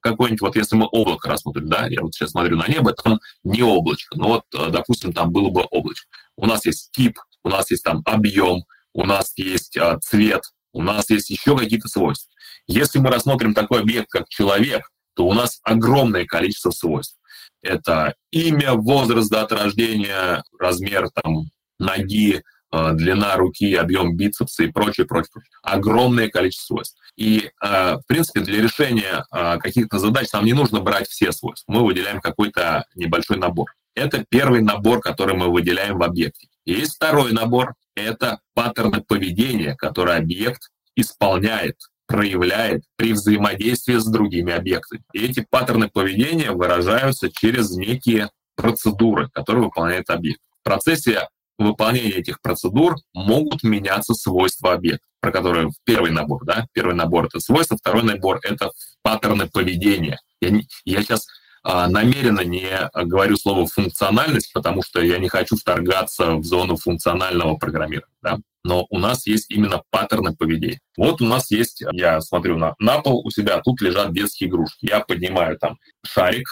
какой-нибудь, 0.00 0.42
вот 0.42 0.56
если 0.56 0.76
мы 0.76 0.86
облако 0.86 1.30
рассмотрим, 1.30 1.66
да, 1.68 1.86
я 1.86 2.02
вот 2.02 2.14
сейчас 2.14 2.32
смотрю 2.32 2.58
на 2.58 2.68
небо, 2.68 2.92
там 2.92 3.20
не 3.42 3.62
облачко, 3.62 4.18
но 4.18 4.28
вот, 4.28 4.42
э, 4.54 4.68
допустим, 4.70 5.14
там 5.14 5.32
было 5.32 5.48
бы 5.48 5.62
облачко. 5.70 6.06
У 6.36 6.44
нас 6.44 6.66
есть 6.66 6.90
тип, 6.92 7.18
у 7.42 7.48
нас 7.48 7.70
есть 7.70 7.84
там 7.84 8.02
объем, 8.04 8.64
у 8.92 9.04
нас 9.06 9.32
есть 9.36 9.78
а, 9.78 9.98
цвет, 10.00 10.42
у 10.74 10.82
нас 10.82 11.08
есть 11.08 11.30
еще 11.30 11.56
какие-то 11.56 11.88
свойства. 11.88 12.30
Если 12.66 12.98
мы 12.98 13.10
рассмотрим 13.10 13.54
такой 13.54 13.80
объект, 13.80 14.10
как 14.10 14.28
человек, 14.28 14.90
то 15.14 15.26
у 15.26 15.32
нас 15.32 15.60
огромное 15.62 16.26
количество 16.26 16.70
свойств. 16.70 17.16
Это 17.62 18.14
имя, 18.30 18.74
возраст, 18.74 19.30
дата 19.30 19.56
рождения, 19.56 20.44
размер 20.58 21.08
там, 21.10 21.44
ноги, 21.78 22.42
Э, 22.74 22.92
длина 22.92 23.36
руки, 23.36 23.72
объем 23.74 24.16
бицепса 24.16 24.64
и 24.64 24.68
прочее, 24.68 25.06
прочее, 25.06 25.30
прочее. 25.32 25.50
Огромное 25.62 26.28
количество 26.28 26.74
свойств. 26.74 26.96
И, 27.16 27.50
э, 27.62 27.94
в 27.94 28.02
принципе, 28.08 28.40
для 28.40 28.60
решения 28.60 29.24
э, 29.32 29.58
каких-то 29.58 29.98
задач 30.00 30.32
нам 30.32 30.44
не 30.44 30.54
нужно 30.54 30.80
брать 30.80 31.08
все 31.08 31.30
свойства. 31.30 31.72
Мы 31.72 31.84
выделяем 31.84 32.20
какой-то 32.20 32.84
небольшой 32.96 33.36
набор. 33.36 33.72
Это 33.94 34.24
первый 34.28 34.60
набор, 34.60 35.00
который 35.00 35.36
мы 35.36 35.52
выделяем 35.52 35.98
в 35.98 36.02
объекте. 36.02 36.48
Есть 36.64 36.96
второй 36.96 37.32
набор. 37.32 37.74
Это 37.94 38.40
паттерны 38.54 39.02
поведения, 39.02 39.74
которые 39.76 40.18
объект 40.18 40.70
исполняет, 40.96 41.76
проявляет 42.06 42.82
при 42.96 43.12
взаимодействии 43.12 43.96
с 43.96 44.06
другими 44.06 44.52
объектами. 44.52 45.02
И 45.12 45.24
эти 45.24 45.46
паттерны 45.48 45.88
поведения 45.88 46.50
выражаются 46.50 47.30
через 47.30 47.70
некие 47.76 48.30
процедуры, 48.56 49.28
которые 49.32 49.64
выполняет 49.64 50.10
объект. 50.10 50.40
В 50.60 50.64
процессе 50.64 51.28
выполнения 51.58 52.10
этих 52.10 52.40
процедур 52.40 52.96
могут 53.12 53.62
меняться 53.62 54.14
свойства 54.14 54.72
объекта, 54.72 55.06
про 55.20 55.30
которые 55.30 55.70
первый 55.84 56.10
набор, 56.10 56.44
да, 56.44 56.66
первый 56.72 56.94
набор— 56.94 57.26
это 57.26 57.40
свойства, 57.40 57.76
второй 57.76 58.02
набор— 58.02 58.40
это 58.42 58.70
паттерны 59.02 59.48
поведения. 59.48 60.18
Я, 60.40 60.50
не, 60.50 60.66
я 60.84 61.02
сейчас 61.02 61.26
намеренно 61.64 62.40
не 62.42 62.90
говорю 62.94 63.36
слово 63.36 63.66
«функциональность», 63.66 64.52
потому 64.52 64.82
что 64.82 65.00
я 65.00 65.18
не 65.18 65.28
хочу 65.28 65.56
вторгаться 65.56 66.34
в 66.34 66.44
зону 66.44 66.76
функционального 66.76 67.56
программирования, 67.56 68.14
да, 68.22 68.38
но 68.64 68.86
у 68.90 68.98
нас 68.98 69.26
есть 69.26 69.50
именно 69.50 69.82
паттерны 69.90 70.34
поведения. 70.34 70.80
Вот 70.96 71.20
у 71.20 71.26
нас 71.26 71.50
есть, 71.50 71.82
я 71.92 72.20
смотрю 72.20 72.56
на, 72.56 72.74
на 72.78 73.00
пол 73.00 73.24
у 73.24 73.30
себя, 73.30 73.60
тут 73.60 73.80
лежат 73.82 74.12
детские 74.12 74.48
игрушки. 74.48 74.86
Я 74.86 75.00
поднимаю 75.00 75.58
там 75.58 75.78
шарик, 76.04 76.48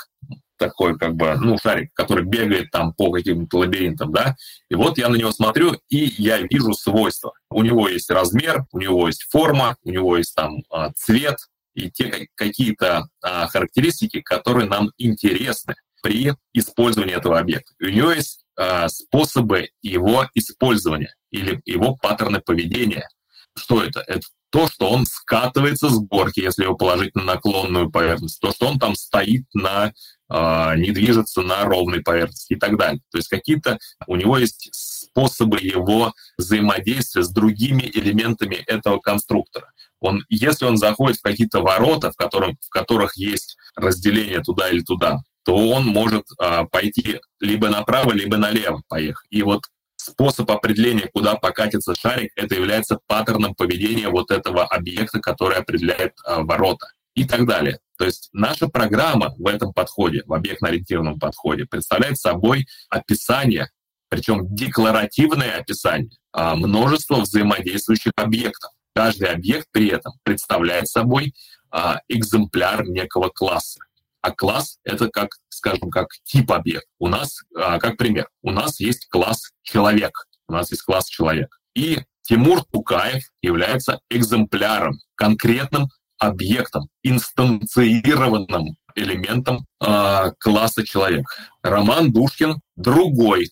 такой, 0.58 0.96
как 0.96 1.14
бы, 1.16 1.34
ну, 1.40 1.58
шарик, 1.58 1.92
который 1.94 2.24
бегает 2.24 2.70
там 2.70 2.92
по 2.92 3.10
каким-то 3.10 3.58
лабиринтам, 3.58 4.12
да, 4.12 4.36
и 4.68 4.74
вот 4.74 4.96
я 4.98 5.08
на 5.08 5.16
него 5.16 5.32
смотрю, 5.32 5.74
и 5.88 6.12
я 6.18 6.38
вижу 6.38 6.72
свойства. 6.74 7.32
У 7.50 7.62
него 7.62 7.88
есть 7.88 8.10
размер, 8.10 8.64
у 8.70 8.78
него 8.78 9.08
есть 9.08 9.26
форма, 9.28 9.76
у 9.82 9.90
него 9.90 10.16
есть 10.16 10.34
там 10.34 10.62
а, 10.70 10.92
цвет 10.92 11.38
и 11.74 11.90
те 11.90 12.28
какие-то 12.34 13.08
а, 13.22 13.46
характеристики, 13.48 14.20
которые 14.20 14.68
нам 14.68 14.90
интересны 14.98 15.74
при 16.02 16.34
использовании 16.52 17.16
этого 17.16 17.38
объекта. 17.38 17.72
У 17.80 17.86
него 17.86 18.12
есть 18.12 18.44
а, 18.56 18.88
способы 18.88 19.70
его 19.80 20.28
использования 20.34 21.14
или 21.30 21.60
его 21.64 21.96
паттерны 21.96 22.40
поведения. 22.40 23.08
Что 23.56 23.82
это? 23.82 24.00
Это 24.06 24.26
то, 24.50 24.68
что 24.68 24.90
он 24.90 25.06
скатывается 25.06 25.88
с 25.88 25.98
горки, 25.98 26.40
если 26.40 26.64
его 26.64 26.76
положить 26.76 27.14
на 27.14 27.22
наклонную 27.22 27.90
поверхность, 27.90 28.38
то, 28.40 28.52
что 28.52 28.66
он 28.66 28.78
там 28.78 28.94
стоит 28.94 29.44
на 29.54 29.92
а, 30.28 30.76
не 30.76 30.92
движется 30.92 31.42
на 31.42 31.64
ровной 31.64 32.00
поверхности 32.00 32.54
и 32.54 32.56
так 32.56 32.78
далее. 32.78 33.02
То 33.10 33.18
есть 33.18 33.28
какие-то 33.28 33.78
у 34.06 34.16
него 34.16 34.38
есть 34.38 34.70
способы 34.72 35.58
его 35.60 36.14
взаимодействия 36.38 37.22
с 37.22 37.28
другими 37.28 37.82
элементами 37.82 38.56
этого 38.66 38.98
конструктора. 38.98 39.70
Он, 40.03 40.24
если 40.28 40.64
он 40.64 40.76
заходит 40.76 41.18
в 41.18 41.22
какие-то 41.22 41.61
ворота, 41.61 42.11
в, 42.11 42.16
котором, 42.16 42.59
в 42.61 42.68
которых 42.68 43.16
есть 43.16 43.57
разделение 43.76 44.40
туда 44.40 44.68
или 44.68 44.80
туда, 44.80 45.20
то 45.44 45.57
он 45.57 45.86
может 45.86 46.24
а, 46.38 46.64
пойти 46.64 47.20
либо 47.40 47.68
направо, 47.68 48.12
либо 48.12 48.36
налево 48.36 48.82
поехать. 48.88 49.26
И 49.30 49.42
вот 49.42 49.62
способ 49.96 50.50
определения, 50.50 51.09
куда 51.12 51.36
покатится 51.36 51.94
шарик, 51.94 52.32
это 52.36 52.55
является 52.55 52.98
паттерном 53.07 53.55
поведения 53.55 54.09
вот 54.09 54.30
этого 54.30 54.64
объекта, 54.64 55.20
который 55.20 55.57
определяет 55.57 56.12
э, 56.26 56.42
ворота 56.42 56.88
и 57.14 57.24
так 57.24 57.46
далее. 57.46 57.78
То 57.98 58.05
есть 58.07 58.28
наша 58.32 58.66
программа 58.66 59.34
в 59.38 59.46
этом 59.46 59.72
подходе, 59.72 60.24
в 60.26 60.32
объектно-ориентированном 60.32 61.20
подходе, 61.20 61.66
представляет 61.66 62.18
собой 62.18 62.66
описание, 62.88 63.70
причем 64.09 64.53
декларативное 64.55 65.59
описание 65.59 66.11
а, 66.32 66.57
множества 66.57 67.20
взаимодействующих 67.20 68.12
объектов. 68.16 68.72
Каждый 68.95 69.28
объект 69.28 69.68
при 69.72 69.88
этом 69.88 70.12
представляет 70.22 70.88
собой 70.88 71.34
а, 71.70 72.01
экземпляр 72.09 72.86
некого 72.86 73.30
класса. 73.30 73.80
А 74.20 74.30
класс— 74.30 74.78
это 74.84 75.09
как, 75.09 75.30
скажем, 75.49 75.90
как 75.90 76.09
тип 76.24 76.53
объект. 76.53 76.86
У 76.99 77.09
нас, 77.09 77.40
а, 77.57 77.78
как 77.78 77.97
пример, 77.97 78.28
у 78.43 78.51
нас 78.51 78.80
есть 78.80 79.09
класс 79.09 79.51
человек. 79.62 80.26
У 80.49 80.53
нас 80.53 80.70
есть 80.70 80.82
класс 80.82 81.09
человек. 81.09 81.59
И 81.74 82.01
Тимур 82.22 82.64
Тукаев 82.64 83.24
является 83.40 84.01
экземпляром, 84.11 84.99
конкретным 85.16 85.88
объектом, 86.18 86.88
инстанцированным 87.03 88.76
элементом 88.95 89.66
э, 89.80 90.32
класса 90.38 90.84
человек. 90.84 91.24
Роман 91.62 92.12
Душкин— 92.12 92.61
другой 92.76 93.51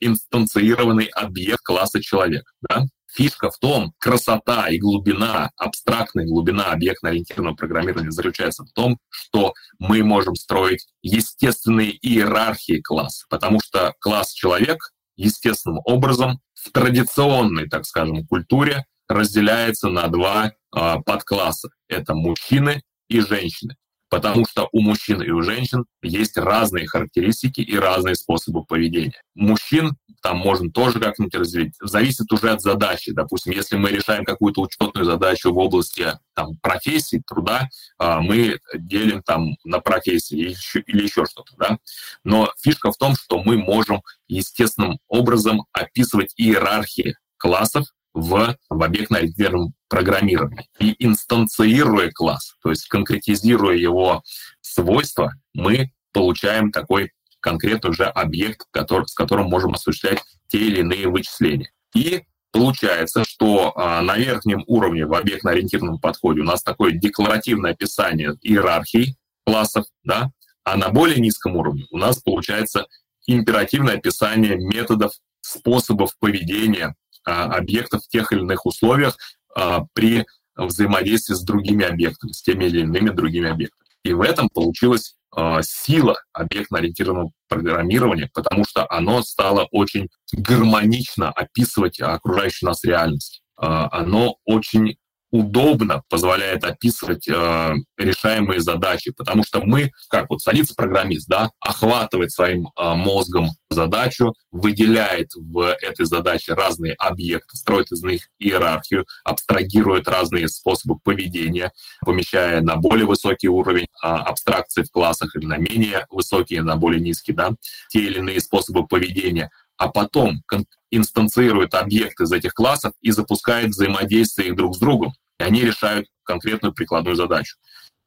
инстанцированный 0.00 1.06
объект 1.06 1.62
класса 1.62 2.00
человек. 2.00 2.44
Да? 2.68 2.86
Фишка 3.14 3.50
в 3.50 3.58
том, 3.58 3.94
красота 3.98 4.68
и 4.68 4.78
глубина, 4.78 5.50
абстрактная 5.56 6.26
глубина 6.26 6.72
объектно-ориентированного 6.72 7.56
программирования 7.56 8.10
заключается 8.10 8.64
в 8.64 8.72
том, 8.72 8.98
что 9.08 9.54
мы 9.78 10.02
можем 10.02 10.34
строить 10.34 10.86
естественные 11.02 11.96
иерархии 12.06 12.80
класса, 12.80 13.24
потому 13.30 13.60
что 13.64 13.94
класс 14.00 14.32
человек 14.32 14.78
естественным 15.16 15.80
образом 15.84 16.40
в 16.54 16.70
традиционной, 16.70 17.68
так 17.68 17.86
скажем, 17.86 18.26
культуре 18.26 18.84
разделяется 19.08 19.88
на 19.88 20.08
два 20.08 20.52
э, 20.76 20.96
подкласса. 21.04 21.70
Это 21.88 22.14
мужчины 22.14 22.82
и 23.08 23.20
женщины 23.20 23.76
потому 24.08 24.46
что 24.46 24.68
у 24.72 24.80
мужчин 24.80 25.22
и 25.22 25.30
у 25.30 25.42
женщин 25.42 25.84
есть 26.02 26.36
разные 26.36 26.86
характеристики 26.86 27.60
и 27.60 27.76
разные 27.76 28.14
способы 28.14 28.64
поведения. 28.64 29.20
Мужчин 29.34 29.96
там 30.22 30.38
можно 30.38 30.70
тоже 30.70 30.98
как-нибудь 30.98 31.34
разделить. 31.34 31.74
Зависит 31.80 32.30
уже 32.32 32.50
от 32.50 32.60
задачи. 32.60 33.12
Допустим, 33.12 33.52
если 33.52 33.76
мы 33.76 33.90
решаем 33.90 34.24
какую-то 34.24 34.62
учетную 34.62 35.04
задачу 35.04 35.52
в 35.52 35.58
области 35.58 36.06
там, 36.34 36.56
профессии, 36.60 37.22
труда, 37.26 37.68
а, 37.98 38.20
мы 38.20 38.58
делим 38.74 39.22
там 39.22 39.56
на 39.64 39.80
профессии 39.80 40.36
или 40.36 40.50
еще, 40.50 40.80
или 40.80 41.04
еще 41.04 41.24
что-то. 41.24 41.52
Да? 41.56 41.78
Но 42.24 42.52
фишка 42.60 42.90
в 42.90 42.96
том, 42.96 43.14
что 43.14 43.42
мы 43.42 43.56
можем 43.56 44.02
естественным 44.26 44.98
образом 45.08 45.66
описывать 45.72 46.32
иерархии 46.36 47.16
классов 47.36 47.86
в, 48.20 48.56
в 48.68 48.82
объектно-ориентированном 48.82 49.72
программировании. 49.88 50.68
И 50.78 50.94
инстанцируя 50.98 52.10
класс, 52.10 52.54
то 52.62 52.70
есть 52.70 52.88
конкретизируя 52.88 53.76
его 53.76 54.22
свойства, 54.60 55.32
мы 55.54 55.92
получаем 56.12 56.72
такой 56.72 57.12
конкретный 57.40 57.90
уже 57.90 58.04
объект, 58.04 58.66
который, 58.70 59.06
с 59.06 59.14
которым 59.14 59.46
можем 59.46 59.74
осуществлять 59.74 60.22
те 60.48 60.58
или 60.58 60.80
иные 60.80 61.08
вычисления. 61.08 61.70
И 61.94 62.22
получается, 62.52 63.24
что 63.24 63.72
а, 63.76 64.02
на 64.02 64.16
верхнем 64.16 64.64
уровне 64.66 65.06
в 65.06 65.14
объектно-ориентированном 65.14 66.00
подходе 66.00 66.40
у 66.40 66.44
нас 66.44 66.62
такое 66.62 66.92
декларативное 66.92 67.72
описание 67.72 68.34
иерархии 68.42 69.16
классов, 69.46 69.86
да, 70.02 70.30
а 70.64 70.76
на 70.76 70.88
более 70.90 71.20
низком 71.20 71.56
уровне 71.56 71.86
у 71.90 71.98
нас 71.98 72.18
получается 72.18 72.86
императивное 73.26 73.94
описание 73.96 74.56
методов, 74.56 75.12
способов 75.40 76.18
поведения 76.18 76.94
объектов 77.24 78.02
в 78.04 78.08
тех 78.08 78.32
или 78.32 78.40
иных 78.40 78.66
условиях 78.66 79.16
а, 79.54 79.84
при 79.92 80.26
взаимодействии 80.56 81.34
с 81.34 81.42
другими 81.42 81.84
объектами, 81.84 82.32
с 82.32 82.42
теми 82.42 82.64
или 82.64 82.80
иными 82.80 83.10
другими 83.10 83.48
объектами. 83.48 83.88
И 84.04 84.12
в 84.12 84.20
этом 84.20 84.48
получилась 84.48 85.16
а, 85.30 85.62
сила 85.62 86.16
объектно-ориентированного 86.32 87.30
программирования, 87.48 88.30
потому 88.32 88.64
что 88.64 88.86
оно 88.90 89.22
стало 89.22 89.68
очень 89.70 90.08
гармонично 90.32 91.30
описывать 91.30 92.00
окружающую 92.00 92.68
нас 92.68 92.84
реальность. 92.84 93.42
Оно 93.56 94.36
очень 94.44 94.98
удобно 95.30 96.02
позволяет 96.08 96.64
описывать 96.64 97.28
э, 97.28 97.74
решаемые 97.96 98.60
задачи, 98.60 99.12
потому 99.12 99.44
что 99.44 99.60
мы, 99.60 99.90
как 100.08 100.30
вот 100.30 100.40
садится 100.40 100.74
программист, 100.74 101.28
да, 101.28 101.50
охватывает 101.60 102.32
своим 102.32 102.68
э, 102.68 102.94
мозгом 102.94 103.50
задачу, 103.70 104.34
выделяет 104.50 105.30
в 105.34 105.76
этой 105.82 106.06
задаче 106.06 106.54
разные 106.54 106.94
объекты, 106.94 107.56
строит 107.56 107.92
из 107.92 108.02
них 108.02 108.28
иерархию, 108.38 109.06
абстрагирует 109.24 110.08
разные 110.08 110.48
способы 110.48 110.98
поведения, 110.98 111.72
помещая 112.00 112.60
на 112.62 112.76
более 112.76 113.06
высокий 113.06 113.48
уровень 113.48 113.88
э, 114.02 114.06
абстракции 114.06 114.82
в 114.82 114.90
классах 114.90 115.36
или 115.36 115.44
на 115.44 115.58
менее 115.58 116.06
высокие, 116.10 116.62
на 116.62 116.76
более 116.76 117.00
низкие, 117.00 117.36
да, 117.36 117.52
те 117.90 118.00
или 118.00 118.18
иные 118.18 118.40
способы 118.40 118.86
поведения, 118.86 119.50
а 119.78 119.88
потом 119.88 120.42
инстанцирует 120.90 121.74
объекты 121.74 122.24
из 122.24 122.32
этих 122.32 122.52
классов 122.52 122.92
и 123.00 123.10
запускает 123.10 123.70
взаимодействие 123.70 124.48
их 124.48 124.56
друг 124.56 124.74
с 124.74 124.78
другом. 124.78 125.14
И 125.38 125.44
они 125.44 125.62
решают 125.62 126.08
конкретную 126.24 126.74
прикладную 126.74 127.16
задачу. 127.16 127.56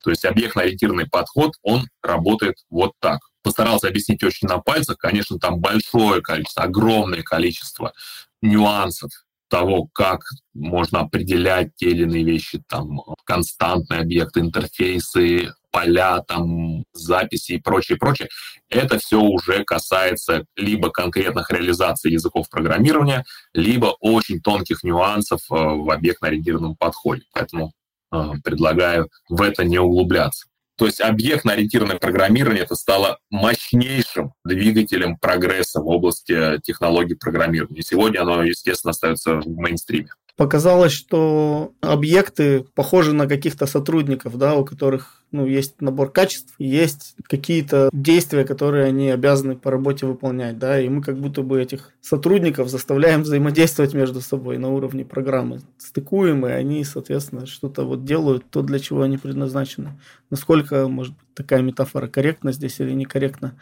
То 0.03 0.09
есть 0.09 0.25
объектно-ориентированный 0.25 1.07
подход, 1.09 1.53
он 1.61 1.87
работает 2.03 2.57
вот 2.69 2.93
так. 2.99 3.19
Постарался 3.43 3.87
объяснить 3.87 4.23
очень 4.23 4.47
на 4.47 4.57
пальцах. 4.57 4.97
Конечно, 4.97 5.39
там 5.39 5.59
большое 5.59 6.21
количество, 6.21 6.63
огромное 6.63 7.23
количество 7.23 7.93
нюансов 8.41 9.11
того, 9.47 9.87
как 9.93 10.21
можно 10.53 11.01
определять 11.01 11.75
те 11.75 11.91
или 11.91 12.03
иные 12.03 12.23
вещи, 12.23 12.63
там, 12.67 13.01
константные 13.25 14.01
объекты, 14.01 14.39
интерфейсы, 14.39 15.53
поля, 15.71 16.21
там, 16.27 16.83
записи 16.93 17.53
и 17.53 17.61
прочее, 17.61 17.97
прочее, 17.97 18.29
это 18.69 18.99
все 18.99 19.19
уже 19.19 19.63
касается 19.63 20.45
либо 20.55 20.89
конкретных 20.89 21.49
реализаций 21.51 22.11
языков 22.11 22.49
программирования, 22.49 23.25
либо 23.53 23.95
очень 23.99 24.41
тонких 24.41 24.83
нюансов 24.83 25.41
э, 25.49 25.55
в 25.55 25.89
объектно-ориентированном 25.89 26.75
подходе. 26.75 27.23
Поэтому 27.33 27.73
э, 28.11 28.31
предлагаю 28.43 29.09
в 29.29 29.41
это 29.41 29.63
не 29.63 29.79
углубляться. 29.79 30.47
То 30.77 30.87
есть 30.87 30.99
объектно-ориентированное 30.99 31.99
программирование 31.99 32.63
это 32.63 32.75
стало 32.75 33.19
мощнейшим 33.29 34.33
двигателем 34.43 35.17
прогресса 35.17 35.79
в 35.79 35.87
области 35.87 36.59
технологий 36.63 37.13
программирования. 37.13 37.83
Сегодня 37.83 38.21
оно, 38.21 38.43
естественно, 38.43 38.89
остается 38.89 39.35
в 39.35 39.47
мейнстриме. 39.47 40.09
Показалось, 40.37 40.91
что 40.93 41.73
объекты 41.81 42.65
похожи 42.73 43.13
на 43.13 43.27
каких-то 43.27 43.65
сотрудников, 43.65 44.37
да, 44.37 44.55
у 44.55 44.65
которых 44.65 45.21
ну, 45.31 45.45
есть 45.45 45.79
набор 45.81 46.11
качеств, 46.11 46.53
есть 46.57 47.15
какие-то 47.23 47.89
действия, 47.93 48.43
которые 48.43 48.85
они 48.85 49.09
обязаны 49.09 49.55
по 49.55 49.71
работе 49.71 50.05
выполнять, 50.05 50.57
да, 50.57 50.79
и 50.79 50.89
мы 50.89 51.01
как 51.01 51.17
будто 51.17 51.41
бы 51.41 51.61
этих 51.61 51.91
сотрудников 52.01 52.69
заставляем 52.69 53.23
взаимодействовать 53.23 53.93
между 53.93 54.21
собой 54.21 54.57
на 54.57 54.69
уровне 54.69 55.05
программы, 55.05 55.61
стыкуем, 55.77 56.45
и 56.45 56.51
они, 56.51 56.83
соответственно, 56.83 57.45
что-то 57.45 57.83
вот 57.83 58.03
делают 58.03 58.49
то, 58.49 58.61
для 58.61 58.79
чего 58.79 59.03
они 59.03 59.17
предназначены. 59.17 59.99
Насколько, 60.29 60.87
может 60.87 61.13
быть, 61.13 61.33
такая 61.33 61.61
метафора 61.61 62.07
корректна 62.07 62.51
здесь 62.51 62.79
или 62.79 62.91
некорректна? 62.91 63.55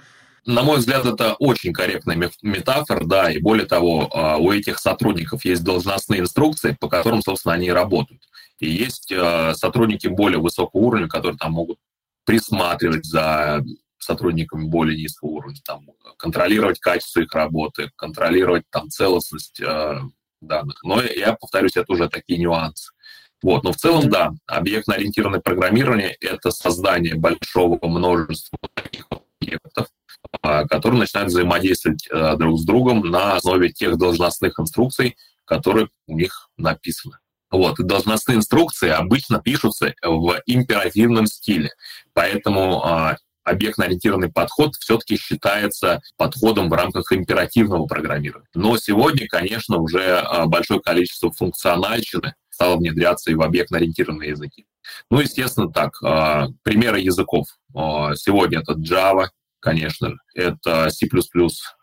На 0.50 0.64
мой 0.64 0.80
взгляд, 0.80 1.06
это 1.06 1.36
очень 1.36 1.74
корректная 1.74 2.32
метафора, 2.42 3.06
да, 3.06 3.32
и 3.32 3.38
более 3.40 3.68
того, 3.68 4.10
а, 4.12 4.38
у 4.38 4.52
этих 4.52 4.80
сотрудников 4.80 5.46
есть 5.46 5.64
должностные 5.64 6.22
инструкции, 6.22 6.76
по 6.80 6.90
которым, 6.90 7.22
собственно, 7.22 7.54
они 7.54 7.72
работают. 7.72 8.24
И 8.58 8.68
есть 8.68 9.12
э, 9.12 9.54
сотрудники 9.54 10.08
более 10.08 10.40
высокого 10.40 10.82
уровня, 10.82 11.08
которые 11.08 11.38
там 11.38 11.52
могут 11.52 11.78
присматривать 12.26 13.06
за 13.06 13.64
сотрудниками 14.00 14.66
более 14.66 15.00
низкого 15.00 15.30
уровня, 15.30 15.60
там, 15.64 15.86
контролировать 16.18 16.80
качество 16.80 17.20
их 17.20 17.32
работы, 17.36 17.92
контролировать 17.96 18.64
там 18.72 18.90
целостность 18.90 19.62
э, 19.62 20.02
данных. 20.42 20.84
Но 20.84 21.00
я 21.04 21.34
повторюсь, 21.34 21.78
это 21.78 21.94
уже 21.94 22.10
такие 22.10 22.40
нюансы. 22.40 22.92
Вот, 23.44 23.64
но 23.64 23.72
в 23.72 23.78
целом, 23.78 24.10
да, 24.10 24.32
объектно-ориентированное 24.48 25.42
программирование— 25.42 26.18
это 26.22 26.50
создание 26.50 27.14
большого 27.14 27.78
множества 27.88 28.58
таких 28.74 29.06
объектов, 29.12 29.90
которые 30.42 31.00
начинают 31.00 31.30
взаимодействовать 31.30 32.08
э, 32.10 32.36
друг 32.38 32.60
с 32.60 32.64
другом 32.64 33.02
на 33.02 33.36
основе 33.36 33.70
тех 33.70 33.98
должностных 33.98 34.60
инструкций, 34.60 35.18
которые 35.46 35.90
у 36.08 36.16
них 36.16 36.50
написаны. 36.58 37.18
Вот, 37.52 37.80
и 37.80 37.84
должностные 37.84 38.38
инструкции 38.38 38.90
обычно 38.90 39.40
пишутся 39.40 39.96
в 40.04 40.40
императивном 40.46 41.26
стиле, 41.26 41.72
поэтому 42.14 42.84
э, 42.86 43.16
объектно-ориентированный 43.44 44.32
подход 44.32 44.76
все-таки 44.76 45.18
считается 45.18 46.02
подходом 46.16 46.70
в 46.70 46.74
рамках 46.74 47.12
императивного 47.12 47.88
программирования. 47.88 48.48
Но 48.54 48.78
сегодня, 48.78 49.28
конечно, 49.28 49.78
уже 49.78 50.00
э, 50.02 50.46
большое 50.46 50.80
количество 50.80 51.32
функциональщины 51.32 52.36
стало 52.52 52.78
внедряться 52.78 53.32
и 53.32 53.36
в 53.36 53.42
объектно-ориентированные 53.42 54.30
языки. 54.30 54.68
Ну, 55.10 55.22
естественно, 55.22 55.72
так, 55.72 55.98
примеры 56.64 57.00
языков. 57.00 57.46
Сегодня 57.72 58.60
это 58.60 58.74
Java, 58.74 59.28
конечно, 59.60 60.16
это 60.34 60.90
C++, 60.90 61.08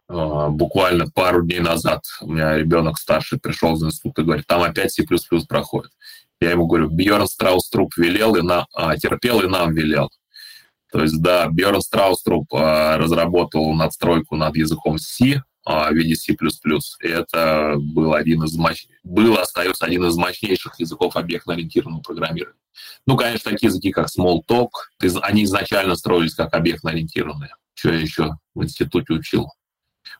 Буквально 0.08 1.06
пару 1.10 1.42
дней 1.44 1.58
назад 1.58 2.04
у 2.20 2.30
меня 2.30 2.56
ребенок 2.56 2.96
старший 2.96 3.40
пришел 3.40 3.74
в 3.74 3.84
институт 3.84 4.18
и 4.20 4.22
говорит, 4.22 4.46
там 4.46 4.62
опять 4.62 4.92
C++ 4.92 5.04
проходит. 5.48 5.90
Я 6.40 6.50
ему 6.50 6.66
говорю, 6.66 6.90
Бьерн 6.90 7.26
Страуструп 7.26 7.96
велел 7.96 8.36
и 8.36 8.42
на, 8.42 8.66
а, 8.74 8.96
терпел 8.96 9.40
и 9.40 9.48
нам 9.48 9.72
велел. 9.72 10.10
То 10.92 11.02
есть, 11.02 11.20
да, 11.20 11.48
Бьерн 11.48 11.80
Страуструп 11.80 12.54
а, 12.54 12.98
разработал 12.98 13.72
надстройку 13.72 14.36
над 14.36 14.54
языком 14.54 14.98
C 14.98 15.42
а, 15.64 15.90
в 15.90 15.94
виде 15.94 16.14
C++. 16.14 16.34
И 17.02 17.08
это 17.08 17.74
был 17.78 18.14
один 18.14 18.44
из 18.44 18.54
мощ... 18.54 18.86
был, 19.02 19.38
остается 19.38 19.86
один 19.86 20.04
из 20.04 20.16
мощнейших 20.16 20.78
языков 20.78 21.16
объектно-ориентированного 21.16 22.02
программирования. 22.02 22.60
Ну, 23.06 23.16
конечно, 23.16 23.50
такие 23.50 23.68
языки, 23.68 23.90
как 23.90 24.08
Smalltalk, 24.08 24.68
они 25.22 25.44
изначально 25.44 25.96
строились 25.96 26.34
как 26.34 26.54
объектно-ориентированные. 26.54 27.50
Что 27.76 27.92
я 27.92 28.00
еще 28.00 28.30
в 28.54 28.64
институте 28.64 29.12
учил? 29.12 29.52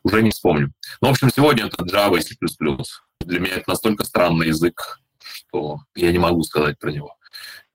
Уже 0.03 0.23
не 0.23 0.31
вспомню. 0.31 0.73
Ну, 1.01 1.09
в 1.09 1.11
общем, 1.13 1.31
сегодня 1.31 1.67
это 1.67 1.83
Java 1.85 2.19
и 2.19 2.21
C++. 2.21 2.37
Для 3.21 3.41
меня 3.41 3.55
это 3.57 3.71
настолько 3.71 4.05
странный 4.05 4.49
язык, 4.49 5.01
что 5.21 5.79
я 5.95 6.13
не 6.13 6.19
могу 6.19 6.43
сказать 6.43 6.79
про 6.79 6.93
него 6.93 7.17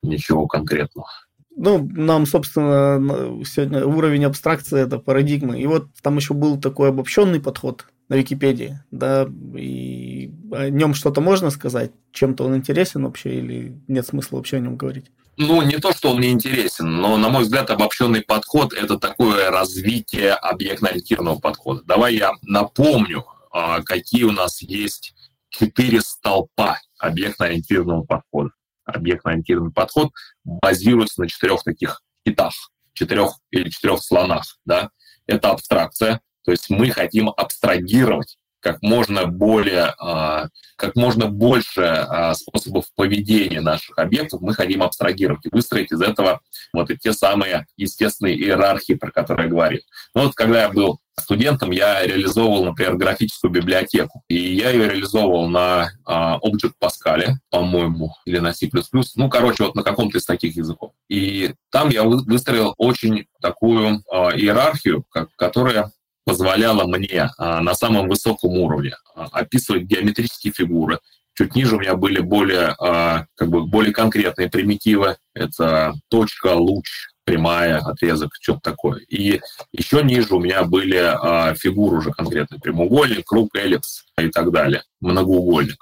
ничего 0.03 0.47
конкретного. 0.47 1.07
Ну, 1.55 1.89
нам, 1.91 2.25
собственно, 2.27 3.43
сегодня 3.43 3.85
уровень 3.85 4.23
абстракции– 4.23 4.79
это 4.81 4.99
парадигма. 4.99 5.57
И 5.57 5.65
вот 5.65 5.87
там 6.01 6.15
еще 6.15 6.33
был 6.35 6.61
такой 6.61 6.89
обобщенный 6.89 7.41
подход 7.41 7.87
на 8.07 8.15
Википедии, 8.15 8.79
да, 8.91 9.27
и 9.55 10.31
о 10.51 10.69
нем 10.69 10.93
что-то 10.93 11.21
можно 11.21 11.49
сказать? 11.49 11.91
Чем-то 12.11 12.45
он 12.45 12.55
интересен 12.55 13.03
вообще 13.03 13.39
или 13.39 13.81
нет 13.87 14.05
смысла 14.05 14.37
вообще 14.37 14.57
о 14.57 14.59
нем 14.59 14.77
говорить? 14.77 15.11
Ну, 15.37 15.61
не 15.61 15.77
то, 15.77 15.93
что 15.93 16.11
он 16.11 16.17
мне 16.17 16.31
интересен, 16.31 16.97
но, 16.97 17.17
на 17.17 17.29
мой 17.29 17.43
взгляд, 17.43 17.69
обобщенный 17.69 18.21
подход– 18.21 18.73
это 18.75 18.99
такое 18.99 19.49
развитие 19.49 20.33
объектно-ориентированного 20.33 21.39
подхода. 21.39 21.81
Давай 21.85 22.15
я 22.15 22.33
напомню, 22.41 23.25
а, 23.51 23.81
какие 23.81 24.23
у 24.23 24.31
нас 24.31 24.61
есть 24.61 25.15
четыре 25.49 26.01
столпа 26.01 26.79
объектно-ориентированного 26.99 28.03
подхода. 28.03 28.51
Объектно-ориентированный 28.85 29.71
подход 29.71 30.11
базируется 30.43 31.21
на 31.21 31.29
четырех 31.29 31.63
таких 31.63 32.01
китах, 32.25 32.53
четырех 32.93 33.39
или 33.51 33.69
четырех 33.69 34.01
слонах. 34.03 34.57
Да? 34.65 34.89
Это 35.27 35.51
абстракция, 35.51 36.21
то 36.43 36.51
есть 36.51 36.69
мы 36.69 36.89
хотим 36.89 37.29
абстрагировать 37.29 38.37
как 38.61 38.81
можно 38.81 39.25
более, 39.25 39.93
а, 39.99 40.47
как 40.77 40.95
можно 40.95 41.27
больше 41.27 41.81
а, 41.81 42.33
способов 42.33 42.85
поведения 42.95 43.59
наших 43.59 43.97
объектов 43.97 44.41
мы 44.41 44.53
хотим 44.53 44.83
абстрагировать 44.83 45.45
и 45.45 45.49
выстроить 45.51 45.91
из 45.91 46.01
этого 46.01 46.39
вот 46.71 46.89
те 47.01 47.11
самые 47.11 47.65
естественные 47.75 48.37
иерархии, 48.37 48.93
про 48.93 49.11
которые 49.11 49.45
я 49.45 49.51
говорил. 49.51 49.81
Ну 50.15 50.23
вот 50.23 50.35
когда 50.35 50.61
я 50.61 50.69
был 50.69 50.99
студентом, 51.19 51.71
я 51.71 52.05
реализовывал, 52.05 52.65
например, 52.65 52.95
графическую 52.95 53.51
библиотеку. 53.51 54.23
И 54.27 54.55
я 54.55 54.69
ее 54.69 54.87
реализовывал 54.87 55.47
на 55.49 55.91
а, 56.05 56.39
Object 56.39 56.73
Pascal, 56.81 57.33
по-моему, 57.49 58.13
или 58.25 58.39
на 58.39 58.53
C++. 58.53 58.69
Ну, 59.15 59.29
короче, 59.29 59.63
вот 59.65 59.75
на 59.75 59.83
каком-то 59.83 60.17
из 60.17 60.25
таких 60.25 60.55
языков. 60.55 60.93
И 61.09 61.53
там 61.69 61.89
я 61.89 62.03
выстроил 62.03 62.73
очень 62.77 63.25
такую 63.41 63.97
иерархию, 64.33 65.05
которая 65.35 65.91
позволяло 66.25 66.85
мне 66.85 67.29
а, 67.37 67.61
на 67.61 67.73
самом 67.73 68.07
высоком 68.07 68.51
уровне 68.51 68.93
а, 69.15 69.25
описывать 69.31 69.83
геометрические 69.83 70.53
фигуры. 70.53 70.99
Чуть 71.33 71.55
ниже 71.55 71.75
у 71.75 71.79
меня 71.79 71.95
были 71.95 72.19
более, 72.19 72.75
а, 72.79 73.25
как 73.35 73.49
бы 73.49 73.65
более 73.65 73.93
конкретные 73.93 74.49
примитивы. 74.49 75.17
Это 75.33 75.93
точка, 76.09 76.53
луч, 76.53 77.07
прямая, 77.23 77.77
отрезок, 77.77 78.31
что-то 78.39 78.59
такое. 78.61 78.99
И 79.07 79.39
еще 79.71 80.03
ниже 80.03 80.35
у 80.35 80.39
меня 80.39 80.63
были 80.63 81.55
фигуры 81.57 81.97
уже 81.97 82.11
конкретные. 82.11 82.59
Прямоугольник, 82.59 83.25
круг, 83.25 83.55
эллипс 83.55 84.05
и 84.19 84.27
так 84.27 84.51
далее. 84.51 84.83
Многоугольник. 84.99 85.77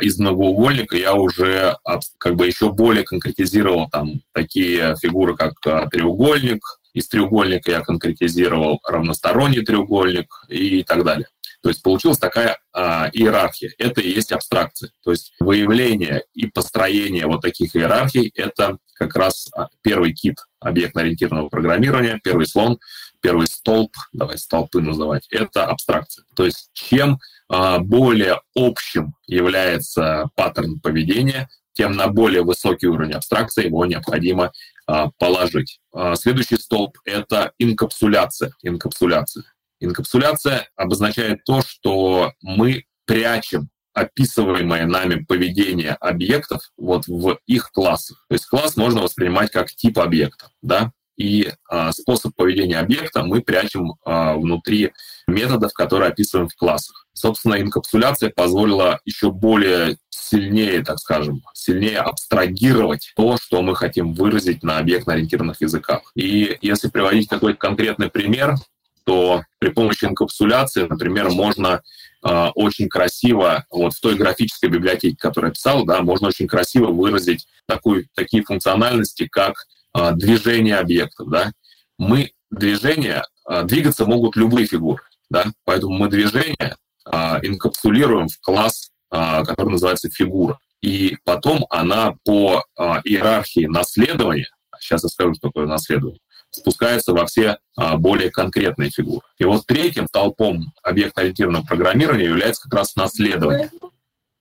Из 0.00 0.18
многоугольника 0.18 0.96
я 0.96 1.14
уже 1.14 1.76
как 2.18 2.36
бы 2.36 2.46
еще 2.46 2.72
более 2.72 3.04
конкретизировал 3.04 3.90
там 3.90 4.22
такие 4.32 4.96
фигуры, 4.96 5.36
как 5.36 5.54
треугольник, 5.90 6.62
из 6.94 7.08
треугольника 7.08 7.70
я 7.70 7.80
конкретизировал 7.80 8.80
равносторонний 8.88 9.64
треугольник 9.64 10.28
и 10.48 10.82
так 10.84 11.04
далее. 11.04 11.26
То 11.62 11.70
есть 11.70 11.82
получилась 11.82 12.18
такая 12.18 12.58
а, 12.74 13.08
иерархия. 13.12 13.72
Это 13.78 14.02
и 14.02 14.10
есть 14.10 14.32
абстракция. 14.32 14.90
То 15.02 15.12
есть 15.12 15.32
выявление 15.40 16.24
и 16.34 16.46
построение 16.46 17.26
вот 17.26 17.40
таких 17.40 17.74
иерархий— 17.74 18.30
это 18.34 18.76
как 18.94 19.16
раз 19.16 19.48
а, 19.56 19.68
первый 19.82 20.12
кит 20.12 20.36
объектно-ориентированного 20.60 21.48
программирования, 21.48 22.20
первый 22.22 22.46
слон, 22.46 22.78
первый 23.22 23.46
столб, 23.46 23.92
давай 24.12 24.36
столпы 24.36 24.82
называть, 24.82 25.26
это 25.30 25.64
абстракция. 25.64 26.26
То 26.36 26.44
есть 26.44 26.68
чем 26.74 27.18
а, 27.48 27.78
более 27.78 28.42
общим 28.54 29.14
является 29.26 30.28
паттерн 30.36 30.80
поведения, 30.80 31.48
тем 31.74 31.96
на 31.96 32.08
более 32.08 32.42
высокий 32.42 32.86
уровень 32.86 33.12
абстракции 33.12 33.66
его 33.66 33.84
необходимо 33.84 34.52
а, 34.86 35.10
положить. 35.18 35.80
А, 35.92 36.14
следующий 36.14 36.56
столб— 36.56 36.98
это 37.04 37.52
инкапсуляция. 37.58 38.52
Инкапсуляция. 38.62 39.44
Инкапсуляция 39.80 40.68
обозначает 40.76 41.44
то, 41.44 41.60
что 41.62 42.32
мы 42.40 42.84
прячем 43.06 43.68
описываемое 43.92 44.86
нами 44.86 45.24
поведение 45.24 45.92
объектов 45.92 46.62
вот 46.76 47.06
в 47.06 47.38
их 47.46 47.70
классах. 47.70 48.24
То 48.28 48.34
есть 48.34 48.46
класс 48.46 48.76
можно 48.76 49.02
воспринимать 49.02 49.50
как 49.52 49.70
тип 49.70 49.98
объекта, 49.98 50.48
да, 50.62 50.92
и 51.16 51.52
а, 51.68 51.92
способ 51.92 52.34
поведения 52.34 52.78
объекта 52.78 53.22
мы 53.22 53.40
прячем 53.40 53.94
а, 54.04 54.34
внутри 54.34 54.92
методов, 55.26 55.72
которые 55.72 56.10
описываем 56.10 56.48
в 56.48 56.56
классах. 56.56 57.06
Собственно, 57.12 57.60
инкапсуляция 57.60 58.30
позволила 58.30 59.00
еще 59.04 59.30
более 59.30 59.96
сильнее, 60.10 60.82
так 60.82 60.98
скажем, 60.98 61.42
сильнее 61.54 62.00
абстрагировать 62.00 63.12
то, 63.16 63.36
что 63.36 63.62
мы 63.62 63.76
хотим 63.76 64.14
выразить 64.14 64.62
на 64.62 64.78
объектно-ориентированных 64.78 65.60
языках. 65.60 66.10
И 66.14 66.58
если 66.60 66.88
приводить 66.88 67.28
какой-то 67.28 67.58
конкретный 67.58 68.10
пример, 68.10 68.56
то 69.04 69.44
при 69.58 69.68
помощи 69.68 70.06
инкапсуляции, 70.06 70.86
например, 70.88 71.30
можно 71.30 71.82
э, 72.26 72.46
очень 72.54 72.88
красиво, 72.88 73.64
вот 73.70 73.92
в 73.94 74.00
той 74.00 74.16
графической 74.16 74.70
библиотеке, 74.70 75.16
которую 75.18 75.50
я 75.50 75.54
писал, 75.54 75.84
да, 75.84 76.00
можно 76.00 76.28
очень 76.28 76.48
красиво 76.48 76.86
выразить 76.90 77.46
такую, 77.66 78.06
такие 78.14 78.42
функциональности, 78.42 79.28
как 79.30 79.66
э, 79.94 80.12
движение 80.14 80.76
объектов. 80.76 81.28
Да. 81.30 81.52
Мы 81.98 82.32
движение, 82.50 83.22
э, 83.48 83.62
двигаться 83.64 84.06
могут 84.06 84.36
любые 84.36 84.66
фигуры, 84.66 85.02
да, 85.30 85.46
поэтому 85.64 85.94
мы 85.94 86.08
движение 86.08 86.76
э, 87.06 87.16
инкапсулируем 87.42 88.28
в 88.28 88.40
класс 88.40 88.90
который 89.10 89.70
называется 89.70 90.10
фигура. 90.10 90.58
И 90.82 91.18
потом 91.24 91.66
она 91.70 92.16
по 92.24 92.64
иерархии 93.04 93.66
наследования, 93.66 94.48
сейчас 94.80 95.04
я 95.04 95.08
скажу, 95.08 95.34
что 95.34 95.50
такое 95.50 95.66
наследование, 95.66 96.18
спускается 96.50 97.12
во 97.12 97.24
все 97.26 97.58
более 97.98 98.32
конкретные 98.32 98.90
фигуры. 98.90 99.24
И 99.38 99.44
вот 99.44 99.66
третьим 99.66 100.08
столпом 100.08 100.72
объектно-ориентированного 100.82 101.64
программирования 101.64 102.24
является 102.24 102.62
как 102.62 102.74
раз 102.74 102.96
наследование. 102.96 103.70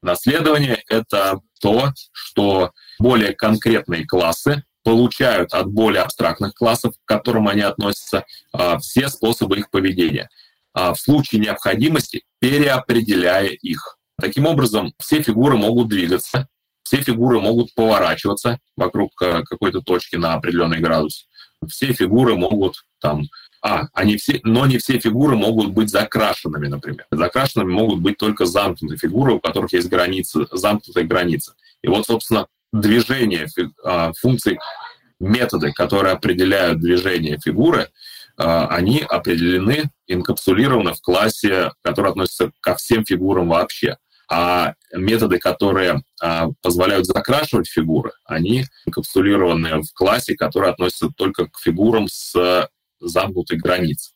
Наследование— 0.01 0.82
это 0.89 1.39
то, 1.62 1.93
что 2.12 2.72
более 2.97 3.34
конкретные 3.34 4.08
классы 4.08 4.64
получают 4.84 5.53
от 5.53 5.67
более 5.67 6.01
абстрактных 6.01 6.53
классов, 6.53 6.93
к 6.95 7.07
которым 7.07 7.47
они 7.47 7.61
относятся, 7.61 8.25
все 8.79 9.07
способы 9.07 9.57
их 9.57 9.69
поведения. 9.69 10.29
В 10.73 10.95
случае 10.95 11.41
необходимости 11.41 12.23
переопределяя 12.39 13.47
их. 13.47 13.97
Таким 14.19 14.45
образом, 14.45 14.93
все 14.99 15.21
фигуры 15.21 15.57
могут 15.57 15.88
двигаться, 15.88 16.47
все 16.84 17.01
фигуры 17.01 17.39
могут 17.39 17.73
поворачиваться 17.73 18.59
вокруг 18.75 19.11
э, 19.21 19.43
какой-то 19.43 19.81
точки 19.81 20.17
на 20.17 20.34
определенный 20.34 20.79
градус. 20.79 21.27
Все 21.67 21.93
фигуры 21.93 22.36
могут 22.36 22.84
там 22.99 23.23
а, 23.65 23.88
они 23.93 24.17
все, 24.17 24.41
но 24.43 24.65
не 24.65 24.77
все 24.77 24.99
фигуры 24.99 25.38
могут 25.38 25.71
быть 25.71 25.89
закрашенными, 25.89 26.67
например. 26.67 27.05
Закрашенными 27.09 27.71
могут 27.71 28.01
быть 28.01 28.17
только 28.17 28.45
замкнутые 28.45 28.97
фигуры, 28.97 29.36
у 29.36 29.39
которых 29.39 29.71
есть 29.71 29.88
границы, 29.88 30.45
замкнутые 30.51 31.05
границы. 31.05 31.53
И 31.81 31.88
вот, 31.88 32.05
собственно, 32.05 32.47
движение 32.74 33.47
а, 33.86 34.11
функций, 34.19 34.59
методы, 35.19 35.71
которые 35.71 36.13
определяют 36.13 36.80
движение 36.80 37.39
фигуры, 37.39 37.89
а, 38.38 38.67
они 38.67 38.99
определены, 39.07 39.91
инкапсулированы 40.07 40.93
в 40.93 41.01
классе, 41.01 41.71
который 41.82 42.11
относится 42.11 42.51
ко 42.59 42.76
всем 42.76 43.05
фигурам 43.05 43.47
вообще. 43.47 43.97
А 44.30 44.74
методы, 44.91 45.38
которые 45.38 46.01
а, 46.21 46.47
позволяют 46.61 47.05
закрашивать 47.05 47.67
фигуры, 47.67 48.11
они 48.26 48.65
инкапсулированы 48.86 49.82
в 49.82 49.93
классе, 49.93 50.36
который 50.36 50.71
относится 50.71 51.09
только 51.15 51.47
к 51.47 51.59
фигурам 51.59 52.07
с 52.07 52.67
замкнутой 52.99 53.57
границей. 53.57 54.13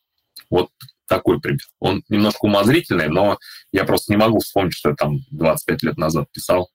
Вот 0.50 0.70
такой 1.06 1.40
пример. 1.40 1.60
Он 1.78 2.02
немножко 2.08 2.46
умозрительный, 2.46 3.08
но 3.08 3.38
я 3.72 3.84
просто 3.84 4.12
не 4.12 4.16
могу 4.16 4.40
вспомнить, 4.40 4.74
что 4.74 4.90
я 4.90 4.94
там 4.94 5.20
25 5.30 5.82
лет 5.82 5.96
назад 5.96 6.26
писал. 6.32 6.70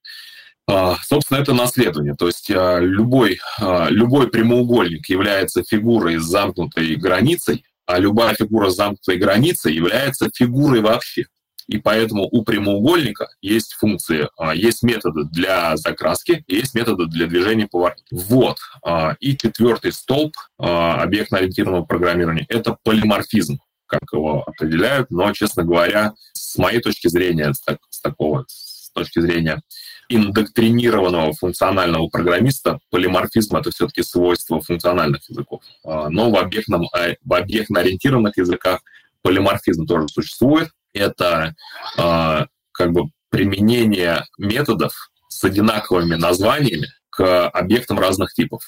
А, 0.66 0.96
собственно, 1.04 1.40
это 1.40 1.54
наследование. 1.54 2.16
То 2.16 2.28
есть 2.28 2.50
а, 2.50 2.80
любой, 2.80 3.40
а, 3.60 3.88
любой 3.90 4.30
прямоугольник 4.30 5.10
является 5.10 5.64
фигурой 5.64 6.18
с 6.18 6.24
замкнутой 6.24 6.96
границей, 6.96 7.66
а 7.86 8.00
любая 8.00 8.34
фигура 8.34 8.70
с 8.70 8.76
замкнутой 8.76 9.18
границей 9.18 9.74
является 9.74 10.30
фигурой 10.34 10.82
вообще. 10.82 11.26
И 11.68 11.78
поэтому 11.78 12.28
у 12.30 12.44
прямоугольника 12.44 13.28
есть 13.42 13.74
функции, 13.74 14.28
есть 14.54 14.84
методы 14.84 15.24
для 15.24 15.78
закраски, 15.78 16.44
есть 16.48 16.76
методы 16.76 17.06
для 17.06 17.26
движения 17.26 17.68
поворот. 17.68 18.00
Вот. 18.12 18.58
А, 18.86 19.16
и 19.20 19.36
четвертый 19.38 19.92
столб 19.92 20.34
объектно-ориентированного 20.58 21.86
программирования— 21.86 22.46
это 22.50 22.78
полиморфизм 22.84 23.60
как 23.86 24.12
его 24.12 24.44
определяют, 24.48 25.12
но, 25.12 25.32
честно 25.34 25.64
говоря, 25.64 26.14
с 26.34 26.58
моей 26.58 26.80
точки 26.80 27.08
зрения, 27.10 27.54
с, 27.54 27.62
так, 27.62 27.78
с 27.92 28.02
такого, 28.02 28.44
с 28.48 28.90
точки 28.92 29.20
зрения 29.20 29.62
индоктринированного 30.10 31.34
функционального 31.34 32.08
программиста, 32.08 32.80
полиморфизм— 32.90 33.56
это 33.58 33.72
все-таки 33.72 34.04
свойство 34.04 34.62
функциональных 34.62 35.30
языков. 35.30 35.64
Но 35.84 36.30
в, 36.30 36.38
объектном, 36.38 36.88
в 37.24 37.34
объектно-ориентированных 37.34 38.38
языках 38.38 38.82
полиморфизм 39.22 39.86
тоже 39.86 40.08
существует, 40.10 40.70
это 40.94 41.56
э, 41.98 42.46
как 42.72 42.92
бы 42.92 43.06
применение 43.30 44.26
методов 44.38 45.10
с 45.28 45.44
одинаковыми 45.44 46.16
названиями 46.16 46.88
к 47.10 47.50
объектам 47.50 48.00
разных 48.00 48.34
типов. 48.34 48.62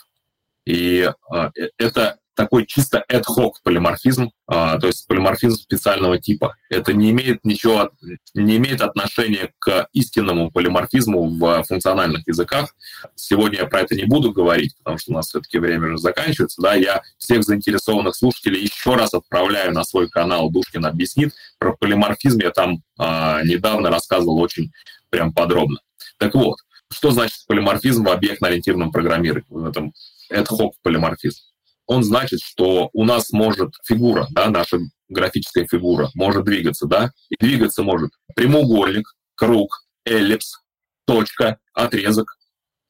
И 0.65 1.11
э, 1.33 1.49
это 1.77 2.17
такой 2.35 2.65
чисто 2.65 3.03
ad-hoc 3.11 3.53
полиморфизм, 3.63 4.31
а, 4.47 4.77
то 4.77 4.87
есть 4.87 5.07
полиморфизм 5.07 5.55
специального 5.55 6.19
типа. 6.19 6.55
Это 6.69 6.93
не 6.93 7.11
имеет 7.11 7.43
ничего, 7.43 7.91
не 8.33 8.57
имеет 8.57 8.81
отношения 8.81 9.53
к 9.59 9.87
истинному 9.93 10.51
полиморфизму 10.51 11.29
в 11.29 11.63
функциональных 11.63 12.27
языках. 12.27 12.75
Сегодня 13.15 13.59
я 13.59 13.65
про 13.65 13.81
это 13.81 13.95
не 13.95 14.05
буду 14.05 14.31
говорить, 14.31 14.75
потому 14.77 14.97
что 14.97 15.11
у 15.11 15.15
нас 15.15 15.27
все-таки 15.29 15.57
время 15.57 15.87
уже 15.87 15.97
заканчивается. 15.97 16.61
Да, 16.61 16.75
я 16.75 17.01
всех 17.17 17.43
заинтересованных 17.43 18.15
слушателей 18.15 18.61
еще 18.61 18.95
раз 18.95 19.13
отправляю 19.13 19.73
на 19.73 19.83
свой 19.83 20.09
канал 20.09 20.49
«Душкин 20.49 20.85
объяснит». 20.85 21.33
Про 21.57 21.75
полиморфизм 21.75 22.39
я 22.39 22.51
там 22.51 22.83
а, 22.99 23.41
недавно 23.43 23.89
рассказывал 23.89 24.39
очень 24.39 24.71
прям 25.09 25.33
подробно. 25.33 25.79
Так 26.17 26.35
вот, 26.35 26.57
что 26.91 27.11
значит 27.11 27.37
полиморфизм 27.47 28.03
в 28.03 28.09
объектно-ориентированном 28.09 28.91
программировании, 28.91 29.45
в 29.49 29.65
этом 29.65 29.93
ad-hoc 30.31 30.71
полиморфизм? 30.83 31.41
Он 31.87 32.03
значит, 32.03 32.39
что 32.41 32.89
у 32.93 33.03
нас 33.03 33.31
может 33.31 33.73
фигура, 33.83 34.27
да, 34.31 34.49
наша 34.49 34.79
графическая 35.09 35.67
фигура 35.67 36.09
может 36.15 36.45
двигаться, 36.45 36.87
да, 36.87 37.11
и 37.29 37.35
двигаться 37.39 37.83
может 37.83 38.11
прямоугольник, 38.35 39.07
круг, 39.35 39.85
эллипс, 40.05 40.59
точка, 41.05 41.59
отрезок. 41.73 42.37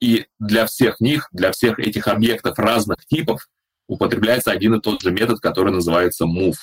И 0.01 0.25
для 0.39 0.65
всех 0.65 0.99
них, 0.99 1.27
для 1.31 1.51
всех 1.51 1.79
этих 1.79 2.07
объектов 2.07 2.59
разных 2.59 3.05
типов 3.07 3.47
употребляется 3.87 4.51
один 4.51 4.75
и 4.75 4.81
тот 4.81 5.01
же 5.01 5.11
метод, 5.11 5.39
который 5.39 5.71
называется 5.71 6.25
move, 6.25 6.55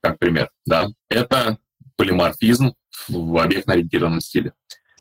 как 0.00 0.18
пример. 0.18 0.50
Да? 0.64 0.88
Это 1.08 1.58
полиморфизм 1.96 2.74
в 3.08 3.36
объектно-ориентированном 3.38 4.20
стиле. 4.20 4.52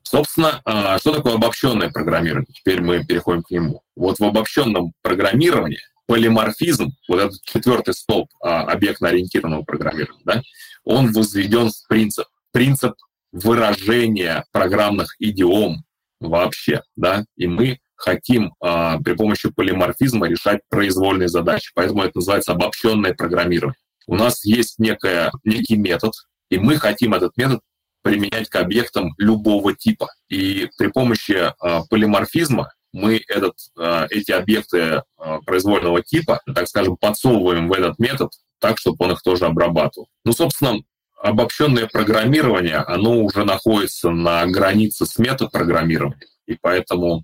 Собственно, 0.03 0.61
а, 0.63 0.97
что 0.99 1.13
такое 1.13 1.33
обобщенное 1.33 1.89
программирование? 1.89 2.47
Теперь 2.53 2.81
мы 2.81 3.03
переходим 3.05 3.43
к 3.43 3.51
нему. 3.51 3.83
Вот 3.95 4.19
в 4.19 4.23
обобщенном 4.23 4.93
программировании 5.01 5.81
полиморфизм, 6.07 6.93
вот 7.07 7.19
этот 7.19 7.43
четвертый 7.43 7.93
столб 7.93 8.29
а, 8.41 8.63
объектно-ориентированного 8.63 9.63
программирования, 9.63 10.23
да, 10.25 10.41
он 10.83 11.11
возведен 11.11 11.69
в 11.69 11.87
принцип. 11.87 12.25
Принцип 12.51 12.93
выражения 13.31 14.45
программных 14.51 15.15
идиом 15.19 15.83
вообще, 16.19 16.81
да, 16.95 17.25
и 17.35 17.45
мы 17.45 17.79
хотим 17.95 18.53
а, 18.59 18.99
при 18.99 19.13
помощи 19.13 19.49
полиморфизма 19.49 20.27
решать 20.27 20.61
произвольные 20.69 21.27
задачи, 21.27 21.71
поэтому 21.75 22.03
это 22.03 22.13
называется 22.15 22.53
обобщенное 22.53 23.13
программирование. 23.13 23.77
У 24.07 24.15
нас 24.15 24.45
есть 24.45 24.79
некая, 24.79 25.31
некий 25.43 25.75
метод, 25.75 26.13
и 26.49 26.57
мы 26.57 26.77
хотим 26.77 27.13
этот 27.13 27.35
метод 27.35 27.59
применять 28.01 28.47
к 28.47 28.55
объектам 28.55 29.13
любого 29.17 29.75
типа. 29.75 30.07
И 30.29 30.69
при 30.77 30.87
помощи 30.87 31.51
а, 31.59 31.83
полиморфизма 31.89 32.71
мы 32.93 33.21
этот, 33.27 33.55
э, 33.77 34.07
эти 34.09 34.31
объекты 34.31 34.77
э, 34.77 35.01
произвольного 35.45 36.01
типа, 36.01 36.41
так 36.53 36.67
скажем, 36.67 36.97
подсовываем 36.97 37.67
в 37.67 37.73
этот 37.73 37.99
метод 37.99 38.31
так, 38.59 38.77
чтобы 38.79 39.05
он 39.05 39.11
их 39.11 39.21
тоже 39.21 39.45
обрабатывал. 39.45 40.07
Ну, 40.25 40.33
собственно, 40.33 40.79
обобщенное 41.21 41.87
программирование, 41.87 42.77
оно 42.77 43.19
уже 43.19 43.43
находится 43.43 44.09
на 44.09 44.45
границе 44.47 45.05
с 45.05 45.17
метапрограммированием, 45.17 46.29
и 46.45 46.57
поэтому 46.59 47.23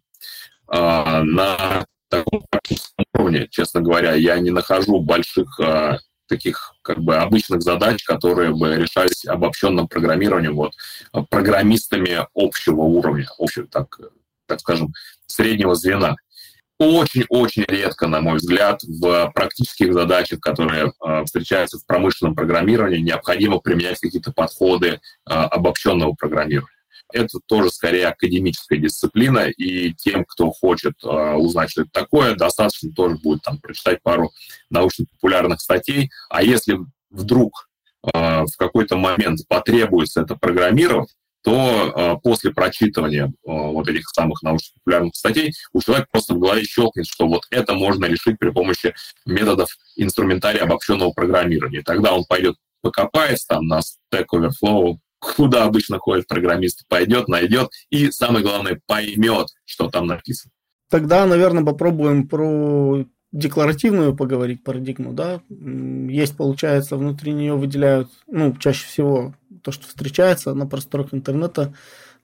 э, 0.71 0.77
на 0.77 1.85
таком 2.09 2.45
уровне, 3.13 3.47
честно 3.49 3.81
говоря, 3.81 4.13
я 4.13 4.37
не 4.39 4.51
нахожу 4.51 4.99
больших 4.99 5.59
э, 5.59 5.97
таких 6.27 6.73
как 6.81 6.99
бы 6.99 7.17
обычных 7.17 7.61
задач, 7.61 8.03
которые 8.03 8.53
бы 8.53 8.75
решались 8.75 9.25
обобщенным 9.25 9.87
программированием, 9.87 10.55
вот, 10.55 10.73
программистами 11.29 12.25
общего 12.33 12.81
уровня, 12.81 13.27
общего, 13.37 13.67
так, 13.67 13.99
так 14.47 14.59
скажем, 14.59 14.93
среднего 15.25 15.75
звена. 15.75 16.15
Очень-очень 16.79 17.65
редко, 17.67 18.07
на 18.07 18.19
мой 18.19 18.37
взгляд, 18.37 18.81
в 18.83 19.31
практических 19.33 19.93
задачах, 19.93 20.39
которые 20.39 20.91
э, 21.05 21.23
встречаются 21.25 21.77
в 21.77 21.85
промышленном 21.85 22.35
программировании, 22.35 22.99
необходимо 22.99 23.59
применять 23.59 23.99
какие-то 23.99 24.33
подходы 24.33 24.87
э, 24.87 24.99
обобщенного 25.25 26.13
программирования. 26.13 26.69
Это 27.13 27.39
тоже 27.45 27.69
скорее 27.69 28.07
академическая 28.07 28.79
дисциплина, 28.79 29.47
и 29.47 29.93
тем, 29.93 30.25
кто 30.25 30.51
хочет 30.51 30.95
э, 31.03 31.33
узнать, 31.35 31.69
что 31.69 31.83
это 31.83 31.91
такое, 31.91 32.35
достаточно 32.35 32.91
тоже 32.91 33.17
будет 33.17 33.43
там 33.43 33.59
прочитать 33.59 34.01
пару 34.01 34.31
научно-популярных 34.71 35.61
статей. 35.61 36.09
А 36.29 36.41
если 36.41 36.79
вдруг 37.11 37.69
э, 38.03 38.43
в 38.45 38.57
какой-то 38.57 38.97
момент 38.97 39.41
потребуется 39.47 40.21
это 40.21 40.35
программировать, 40.35 41.13
то 41.43 41.93
э, 41.95 42.15
после 42.23 42.51
прочитывания 42.51 43.25
э, 43.25 43.31
вот 43.45 43.87
этих 43.87 44.09
самых 44.09 44.41
научно-популярных 44.43 45.15
статей 45.15 45.53
у 45.73 45.81
человека 45.81 46.07
просто 46.11 46.33
в 46.33 46.39
голове 46.39 46.63
щелкнет, 46.63 47.05
что 47.05 47.27
вот 47.27 47.43
это 47.49 47.73
можно 47.73 48.05
решить 48.05 48.39
при 48.39 48.49
помощи 48.49 48.93
методов 49.25 49.69
инструментария 49.95 50.63
обобщенного 50.63 51.11
программирования. 51.11 51.81
Тогда 51.83 52.13
он 52.13 52.23
пойдет 52.25 52.55
покопается 52.81 53.47
там 53.47 53.67
на 53.67 53.79
Stack 53.79 54.25
Overflow, 54.33 54.97
куда 55.19 55.63
обычно 55.63 55.99
ходит 55.99 56.27
программист, 56.27 56.85
пойдет, 56.87 57.27
найдет 57.27 57.69
и, 57.89 58.11
самое 58.11 58.43
главное, 58.43 58.79
поймет, 58.85 59.47
что 59.65 59.89
там 59.89 60.07
написано. 60.07 60.51
Тогда, 60.89 61.25
наверное, 61.25 61.63
попробуем 61.63 62.27
про 62.27 63.05
декларативную 63.31 64.15
поговорить 64.15 64.63
парадигму, 64.63 65.11
да, 65.11 65.41
есть, 65.49 66.37
получается, 66.37 66.97
внутри 66.97 67.33
нее 67.33 67.55
выделяют, 67.55 68.09
ну, 68.27 68.55
чаще 68.57 68.85
всего 68.85 69.33
то, 69.63 69.71
что 69.71 69.87
встречается 69.87 70.53
на 70.53 70.67
просторах 70.67 71.13
интернета, 71.13 71.73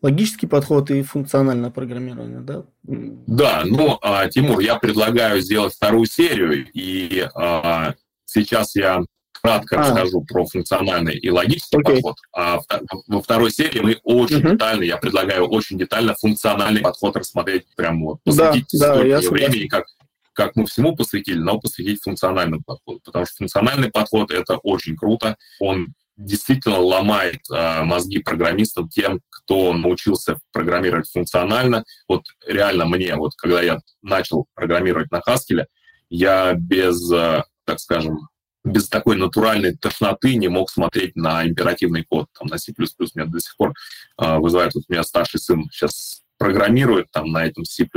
логический 0.01 0.47
подход 0.47 0.91
и 0.91 1.01
функциональное 1.01 1.71
программирование, 1.71 2.39
да? 2.39 2.65
Да, 2.83 3.63
ну, 3.65 3.97
а, 4.01 4.27
Тимур, 4.27 4.59
я 4.59 4.75
предлагаю 4.75 5.41
сделать 5.41 5.73
вторую 5.73 6.05
серию, 6.05 6.67
и 6.73 7.27
а, 7.33 7.95
сейчас 8.25 8.75
я 8.75 9.01
кратко 9.41 9.77
а. 9.77 9.79
расскажу 9.79 10.21
про 10.21 10.45
функциональный 10.45 11.17
и 11.17 11.29
логический 11.29 11.77
okay. 11.77 11.95
подход. 11.95 12.17
А 12.35 12.59
во 13.07 13.21
второй 13.21 13.51
серии 13.51 13.79
мы 13.79 13.97
очень 14.03 14.39
uh-huh. 14.39 14.51
детально, 14.51 14.83
я 14.83 14.97
предлагаю 14.97 15.47
очень 15.47 15.77
детально 15.77 16.15
функциональный 16.15 16.81
подход 16.81 17.15
рассмотреть, 17.15 17.65
прям 17.75 18.03
вот 18.03 18.19
посвятить 18.23 18.67
да, 18.73 18.95
да, 18.95 19.19
времени, 19.29 19.67
как 19.67 19.85
как 20.33 20.55
мы 20.55 20.65
всему 20.67 20.95
посвятили, 20.95 21.37
но 21.37 21.59
посвятить 21.59 22.01
функциональному 22.01 22.63
подходу. 22.65 23.01
Потому 23.03 23.25
что 23.25 23.35
функциональный 23.39 23.91
подход— 23.91 24.31
это 24.31 24.55
очень 24.55 24.95
круто. 24.95 25.35
Он 25.59 25.87
действительно 26.19 26.79
ломает 26.79 27.39
э, 27.49 27.83
мозги 27.83 28.19
программистам 28.19 28.89
тем, 28.89 29.21
кто 29.29 29.73
научился 29.73 30.37
программировать 30.51 31.09
функционально. 31.09 31.85
Вот 32.07 32.25
реально 32.45 32.85
мне, 32.85 33.15
вот 33.15 33.31
когда 33.37 33.61
я 33.61 33.79
начал 34.01 34.45
программировать 34.53 35.09
на 35.11 35.21
Haskell, 35.25 35.65
я 36.09 36.53
без, 36.53 37.09
э, 37.11 37.43
так 37.65 37.79
скажем, 37.79 38.27
без 38.65 38.89
такой 38.89 39.15
натуральной 39.15 39.77
тошноты 39.77 40.35
не 40.35 40.49
мог 40.49 40.69
смотреть 40.69 41.15
на 41.15 41.47
императивный 41.47 42.03
код. 42.03 42.27
Там, 42.37 42.49
на 42.49 42.57
C++ 42.57 42.73
меня 42.77 43.25
до 43.25 43.39
сих 43.39 43.55
пор 43.55 43.73
э, 44.21 44.37
вызывает, 44.39 44.75
вот 44.75 44.83
у 44.89 44.91
меня 44.91 45.03
старший 45.03 45.39
сын 45.39 45.69
сейчас 45.71 46.21
программирует 46.39 47.11
там 47.11 47.31
на 47.31 47.45
этом 47.45 47.65
C++ 47.65 47.87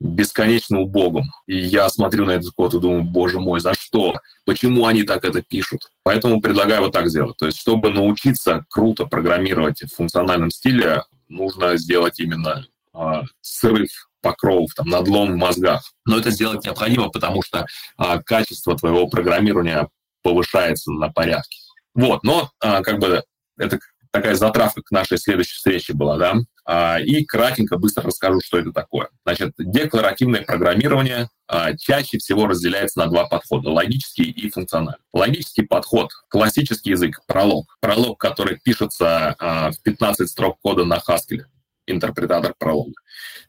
бесконечно 0.00 0.80
убогом. 0.80 1.24
И 1.46 1.56
я 1.56 1.88
смотрю 1.88 2.26
на 2.26 2.32
этот 2.32 2.52
код 2.52 2.74
и 2.74 2.80
думаю, 2.80 3.04
боже 3.04 3.40
мой, 3.40 3.60
за 3.60 3.72
что? 3.74 4.16
Почему 4.44 4.86
они 4.86 5.04
так 5.04 5.24
это 5.24 5.42
пишут? 5.42 5.90
Поэтому 6.02 6.40
предлагаю 6.40 6.82
вот 6.82 6.92
так 6.92 7.08
сделать. 7.08 7.36
То 7.36 7.46
есть, 7.46 7.58
чтобы 7.58 7.90
научиться 7.90 8.64
круто 8.68 9.06
программировать 9.06 9.82
в 9.82 9.94
функциональном 9.94 10.50
стиле, 10.50 11.04
нужно 11.28 11.76
сделать 11.76 12.20
именно 12.20 12.66
э, 12.94 13.22
срыв 13.40 13.90
покровов, 14.20 14.70
там, 14.74 14.88
надлом 14.88 15.32
в 15.32 15.36
мозгах. 15.36 15.82
Но 16.04 16.18
это 16.18 16.30
сделать 16.30 16.64
необходимо, 16.64 17.08
потому 17.08 17.42
что 17.42 17.66
э, 17.98 18.22
качество 18.24 18.76
твоего 18.76 19.06
программирования 19.08 19.88
повышается 20.22 20.90
на 20.92 21.08
порядке. 21.08 21.58
Вот, 21.94 22.22
но 22.24 22.50
э, 22.62 22.82
как 22.82 22.98
бы 22.98 23.22
это 23.56 23.78
такая 24.10 24.34
затравка 24.34 24.82
к 24.82 24.90
нашей 24.90 25.18
следующей 25.18 25.54
встрече 25.54 25.94
была, 25.94 26.16
да, 26.16 26.34
а, 26.64 26.98
и 27.00 27.24
кратенько, 27.24 27.78
быстро 27.78 28.04
расскажу, 28.04 28.40
что 28.44 28.58
это 28.58 28.72
такое. 28.72 29.08
Значит, 29.24 29.54
декларативное 29.58 30.42
программирование 30.42 31.28
а, 31.46 31.74
чаще 31.76 32.18
всего 32.18 32.46
разделяется 32.46 32.98
на 32.98 33.06
два 33.06 33.26
подхода– 33.26 33.70
логический 33.70 34.30
и 34.30 34.50
функциональный. 34.50 35.00
Логический 35.12 35.62
подход– 35.62 36.10
классический 36.28 36.90
язык, 36.90 37.20
пролог. 37.26 37.78
Пролог, 37.80 38.18
который 38.18 38.60
пишется 38.62 39.34
а, 39.38 39.70
в 39.70 39.82
15 39.82 40.28
строк 40.28 40.58
кода 40.60 40.84
на 40.84 40.98
Haskell, 40.98 41.44
интерпретатор 41.86 42.54
пролога. 42.58 42.92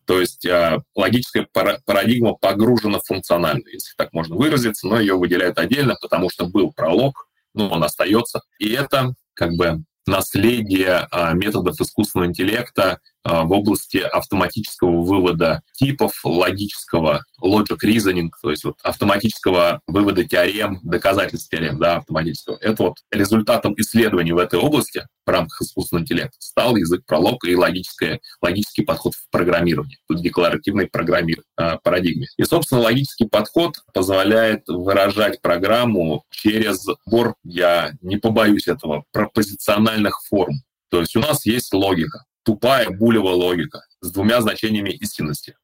То 0.05 0.22
есть 0.22 0.45
а, 0.45 0.82
логическая 0.95 1.45
парадигма 1.86 2.36
погружена 2.36 2.99
в 2.99 3.05
функциональную, 3.05 3.74
если 3.74 3.93
так 3.97 4.14
можно 4.14 4.36
выразиться, 4.38 4.88
но 4.88 4.99
ее 4.99 5.16
выделяют 5.16 5.57
отдельно, 5.57 5.97
потому 6.01 6.30
что 6.30 6.45
был 6.45 6.72
пролог, 6.72 7.28
ну, 7.53 7.68
он 7.68 7.84
остается. 7.84 8.41
И 8.60 8.70
это 8.70 9.14
как 9.34 9.53
бы 9.53 9.84
наследие 10.10 11.07
а, 11.12 11.34
методов 11.34 11.80
искусственного 11.80 12.28
интеллекта 12.28 12.99
в 13.24 13.52
области 13.52 13.98
автоматического 13.98 15.02
вывода 15.02 15.62
типов, 15.74 16.14
логического 16.24 17.24
logic 17.44 17.78
reasoning, 17.84 18.30
то 18.42 18.52
есть 18.52 18.64
вот 18.64 18.76
автоматического 18.84 19.82
вывода 19.88 20.24
теорем, 20.24 20.80
доказательств 20.84 21.50
теорем, 21.50 21.80
да, 21.80 21.98
автоматического. 21.98 22.58
Это 22.62 22.84
вот 22.84 22.98
результатом 23.12 23.74
исследований 23.78 24.32
в 24.32 24.38
этой 24.38 24.60
области 24.60 25.06
в 25.26 25.30
рамках 25.30 25.62
искусственного 25.62 26.04
интеллекта 26.04 26.38
стал 26.40 26.76
язык 26.76 27.04
пролог 27.06 27.44
и 27.46 27.56
логическое, 27.56 28.20
логический 28.42 28.84
подход 28.84 29.14
в 29.14 29.30
программировании, 29.30 29.98
в 30.08 30.16
декларативной 30.16 30.88
программир, 30.88 31.44
э, 31.58 31.78
парадигме. 31.84 32.28
И, 32.38 32.44
собственно, 32.44 32.82
логический 32.82 33.28
подход 33.28 33.76
позволяет 33.94 34.64
выражать 34.68 35.42
программу 35.42 36.24
через 36.32 36.84
сбор, 37.06 37.36
я 37.44 37.92
не 38.02 38.18
побоюсь 38.18 38.68
этого, 38.68 39.04
пропозициональных 39.12 40.20
форм. 40.28 40.56
То 40.90 41.02
есть 41.02 41.16
у 41.16 41.20
нас 41.20 41.46
есть 41.46 41.74
логика, 41.74 42.26
тупая 42.50 42.89
булевая 42.89 43.36
логика 43.36 43.84
с 44.02 44.12
двумя 44.12 44.41
значениями 44.41 44.89
истинности. 44.89 45.56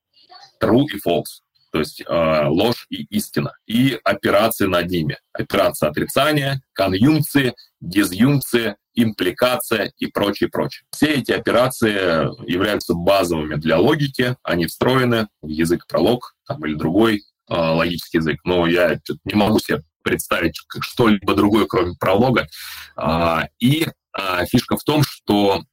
True 0.62 0.86
и 0.94 1.00
false 1.00 1.42
то 1.72 1.80
есть 1.80 2.02
э, 2.08 2.46
ложь 2.48 2.86
и 2.90 3.04
истина, 3.10 3.52
и 3.68 4.00
операции 4.06 4.66
над 4.66 4.90
ними. 4.90 5.18
Операция 5.34 5.90
отрицания, 5.90 6.62
конъюнкции, 6.72 7.54
дизъюнкции, 7.82 8.78
импликация 8.94 9.92
и 9.98 10.06
прочее, 10.06 10.50
прочее. 10.50 10.86
Все 10.92 11.08
эти 11.08 11.34
операции 11.34 12.50
являются 12.50 12.94
базовыми 12.94 13.56
для 13.56 13.78
логики, 13.78 14.38
они 14.42 14.68
встроены 14.68 15.28
в 15.42 15.50
язык 15.50 15.86
пролог 15.86 16.38
там, 16.48 16.66
или 16.66 16.76
другой 16.76 17.24
э, 17.50 17.54
логический 17.54 18.20
язык, 18.20 18.40
но 18.46 18.68
я 18.68 18.98
не 19.26 19.34
могу 19.34 19.60
себе 19.60 19.82
представить 20.02 20.56
что-либо 20.80 21.34
другое, 21.34 21.66
кроме 21.66 21.96
пролога. 22.00 22.48
А, 22.96 23.50
и 23.60 23.86
а, 24.14 24.46
фишка 24.46 24.78
в 24.78 24.84
том, 24.84 25.04
что 25.04 25.64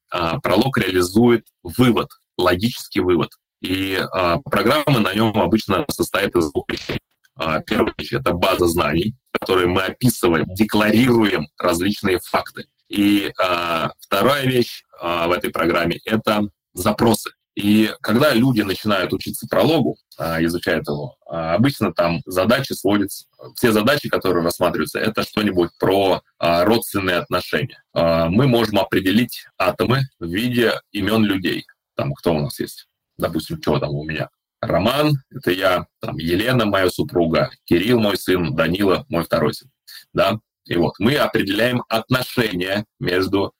пролог 0.42 0.78
реализует 0.78 1.46
вывод, 1.62 2.08
логический 2.36 3.00
вывод. 3.00 3.30
И 3.62 3.96
а, 3.96 4.38
программа 4.38 4.98
на 4.98 5.14
нем 5.14 5.38
обычно 5.38 5.84
состоит 5.88 6.34
из 6.34 6.50
двух 6.50 6.68
вещей. 6.68 6.98
А, 7.36 7.60
первая 7.60 7.94
вещь— 7.96 8.12
это 8.12 8.32
база 8.32 8.66
знаний, 8.66 9.14
в 9.32 9.38
которой 9.38 9.66
мы 9.66 9.82
описываем, 9.82 10.46
декларируем 10.54 11.46
различные 11.58 12.18
факты. 12.18 12.66
И 12.88 13.32
а, 13.40 13.92
вторая 14.00 14.46
вещь 14.46 14.82
а, 15.00 15.28
в 15.28 15.32
этой 15.32 15.50
программе— 15.50 15.98
это 16.04 16.48
запросы. 16.74 17.30
И 17.54 17.90
когда 18.00 18.32
люди 18.32 18.62
начинают 18.62 19.12
учиться 19.12 19.46
прологу, 19.48 19.96
а, 20.16 20.42
изучают 20.42 20.88
его, 20.88 21.16
а, 21.26 21.54
обычно 21.54 21.92
там 21.92 22.22
задачи 22.24 22.72
сводятся, 22.72 23.26
все 23.56 23.72
задачи, 23.72 24.08
которые 24.08 24.42
рассматриваются, 24.42 24.98
это 24.98 25.22
что-нибудь 25.22 25.70
про 25.78 26.22
а, 26.38 26.64
родственные 26.64 27.16
отношения. 27.16 27.82
Мы 27.94 28.46
можем 28.46 28.78
определить 28.78 29.44
атомы 29.58 30.02
в 30.18 30.26
виде 30.26 30.80
имен 30.92 31.24
людей. 31.24 31.66
Там 31.94 32.14
кто 32.14 32.34
у 32.34 32.40
нас 32.40 32.58
есть? 32.58 32.86
допустим, 33.18 33.58
что 33.60 33.78
там 33.78 33.90
у 33.90 34.04
меня, 34.04 34.30
Роман, 34.60 35.18
это 35.30 35.52
я, 35.52 35.86
там, 36.00 36.16
Елена, 36.16 36.64
моя 36.64 36.88
супруга, 36.90 37.50
Кирилл, 37.64 38.00
мой 38.00 38.16
сын, 38.16 38.56
Данила, 38.56 39.04
мой 39.08 39.22
второй 39.22 39.54
сын, 39.54 39.70
да, 40.12 40.38
и 40.64 40.76
вот 40.76 40.94
мы 40.98 41.16
определяем 41.16 41.84
отношения 41.88 42.86
между 42.98 43.52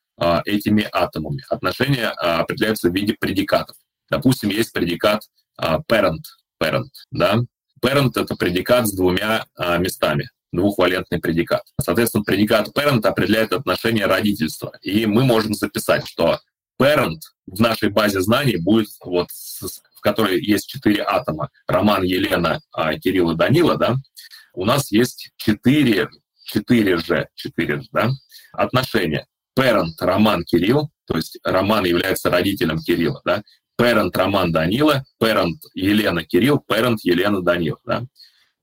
этими 0.45 0.89
атомами. 0.93 1.43
Отношения 1.49 2.09
определяются 2.09 2.91
в 2.91 2.95
виде 2.95 3.15
предикатов. 3.19 3.77
Допустим, 4.13 4.51
есть 4.51 4.75
предикат 4.75 5.23
а, 5.57 5.79
parent, 5.91 6.21
parent, 6.63 6.91
да, 7.11 7.39
parent— 7.83 8.11
это 8.17 8.37
предикат 8.37 8.87
с 8.87 8.93
двумя 8.93 9.47
а, 9.57 9.79
местами, 9.79 10.29
двухвалентный 10.53 11.19
предикат. 11.19 11.63
Соответственно, 11.81 12.23
предикат 12.23 12.69
parent 12.77 13.07
определяет 13.07 13.55
отношение 13.55 14.05
родительства. 14.05 14.75
И 14.83 15.07
мы 15.07 15.25
можем 15.25 15.55
записать, 15.55 16.07
что 16.07 16.39
parent 16.79 17.21
в 17.47 17.59
нашей 17.59 17.89
базе 17.89 18.21
знаний 18.21 18.59
будет 18.59 18.91
вот 19.03 19.29
в 19.33 20.01
которой 20.03 20.43
есть 20.43 20.69
четыре 20.69 21.05
атома. 21.05 21.49
Роман, 21.67 22.03
Елена, 22.03 22.61
а, 22.71 22.93
Кирилл 22.99 23.31
и 23.31 23.37
Данила, 23.37 23.79
да, 23.79 23.97
у 24.53 24.67
нас 24.67 24.93
есть 24.93 25.31
четыре, 25.37 26.11
четыре 26.45 26.99
же, 26.99 27.29
четыре 27.35 27.81
же, 27.81 27.89
да, 27.93 28.11
отношения. 28.53 29.27
Parent 29.59 29.95
Роман 30.01 30.45
Кирилл, 30.45 30.91
то 31.07 31.17
есть 31.17 31.39
Роман 31.45 31.85
является 31.85 32.31
родителем 32.31 32.79
Кирилла, 32.79 33.23
да, 33.25 33.43
parent 33.83 34.11
Роман 34.15 34.53
Данила, 34.53 35.05
parent 35.21 35.59
Елена 35.75 36.25
Кирилл, 36.25 36.63
parent 36.71 36.99
Елена 37.03 37.43
Данила, 37.43 37.79
да. 37.85 38.05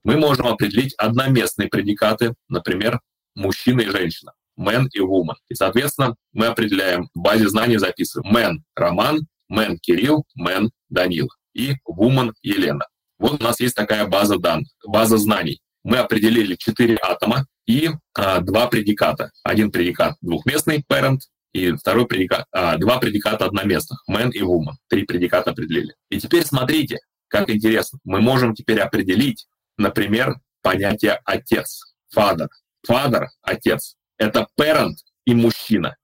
Мы 0.04 0.16
можем 0.16 0.48
определить 0.48 0.94
одноместные 0.98 1.68
предикаты, 1.68 2.34
например, 2.48 3.02
мужчина 3.36 3.82
и 3.82 3.90
женщина 3.90 4.32
man 4.60 4.88
и 4.94 5.00
woman. 5.00 5.36
И, 5.48 5.56
соответственно, 5.56 6.16
мы 6.34 6.48
определяем, 6.48 7.10
в 7.16 7.20
базе 7.20 7.48
знаний 7.48 7.78
записываем 7.78 8.36
man— 8.36 8.58
Роман, 8.76 9.28
man— 9.52 9.78
Кирилл, 9.82 10.26
man— 10.40 10.70
Данил 10.90 11.30
и 11.54 11.76
woman— 11.88 12.34
Елена. 12.42 12.86
Вот 13.18 13.42
у 13.42 13.44
нас 13.44 13.60
есть 13.60 13.76
такая 13.76 14.06
база 14.06 14.38
данных, 14.38 14.70
база 14.86 15.18
знаний. 15.18 15.60
Мы 15.84 15.98
определили 15.98 16.56
четыре 16.56 16.98
атома 16.98 17.46
и 17.66 17.90
а, 18.14 18.40
два 18.42 18.68
предиката. 18.68 19.32
Один 19.44 19.72
предикат 19.72 20.16
двухместный, 20.22 20.84
parent, 20.90 21.20
и 21.54 21.72
второй 21.72 22.08
предикат, 22.08 22.46
а, 22.52 22.78
два 22.78 23.00
предиката 23.00 23.46
одноместных, 23.46 24.04
man 24.10 24.32
и 24.32 24.42
woman. 24.42 24.76
Три 24.88 25.06
предиката 25.06 25.52
определили. 25.52 25.96
И 26.10 26.20
теперь 26.20 26.46
смотрите, 26.46 27.00
как 27.28 27.50
интересно. 27.50 28.00
Мы 28.04 28.22
можем 28.22 28.54
теперь 28.54 28.80
определить, 28.80 29.48
например, 29.78 30.36
понятие 30.62 31.20
«отец», 31.26 31.94
father. 32.16 32.48
Father— 32.88 33.26
отец 33.42 33.96
это 34.20 34.48
parent 34.60 34.98
и 35.26 35.34
мужчина. 35.34 35.96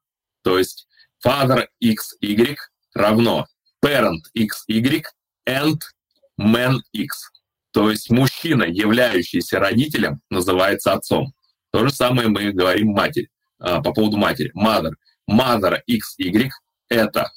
То 0.42 0.58
есть 0.58 0.88
father 1.26 1.68
x, 1.80 2.16
y 2.22 2.58
равно 2.96 3.46
parent 3.86 4.22
x, 4.34 4.64
y 4.68 5.04
and 5.48 5.80
man 6.40 6.78
x. 6.94 7.32
То 7.72 7.92
есть 7.92 8.10
мужчина, 8.10 8.64
являющийся 8.64 9.60
родителем, 9.60 10.22
называется 10.30 10.94
отцом. 10.94 11.34
То 11.72 11.86
же 11.86 11.94
самое 11.94 12.30
мы 12.30 12.52
говорим 12.52 12.92
матери, 12.92 13.30
а, 13.60 13.82
по 13.82 13.94
поводу 13.94 14.18
матери. 14.18 14.52
Mother. 14.58 14.94
Mother 15.30 15.80
x, 15.88 16.16
y 16.18 16.52
это 16.90 17.32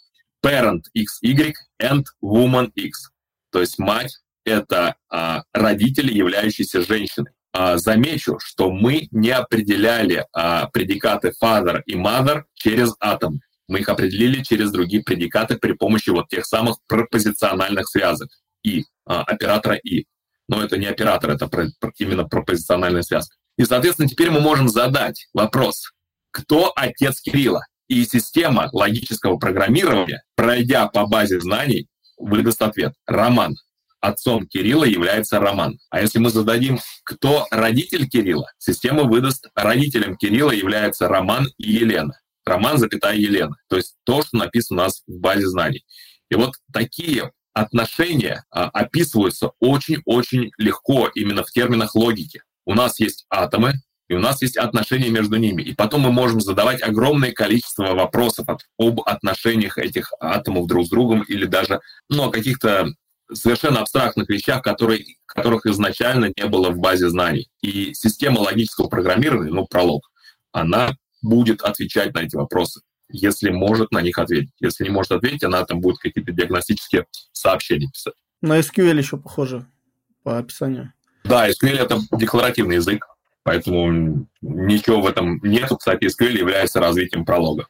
parent 0.45 0.83
x, 0.95 1.19
y 1.23 1.55
and 1.83 2.05
woman 2.23 2.71
x. 2.75 3.11
То 3.51 3.61
есть 3.61 3.79
мать— 3.79 4.19
это 4.45 4.97
а, 5.11 5.43
родители, 5.53 6.13
являющиеся 6.13 6.83
женщиной. 6.83 7.33
А, 7.53 7.79
замечу, 7.79 8.39
что 8.41 8.71
мы 8.71 9.09
не 9.11 9.31
определяли 9.31 10.27
а, 10.33 10.67
предикаты 10.67 11.33
father 11.43 11.83
и 11.87 11.95
mother 11.95 12.45
через 12.55 12.95
атом. 13.01 13.41
Мы 13.69 13.81
их 13.81 13.89
определили 13.89 14.43
через 14.43 14.71
другие 14.71 15.03
предикаты 15.03 15.57
при 15.57 15.73
помощи 15.73 16.11
вот 16.11 16.29
тех 16.29 16.47
самых 16.47 16.77
пропозициональных 16.87 17.89
связок 17.89 18.31
и 18.63 18.85
а, 19.07 19.23
оператора 19.23 19.77
и. 19.77 20.07
Но 20.49 20.63
это 20.63 20.79
не 20.79 20.87
оператор, 20.87 21.31
это 21.31 21.51
именно 21.99 22.25
пропозициональная 22.25 23.03
связка. 23.03 23.37
И, 23.57 23.65
соответственно, 23.65 24.09
теперь 24.09 24.31
мы 24.31 24.41
можем 24.41 24.69
задать 24.69 25.27
вопрос, 25.35 25.93
кто 26.31 26.73
отец 26.77 27.21
Кирилла? 27.21 27.67
И 27.89 28.05
система 28.05 28.69
логического 28.73 29.39
программирования, 29.39 30.23
пройдя 30.35 30.87
по 30.89 31.07
базе 31.07 31.41
знаний, 31.41 31.89
выдаст 32.19 32.61
ответ. 32.63 32.93
Роман 33.07 33.57
отцом 34.01 34.47
Кирилла 34.47 34.85
является 34.85 35.41
Роман. 35.41 35.79
А 35.91 36.01
если 36.01 36.19
мы 36.19 36.31
зададим, 36.31 36.79
кто 37.05 37.47
родитель 37.51 38.09
Кирилла, 38.09 38.51
система 38.59 39.05
выдаст 39.05 39.49
родителем 39.55 40.17
Кирилла 40.17 40.53
является 40.53 41.09
Роман 41.09 41.49
и 41.59 41.73
Елена. 41.73 42.19
Роман, 42.45 42.79
запятая 42.79 43.17
Елена. 43.17 43.57
То 43.69 43.77
есть 43.77 43.97
то, 44.05 44.23
что 44.23 44.37
написано 44.37 44.83
у 44.83 44.85
нас 44.85 45.03
в 45.07 45.19
базе 45.19 45.47
знаний. 45.49 45.85
И 46.31 46.35
вот 46.35 46.55
такие 46.73 47.33
отношения 47.53 48.45
а, 48.51 48.69
описываются 48.69 49.51
очень-очень 49.59 50.51
легко 50.59 51.09
именно 51.15 51.43
в 51.43 51.51
терминах 51.51 51.95
логики. 51.95 52.43
У 52.65 52.75
нас 52.75 53.01
есть 53.01 53.27
атомы, 53.31 53.75
и 54.09 54.15
у 54.15 54.19
нас 54.19 54.41
есть 54.43 54.57
отношения 54.57 55.11
между 55.11 55.37
ними. 55.37 55.63
И 55.63 55.75
потом 55.75 56.03
мы 56.03 56.13
можем 56.13 56.41
задавать 56.41 56.83
огромное 56.83 57.33
количество 57.33 57.95
вопросов 57.95 58.47
об 58.79 59.01
отношениях 59.03 59.77
этих 59.79 60.13
атомов 60.19 60.67
друг 60.67 60.87
с 60.87 60.89
другом 60.89 61.23
или 61.23 61.45
даже 61.45 61.81
ну, 62.09 62.25
о 62.25 62.31
каких-то 62.31 62.89
совершенно 63.33 63.81
абстрактных 63.81 64.29
вещах, 64.31 64.63
которые, 64.63 65.05
которых 65.27 65.67
изначально 65.67 66.33
не 66.35 66.47
было 66.47 66.71
в 66.71 66.79
базе 66.79 67.11
знаний. 67.11 67.49
И 67.61 67.93
система 67.93 68.39
логического 68.39 68.89
программирования, 68.89 69.53
ну, 69.53 69.67
пролог, 69.67 70.11
она 70.53 70.97
будет 71.21 71.61
отвечать 71.61 72.15
на 72.15 72.21
эти 72.21 72.37
вопросы, 72.37 72.81
если 73.11 73.51
может 73.51 73.93
на 73.93 74.01
них 74.01 74.19
ответить. 74.19 74.53
Если 74.61 74.85
не 74.85 74.91
может 74.91 75.13
ответить, 75.13 75.45
она 75.45 75.65
там 75.67 75.81
будет 75.81 75.99
какие-то 75.99 76.33
диагностические 76.33 77.07
сообщения 77.33 77.89
писать. 77.89 78.15
На 78.41 78.59
SQL 78.61 78.97
еще 78.97 79.19
похоже 79.19 79.67
по 80.23 80.39
описанию. 80.39 80.95
Да, 81.25 81.51
SQL— 81.51 81.77
это 81.79 82.01
декларативный 82.13 82.77
язык, 82.77 83.05
поэтому 83.49 84.27
ничего 84.43 85.01
в 85.01 85.07
этом 85.07 85.41
нет. 85.43 85.71
Кстати, 85.71 86.05
SQL 86.05 86.37
является 86.37 86.81
развитием 86.81 87.25
пролога, 87.25 87.69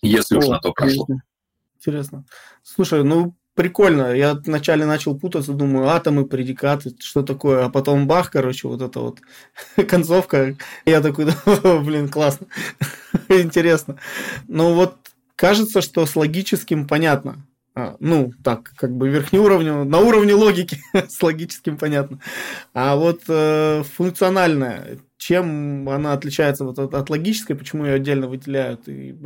если 0.00 0.36
О, 0.36 0.38
уж 0.38 0.48
на 0.48 0.58
то 0.60 0.72
прошло. 0.72 1.06
Интересно. 1.76 2.24
Слушай, 2.62 3.04
ну, 3.04 3.34
прикольно. 3.54 4.14
Я 4.14 4.32
вначале 4.32 4.86
начал 4.86 5.18
путаться, 5.18 5.52
думаю, 5.52 5.88
атомы, 5.88 6.24
предикаты, 6.24 6.96
что 7.00 7.22
такое, 7.22 7.66
а 7.66 7.68
потом 7.68 8.06
бах, 8.06 8.30
короче, 8.30 8.66
вот 8.66 8.80
эта 8.80 9.00
вот 9.00 9.20
концовка. 9.88 10.56
Я 10.86 11.02
такой, 11.02 11.26
блин, 11.84 12.08
классно, 12.08 12.46
интересно. 13.28 13.98
Ну 14.48 14.74
вот 14.74 14.96
кажется, 15.36 15.82
что 15.82 16.06
с 16.06 16.16
логическим 16.16 16.88
понятно. 16.88 17.46
А, 17.76 17.96
ну, 17.98 18.32
так, 18.44 18.72
как 18.76 18.96
бы 18.96 19.08
верхний 19.08 19.40
уровень, 19.40 19.84
на 19.84 19.98
уровне 19.98 20.32
логики 20.34 20.78
с 21.08 21.20
логическим 21.20 21.76
понятно. 21.76 22.20
А 22.72 22.94
вот 22.94 23.22
э, 23.26 23.82
функциональная, 23.82 24.98
чем 25.16 25.88
она 25.88 26.12
отличается 26.12 26.64
вот 26.64 26.78
от, 26.78 26.94
от 26.94 27.10
логической, 27.10 27.56
почему 27.56 27.84
ее 27.84 27.94
отдельно 27.94 28.28
выделяют, 28.28 28.88
и 28.88 29.16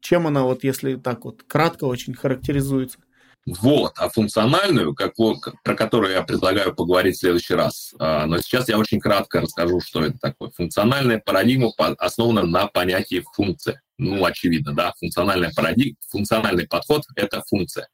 чем 0.00 0.26
она 0.26 0.42
вот, 0.42 0.62
если 0.62 0.96
так 0.96 1.24
вот 1.24 1.42
кратко 1.44 1.84
очень 1.84 2.12
характеризуется? 2.12 2.98
Вот, 3.46 3.92
а 3.98 4.08
функциональную, 4.08 4.92
как, 4.94 5.14
про 5.62 5.74
которую 5.76 6.12
я 6.12 6.22
предлагаю 6.22 6.74
поговорить 6.74 7.14
в 7.14 7.20
следующий 7.20 7.54
раз. 7.54 7.94
А, 8.00 8.26
но 8.26 8.38
сейчас 8.38 8.68
я 8.68 8.76
очень 8.76 8.98
кратко 8.98 9.40
расскажу, 9.40 9.80
что 9.80 10.04
это 10.04 10.18
такое. 10.18 10.50
Функциональная 10.50 11.20
парадигма 11.20 11.70
основана 11.98 12.42
на 12.42 12.66
понятии 12.66 13.24
функции. 13.34 13.80
Ну, 13.98 14.24
очевидно, 14.24 14.74
да, 14.74 14.92
функциональная 14.98 15.52
парадигма, 15.54 15.96
функциональный 16.10 16.66
подход— 16.66 17.04
это 17.14 17.44
функция. 17.48 17.88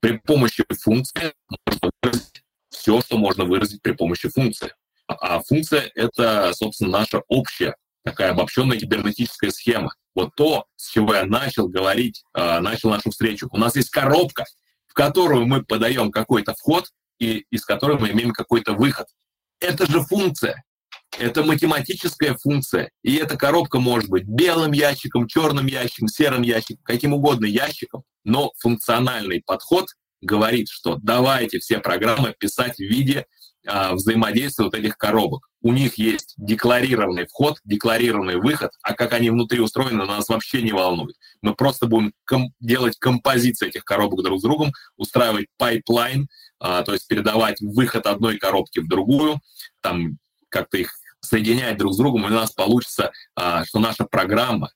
При 0.00 0.18
помощи 0.18 0.64
функции 0.82 1.32
можно 1.48 1.90
выразить 2.02 2.42
все, 2.70 3.00
что 3.00 3.16
можно 3.16 3.44
выразить 3.44 3.82
при 3.82 3.92
помощи 3.92 4.28
функции. 4.28 4.74
А 5.06 5.40
функция— 5.40 5.90
это, 5.94 6.52
собственно, 6.52 6.90
наша 6.90 7.22
общая 7.28 7.76
такая 8.04 8.30
обобщенная 8.30 8.78
кибернетическая 8.78 9.50
схема. 9.50 9.94
Вот 10.14 10.34
то, 10.34 10.66
с 10.74 10.90
чего 10.90 11.14
я 11.14 11.24
начал 11.24 11.68
говорить, 11.68 12.24
а, 12.32 12.60
начал 12.60 12.90
нашу 12.90 13.10
встречу. 13.10 13.48
У 13.52 13.58
нас 13.58 13.76
есть 13.76 13.90
коробка, 13.90 14.46
в 14.90 14.94
которую 14.94 15.46
мы 15.46 15.62
подаем 15.62 16.10
какой-то 16.10 16.54
вход 16.54 16.88
и 17.20 17.44
из 17.50 17.64
которой 17.64 17.98
мы 17.98 18.10
имеем 18.10 18.32
какой-то 18.32 18.72
выход. 18.72 19.06
Это 19.60 19.86
же 19.86 20.00
функция. 20.00 20.64
Это 21.18 21.44
математическая 21.44 22.34
функция. 22.34 22.90
И 23.02 23.14
эта 23.14 23.36
коробка 23.36 23.78
может 23.78 24.10
быть 24.10 24.24
белым 24.24 24.72
ящиком, 24.72 25.28
черным 25.28 25.66
ящиком, 25.66 26.08
серым 26.08 26.42
ящиком, 26.42 26.82
каким 26.82 27.12
угодно 27.12 27.46
ящиком. 27.46 28.02
Но 28.24 28.52
функциональный 28.58 29.42
подход 29.44 29.86
говорит, 30.20 30.68
что 30.68 30.96
давайте 31.00 31.58
все 31.60 31.78
программы 31.78 32.34
писать 32.38 32.76
в 32.76 32.80
виде 32.80 33.26
взаимодействия 33.64 34.64
вот 34.64 34.74
этих 34.74 34.96
коробок. 34.96 35.48
У 35.62 35.72
них 35.72 35.94
есть 35.94 36.34
декларированный 36.38 37.26
вход, 37.26 37.58
декларированный 37.64 38.36
выход, 38.36 38.70
а 38.82 38.94
как 38.94 39.12
они 39.12 39.30
внутри 39.30 39.60
устроены, 39.60 40.06
нас 40.06 40.28
вообще 40.28 40.62
не 40.62 40.72
волнует. 40.72 41.16
Мы 41.42 41.54
просто 41.54 41.86
будем 41.86 42.12
ком- 42.24 42.54
делать 42.60 42.98
композиции 42.98 43.68
этих 43.68 43.84
коробок 43.84 44.22
друг 44.24 44.40
с 44.40 44.42
другом, 44.42 44.72
устраивать 44.96 45.46
pipeline, 45.58 46.28
а, 46.58 46.82
то 46.82 46.92
есть 46.94 47.06
передавать 47.06 47.60
выход 47.60 48.06
одной 48.06 48.38
коробки 48.38 48.78
в 48.78 48.88
другую, 48.88 49.40
там 49.82 50.18
как-то 50.48 50.78
их 50.78 50.92
соединять 51.20 51.76
друг 51.76 51.92
с 51.92 51.98
другом, 51.98 52.26
и 52.26 52.30
у 52.30 52.34
нас 52.34 52.52
получится, 52.52 53.12
а, 53.34 53.64
что 53.64 53.78
наша 53.78 54.04
программа 54.04 54.70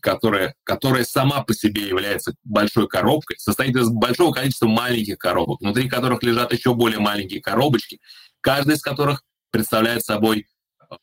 которая, 0.00 0.54
которая 0.64 1.04
сама 1.04 1.42
по 1.42 1.54
себе 1.54 1.86
является 1.86 2.34
большой 2.44 2.88
коробкой, 2.88 3.36
состоит 3.38 3.76
из 3.76 3.90
большого 3.90 4.32
количества 4.32 4.66
маленьких 4.66 5.18
коробок, 5.18 5.60
внутри 5.60 5.88
которых 5.88 6.22
лежат 6.22 6.52
еще 6.52 6.74
более 6.74 6.98
маленькие 6.98 7.40
коробочки, 7.40 8.00
каждая 8.40 8.76
из 8.76 8.82
которых 8.82 9.22
представляет 9.50 10.04
собой 10.04 10.46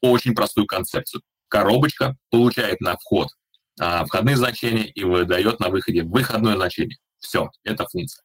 очень 0.01 0.33
простую 0.33 0.67
концепцию. 0.67 1.21
Коробочка 1.49 2.17
получает 2.29 2.81
на 2.81 2.97
вход 2.97 3.29
а, 3.79 4.05
входные 4.05 4.35
значения 4.35 4.87
и 4.87 5.03
выдает 5.03 5.59
на 5.59 5.69
выходе 5.69 6.03
выходное 6.03 6.55
значение. 6.55 6.97
Все, 7.19 7.49
это 7.63 7.85
функция. 7.87 8.23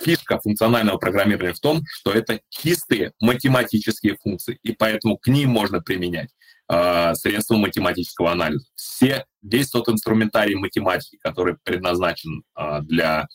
Фишка 0.00 0.40
функционального 0.40 0.96
программирования 0.98 1.52
в 1.52 1.60
том, 1.60 1.82
что 1.86 2.12
это 2.12 2.40
чистые 2.48 3.12
математические 3.20 4.16
функции, 4.16 4.58
и 4.62 4.72
поэтому 4.72 5.18
к 5.18 5.26
ним 5.26 5.50
можно 5.50 5.80
применять 5.80 6.30
э, 6.70 7.14
средства 7.14 7.56
математического 7.56 8.32
анализа. 8.32 8.66
Все, 8.74 9.24
весь 9.42 9.70
тот 9.70 9.88
инструментарий 9.88 10.54
математики, 10.54 11.18
который 11.20 11.56
предназначен 11.64 12.44
э, 12.56 12.80
для 12.82 13.26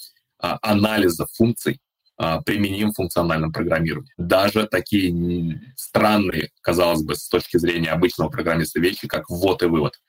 э, 0.41 0.53
анализа 0.61 1.27
функций, 1.33 1.79
э, 2.19 2.39
применим 2.45 2.91
в 2.91 2.95
функциональном 2.95 3.51
программировании. 3.51 4.13
Даже 4.17 4.67
такие 4.67 5.73
странные, 5.75 6.51
казалось 6.61 7.03
бы, 7.03 7.15
с 7.15 7.27
точки 7.27 7.57
зрения 7.57 7.91
обычного 7.91 8.29
программиста 8.29 8.79
вещи, 8.79 9.07
как 9.07 9.29
ввод 9.29 9.61
и 9.63 9.67
вывод. 9.67 9.99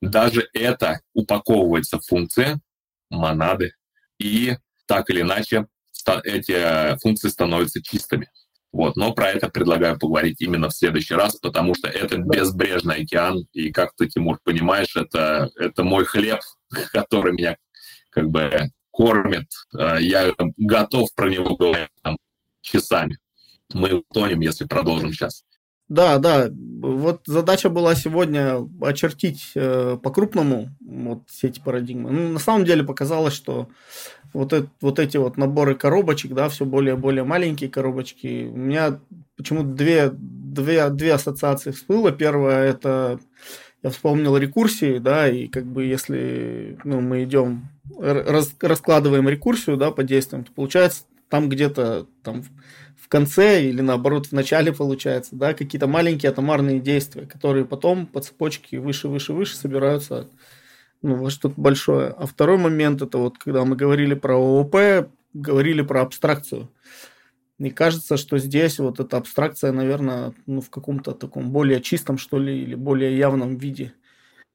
Даже 0.00 0.48
это 0.52 1.00
упаковывается 1.14 1.98
в 1.98 2.06
функции, 2.06 2.60
монады, 3.08 3.72
и 4.18 4.56
так 4.86 5.08
или 5.10 5.20
иначе 5.20 5.66
эти 6.24 6.98
функции 6.98 7.28
становятся 7.28 7.80
чистыми. 7.82 8.28
Вот, 8.72 8.96
но 8.96 9.12
про 9.12 9.30
это 9.30 9.48
предлагаю 9.50 9.98
поговорить 9.98 10.40
именно 10.40 10.70
в 10.70 10.74
следующий 10.74 11.14
раз, 11.14 11.36
потому 11.36 11.74
что 11.74 11.88
это 11.88 12.16
безбрежный 12.16 13.02
океан, 13.02 13.46
и 13.52 13.70
как 13.70 13.94
ты, 13.94 14.08
Тимур, 14.08 14.38
понимаешь, 14.42 14.96
это, 14.96 15.50
это 15.56 15.84
мой 15.84 16.06
хлеб, 16.06 16.40
который 16.92 17.32
меня 17.34 17.56
как 18.10 18.30
бы 18.30 18.70
кормит. 18.90 19.48
Э, 19.76 19.98
я 20.00 20.32
готов 20.56 21.14
про 21.14 21.28
него 21.28 21.56
говорить 21.56 21.88
там, 22.02 22.16
часами. 22.62 23.18
Мы 23.74 23.94
утонем, 23.94 24.40
если 24.40 24.64
продолжим 24.64 25.12
сейчас. 25.12 25.44
Да, 25.92 26.16
да. 26.16 26.48
Вот 26.50 27.20
задача 27.26 27.68
была 27.68 27.94
сегодня 27.94 28.66
очертить 28.80 29.50
э, 29.54 29.98
по-крупному 30.02 30.70
вот 30.80 31.24
все 31.28 31.48
эти 31.48 31.60
парадигмы. 31.60 32.10
Ну, 32.10 32.28
на 32.30 32.38
самом 32.38 32.64
деле 32.64 32.82
показалось, 32.82 33.34
что 33.34 33.68
вот, 34.32 34.54
это, 34.54 34.68
вот 34.80 34.98
эти 34.98 35.18
вот 35.18 35.36
наборы 35.36 35.74
коробочек, 35.74 36.32
да, 36.32 36.48
все 36.48 36.64
более 36.64 36.96
более 36.96 37.24
маленькие 37.24 37.68
коробочки. 37.68 38.48
У 38.50 38.56
меня 38.56 39.00
почему-то 39.36 39.68
две, 39.68 40.10
две, 40.10 40.88
две 40.88 41.12
ассоциации 41.12 41.72
всплыло. 41.72 42.10
Первое 42.10 42.70
это 42.70 43.20
я 43.82 43.90
вспомнил 43.90 44.38
рекурсии, 44.38 44.96
да, 44.96 45.28
и 45.28 45.46
как 45.48 45.66
бы 45.66 45.84
если 45.84 46.78
ну, 46.84 47.02
мы 47.02 47.24
идем, 47.24 47.68
раз, 47.98 48.56
раскладываем 48.62 49.28
рекурсию, 49.28 49.76
да, 49.76 49.90
по 49.90 50.04
действиям, 50.04 50.44
то 50.44 50.52
получается 50.52 51.02
там 51.28 51.50
где-то 51.50 52.06
там 52.22 52.44
конце 53.12 53.62
или 53.62 53.82
наоборот 53.82 54.28
в 54.28 54.32
начале 54.32 54.72
получается, 54.72 55.36
да, 55.36 55.52
какие-то 55.52 55.86
маленькие 55.86 56.30
атомарные 56.30 56.80
действия, 56.80 57.26
которые 57.26 57.66
потом 57.66 58.06
по 58.06 58.22
цепочке 58.22 58.80
выше, 58.80 59.08
выше, 59.08 59.34
выше 59.34 59.54
собираются 59.54 60.30
ну, 61.02 61.16
во 61.16 61.28
что-то 61.28 61.60
большое. 61.60 62.08
А 62.08 62.24
второй 62.24 62.56
момент, 62.56 63.02
это 63.02 63.18
вот 63.18 63.36
когда 63.36 63.66
мы 63.66 63.76
говорили 63.76 64.14
про 64.14 64.36
ООП, 64.36 65.10
говорили 65.34 65.82
про 65.82 66.00
абстракцию. 66.00 66.70
Мне 67.58 67.70
кажется, 67.70 68.16
что 68.16 68.38
здесь 68.38 68.78
вот 68.78 68.98
эта 68.98 69.18
абстракция, 69.18 69.72
наверное, 69.72 70.32
ну, 70.46 70.62
в 70.62 70.70
каком-то 70.70 71.12
таком 71.12 71.50
более 71.50 71.82
чистом, 71.82 72.16
что 72.16 72.38
ли, 72.38 72.62
или 72.62 72.74
более 72.74 73.18
явном 73.18 73.58
виде. 73.58 73.92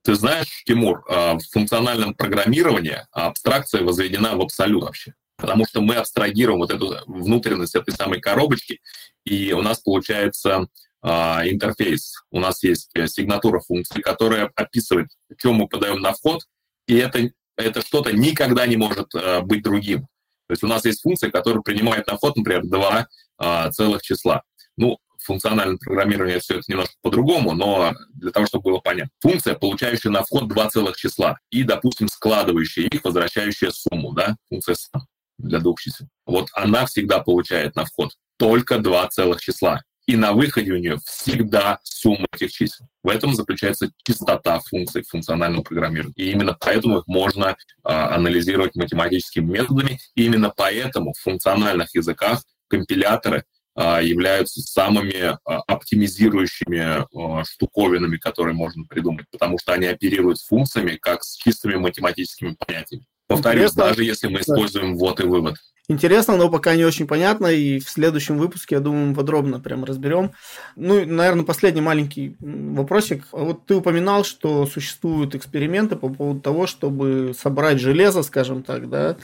Ты 0.03 0.15
знаешь, 0.15 0.63
Тимур, 0.65 1.05
а, 1.07 1.35
в 1.35 1.43
функциональном 1.43 2.15
программировании 2.15 3.05
абстракция 3.11 3.83
возведена 3.83 4.35
в 4.35 4.41
абсолют 4.41 4.83
вообще 4.83 5.13
потому 5.37 5.65
что 5.65 5.81
мы 5.81 5.95
абстрагируем 5.95 6.59
вот 6.59 6.71
эту 6.71 6.97
внутренность 7.05 7.75
этой 7.75 7.93
самой 7.93 8.19
коробочки, 8.19 8.81
и 9.23 9.53
у 9.53 9.61
нас 9.61 9.79
получается 9.79 10.67
э, 11.03 11.07
интерфейс. 11.49 12.23
У 12.31 12.39
нас 12.39 12.63
есть 12.63 12.91
сигнатура 13.07 13.59
функции, 13.59 14.01
которая 14.01 14.51
описывает, 14.55 15.07
что 15.37 15.53
мы 15.53 15.67
подаем 15.67 16.01
на 16.01 16.13
вход, 16.13 16.41
и 16.87 16.95
это, 16.95 17.29
это 17.55 17.81
что-то 17.81 18.11
никогда 18.11 18.65
не 18.65 18.77
может 18.77 19.13
э, 19.15 19.41
быть 19.41 19.63
другим. 19.63 20.07
То 20.47 20.53
есть 20.53 20.63
у 20.63 20.67
нас 20.67 20.85
есть 20.85 21.01
функция, 21.01 21.29
которая 21.29 21.61
принимает 21.61 22.07
на 22.07 22.17
вход, 22.17 22.35
например, 22.35 22.63
два 22.65 23.07
э, 23.39 23.71
целых 23.71 24.01
числа. 24.01 24.41
Ну, 24.75 24.97
функциональное 25.19 25.77
программирование 25.77 26.39
все 26.39 26.55
это 26.55 26.63
немножко 26.67 26.93
по-другому, 27.01 27.53
но 27.53 27.93
для 28.13 28.31
того, 28.31 28.45
чтобы 28.47 28.71
было 28.71 28.79
понятно. 28.79 29.11
Функция, 29.19 29.55
получающая 29.55 30.09
на 30.09 30.23
вход 30.23 30.47
два 30.47 30.69
целых 30.69 30.95
числа 30.95 31.37
и, 31.51 31.63
допустим, 31.63 32.07
складывающая 32.07 32.85
их, 32.85 33.03
возвращающая 33.03 33.71
сумму, 33.71 34.13
да, 34.13 34.37
функция 34.49 34.75
сам 34.75 35.05
для 35.37 35.59
двух 35.59 35.79
чисел. 35.79 36.07
Вот 36.25 36.49
она 36.53 36.85
всегда 36.85 37.19
получает 37.19 37.75
на 37.75 37.85
вход 37.85 38.11
только 38.37 38.79
два 38.79 39.07
целых 39.07 39.41
числа. 39.41 39.81
И 40.07 40.15
на 40.15 40.31
выходе 40.31 40.71
у 40.71 40.77
нее 40.77 40.99
всегда 41.05 41.79
сумма 41.83 42.27
этих 42.33 42.53
чисел. 42.53 42.87
В 43.03 43.09
этом 43.09 43.33
заключается 43.35 43.91
чистота 44.03 44.59
функций 44.61 45.03
функционального 45.03 45.63
программирования. 45.63 46.13
И 46.15 46.31
именно 46.31 46.55
поэтому 46.57 46.99
их 46.99 47.07
можно 47.07 47.57
а, 47.83 48.15
анализировать 48.15 48.75
математическими 48.75 49.51
методами. 49.51 49.99
И 50.15 50.25
именно 50.25 50.49
поэтому 50.55 51.11
в 51.11 51.19
функциональных 51.19 51.93
языках 51.93 52.41
компиляторы 52.69 53.43
а, 53.75 54.01
являются 54.01 54.61
самыми 54.61 55.37
а, 55.43 55.61
оптимизирующими 55.67 57.05
штуковинами, 57.45 58.15
которые 58.15 58.53
можно 58.53 58.85
придумать, 58.85 59.25
потому 59.29 59.59
что 59.59 59.73
они 59.73 59.87
оперируют 59.87 60.39
с 60.39 60.47
функциями 60.47 60.97
как 61.01 61.23
с 61.23 61.35
чистыми 61.35 61.75
математическими 61.75 62.55
понятиями. 62.65 63.05
Повторюсь, 63.27 63.71
Интересно. 63.71 63.83
даже 63.83 64.03
если 64.03 64.27
мы 64.27 64.39
используем 64.39 64.95
ввод 64.97 65.19
и 65.19 65.23
вывод. 65.23 65.57
интересно, 65.89 66.37
но 66.37 66.49
пока 66.49 66.75
не 66.75 66.85
очень 66.85 67.07
понятно, 67.07 67.47
и 67.47 67.79
в 67.79 67.89
следующем 67.89 68.37
выпуске, 68.37 68.75
я 68.75 68.81
думаю, 68.81 69.07
мы 69.07 69.15
подробно 69.15 69.59
прям 69.59 69.83
разберем. 69.83 70.31
Ну, 70.75 71.05
наверное, 71.05 71.45
последний 71.45 71.81
маленький 71.81 72.35
вопросик. 72.39 73.25
Вот 73.31 73.65
ты 73.65 73.75
упоминал, 73.75 74.23
что 74.23 74.65
существуют 74.65 75.35
эксперименты 75.35 75.95
по 75.95 76.09
поводу 76.09 76.39
того, 76.41 76.67
чтобы 76.67 77.33
собрать 77.37 77.79
железо, 77.79 78.23
скажем 78.23 78.63
так, 78.63 78.89
да, 78.89 79.17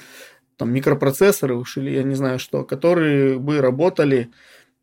там 0.57 0.71
микропроцессоры 0.73 1.55
уж 1.55 1.77
или 1.77 1.91
я 1.91 2.03
не 2.03 2.15
знаю 2.15 2.39
что, 2.39 2.63
которые 2.63 3.39
бы 3.39 3.59
работали 3.61 4.31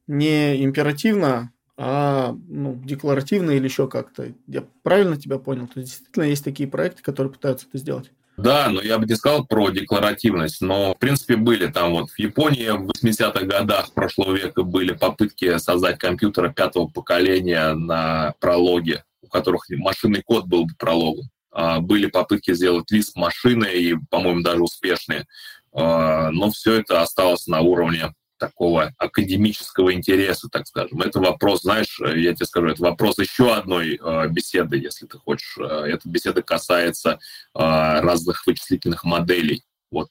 не 0.06 0.64
императивно, 0.64 1.52
а 1.76 2.34
ну, 2.48 2.74
декларативно 2.84 3.52
или 3.52 3.64
еще 3.64 3.88
как-то. 3.88 4.32
Я 4.46 4.64
правильно 4.82 5.16
тебя 5.16 5.38
понял? 5.38 5.66
То 5.68 5.80
есть 5.80 5.90
действительно 5.92 6.24
есть 6.24 6.44
такие 6.44 6.68
проекты, 6.68 7.02
которые 7.02 7.32
пытаются 7.32 7.66
это 7.68 7.78
сделать? 7.78 8.12
Да, 8.42 8.70
но 8.70 8.80
я 8.80 8.98
бы 8.98 9.06
не 9.06 9.14
сказал 9.16 9.44
про 9.44 9.68
декларативность, 9.68 10.62
но, 10.62 10.94
в 10.94 10.98
принципе, 10.98 11.36
были 11.36 11.66
там 11.66 11.92
вот 11.92 12.10
в 12.10 12.18
Японии 12.18 12.70
в 12.70 12.90
80-х 12.90 13.44
годах 13.44 13.92
прошлого 13.92 14.34
века 14.34 14.62
были 14.62 14.94
попытки 14.94 15.58
создать 15.58 15.98
компьютеры 15.98 16.50
пятого 16.50 16.86
поколения 16.86 17.74
на 17.74 18.32
прологе, 18.40 19.04
у 19.20 19.28
которых 19.28 19.66
машинный 19.68 20.22
код 20.22 20.46
был 20.46 20.64
бы 20.64 20.72
прологом. 20.78 21.26
А, 21.52 21.80
были 21.80 22.06
попытки 22.06 22.54
сделать 22.54 22.90
лист 22.90 23.14
машины, 23.14 23.66
и, 23.74 23.94
по-моему, 24.08 24.40
даже 24.40 24.62
успешные. 24.62 25.26
А, 25.74 26.30
но 26.30 26.50
все 26.50 26.80
это 26.80 27.02
осталось 27.02 27.46
на 27.46 27.60
уровне 27.60 28.14
такого 28.40 28.92
академического 28.98 29.92
интереса, 29.92 30.48
так 30.50 30.66
скажем. 30.66 31.00
Это 31.02 31.20
вопрос, 31.20 31.62
знаешь, 31.62 32.00
я 32.00 32.34
тебе 32.34 32.46
скажу, 32.46 32.68
это 32.68 32.82
вопрос 32.82 33.18
еще 33.18 33.54
одной 33.54 34.00
э, 34.02 34.28
беседы, 34.28 34.78
если 34.78 35.06
ты 35.06 35.18
хочешь. 35.18 35.56
Э, 35.58 35.84
эта 35.86 36.08
беседа 36.08 36.42
касается 36.42 37.10
э, 37.10 37.18
разных 37.54 38.44
вычислительных 38.46 39.04
моделей. 39.04 39.62
Вот 39.92 40.10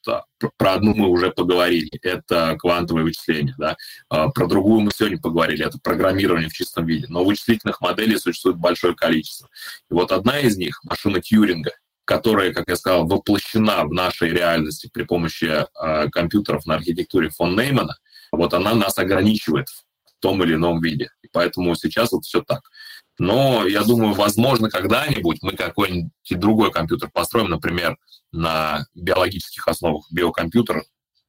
про 0.58 0.74
одну 0.74 0.94
мы 0.94 1.08
уже 1.08 1.32
поговорили, 1.32 1.90
это 2.02 2.58
квантовое 2.60 3.04
вычисление, 3.04 3.56
да. 3.58 3.78
Про 4.10 4.46
другую 4.46 4.82
мы 4.82 4.92
сегодня 4.94 5.18
поговорили, 5.18 5.66
это 5.66 5.80
программирование 5.82 6.50
в 6.50 6.54
чистом 6.54 6.86
виде. 6.86 7.06
Но 7.08 7.24
вычислительных 7.24 7.80
моделей 7.80 8.18
существует 8.18 8.58
большое 8.58 8.94
количество. 8.94 9.48
И 9.90 9.94
вот 9.94 10.12
одна 10.12 10.38
из 10.38 10.58
них, 10.58 10.82
машина 10.84 11.22
Тьюринга, 11.22 11.72
которая, 12.04 12.52
как 12.52 12.68
я 12.68 12.76
сказал, 12.76 13.08
воплощена 13.08 13.86
в 13.86 13.94
нашей 13.94 14.32
реальности 14.32 14.90
при 14.92 15.04
помощи 15.04 15.66
компьютеров 16.12 16.66
на 16.66 16.76
архитектуре 16.76 17.30
фон 17.30 17.56
Неймана, 17.56 17.96
вот 18.32 18.54
она 18.54 18.74
нас 18.74 18.98
ограничивает 18.98 19.68
в 19.70 20.20
том 20.20 20.44
или 20.44 20.56
ином 20.56 20.82
виде. 20.82 21.10
И 21.22 21.28
поэтому 21.32 21.76
сейчас 21.76 22.12
вот 22.12 22.26
все 22.26 22.42
так. 22.42 22.62
Но 23.18 23.66
я 23.68 23.84
думаю, 23.84 24.14
возможно, 24.14 24.70
когда-нибудь 24.70 25.40
мы 25.42 25.52
какой-нибудь 25.52 26.12
другой 26.32 26.72
компьютер 26.72 27.10
построим, 27.12 27.50
например, 27.50 27.98
на 28.32 28.86
биологических 28.96 29.68
основах 29.68 30.06
биокомпьютера, 30.12 30.84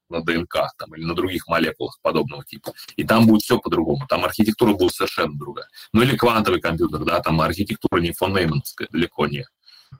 на 0.08 0.22
ДНК 0.22 0.68
там, 0.76 0.94
или 0.94 1.04
на 1.04 1.14
других 1.14 1.46
молекулах 1.46 1.98
подобного 2.02 2.44
типа. 2.44 2.72
И 2.96 3.04
там 3.04 3.26
будет 3.26 3.42
все 3.42 3.58
по-другому. 3.58 4.06
Там 4.08 4.24
архитектура 4.24 4.74
будет 4.74 4.94
совершенно 4.94 5.36
другая. 5.38 5.66
Ну 5.92 6.02
или 6.02 6.16
квантовый 6.16 6.60
компьютер, 6.60 7.04
да, 7.04 7.20
там 7.20 7.40
архитектура 7.40 8.00
не 8.00 8.12
фон 8.12 8.34
Неймановская, 8.34 8.88
далеко 8.90 9.26
не. 9.26 9.46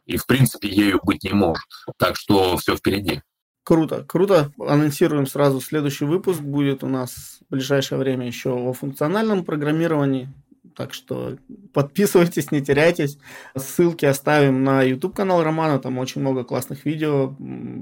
И, 0.07 0.17
в 0.17 0.27
принципе, 0.27 0.69
ею 0.69 1.01
быть 1.03 1.25
не 1.25 1.33
может. 1.33 1.65
Так 1.97 2.17
что 2.17 2.57
все 2.57 2.77
впереди. 2.77 3.23
Круто, 3.65 4.05
круто. 4.07 4.53
Анонсируем 4.59 5.27
сразу 5.27 5.61
следующий 5.61 6.05
выпуск. 6.05 6.41
Будет 6.41 6.83
у 6.83 6.89
нас 6.89 7.41
в 7.49 7.53
ближайшее 7.53 7.99
время 7.99 8.27
еще 8.27 8.51
о 8.51 8.73
функциональном 8.73 9.45
программировании. 9.45 10.29
Так 10.77 10.95
что 10.95 11.37
подписывайтесь, 11.73 12.51
не 12.53 12.63
теряйтесь. 12.63 13.19
Ссылки 13.57 14.07
оставим 14.07 14.65
на 14.65 14.83
YouTube 14.83 15.15
канал 15.15 15.43
Романа. 15.43 15.79
Там 15.79 15.99
очень 15.99 16.21
много 16.21 16.45
классных 16.45 16.85
видео. 16.85 17.37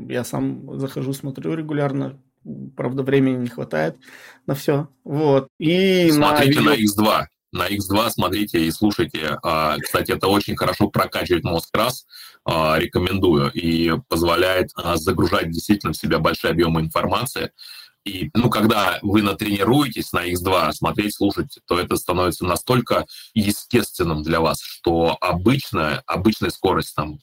Я 0.09 0.24
сам 0.24 0.79
захожу, 0.79 1.12
смотрю 1.12 1.55
регулярно. 1.55 2.18
Правда, 2.76 3.03
времени 3.03 3.37
не 3.37 3.49
хватает 3.49 3.97
на 4.47 4.55
все. 4.55 4.89
Вот. 5.05 5.49
И 5.59 6.11
Смотрите 6.11 6.61
на, 6.61 6.74
видео... 6.74 7.03
на 7.03 7.11
X2 7.11 7.26
на 7.53 7.68
X2 7.68 8.11
смотрите 8.11 8.64
и 8.64 8.70
слушайте. 8.70 9.38
А, 9.42 9.76
кстати, 9.78 10.12
это 10.12 10.28
очень 10.28 10.57
хорошо 10.57 10.88
прокачивает 10.88 11.44
мозг 11.44 11.68
раз, 11.74 12.07
а, 12.44 12.78
рекомендую, 12.78 13.51
и 13.53 13.92
позволяет 14.09 14.70
а, 14.74 14.96
загружать 14.96 15.51
действительно 15.51 15.92
в 15.92 15.96
себя 15.96 16.18
большие 16.18 16.51
объемы 16.51 16.80
информации. 16.80 17.53
И, 18.05 18.30
ну, 18.34 18.49
когда 18.49 18.99
вы 19.03 19.22
натренируетесь 19.22 20.12
на 20.12 20.26
X2 20.30 20.72
смотреть, 20.72 21.14
слушать, 21.14 21.59
то 21.66 21.78
это 21.78 21.96
становится 21.96 22.44
настолько 22.44 23.07
естественным 23.34 24.22
для 24.22 24.40
вас, 24.40 24.61
что 24.62 25.16
обычная, 25.20 26.03
обычная 26.07 26.51
скорость 26.51 26.94
там 26.94 27.18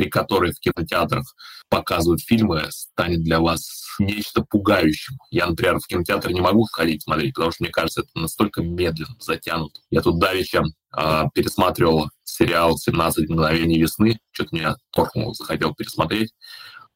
при 0.00 0.08
которой 0.08 0.52
в 0.52 0.60
кинотеатрах 0.60 1.36
показывают 1.68 2.22
фильмы, 2.22 2.64
станет 2.70 3.22
для 3.22 3.38
вас 3.38 3.68
нечто 3.98 4.40
пугающим. 4.40 5.18
Я, 5.30 5.46
например, 5.46 5.78
в 5.78 5.86
кинотеатр 5.86 6.30
не 6.30 6.40
могу 6.40 6.64
ходить 6.72 7.02
смотреть, 7.02 7.34
потому 7.34 7.52
что, 7.52 7.64
мне 7.64 7.70
кажется, 7.70 8.00
это 8.00 8.10
настолько 8.14 8.62
медленно 8.62 9.14
затянуто. 9.18 9.78
Я 9.90 10.00
тут 10.00 10.18
давеча 10.18 10.62
э, 10.96 11.24
пересматривал 11.34 12.08
сериал 12.24 12.78
«17 12.78 13.24
мгновений 13.28 13.78
весны», 13.78 14.18
что-то 14.30 14.56
меня 14.56 14.76
торкнуло, 14.90 15.34
захотел 15.34 15.74
пересмотреть. 15.74 16.32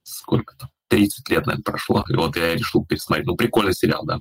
Сколько 0.02 0.56
там? 0.56 0.70
30 0.88 1.28
лет, 1.28 1.44
наверное, 1.44 1.62
прошло, 1.62 2.04
и 2.08 2.14
вот 2.14 2.36
я 2.36 2.54
решил 2.54 2.86
пересмотреть. 2.86 3.26
Ну, 3.26 3.36
прикольный 3.36 3.74
сериал, 3.74 4.06
да. 4.06 4.20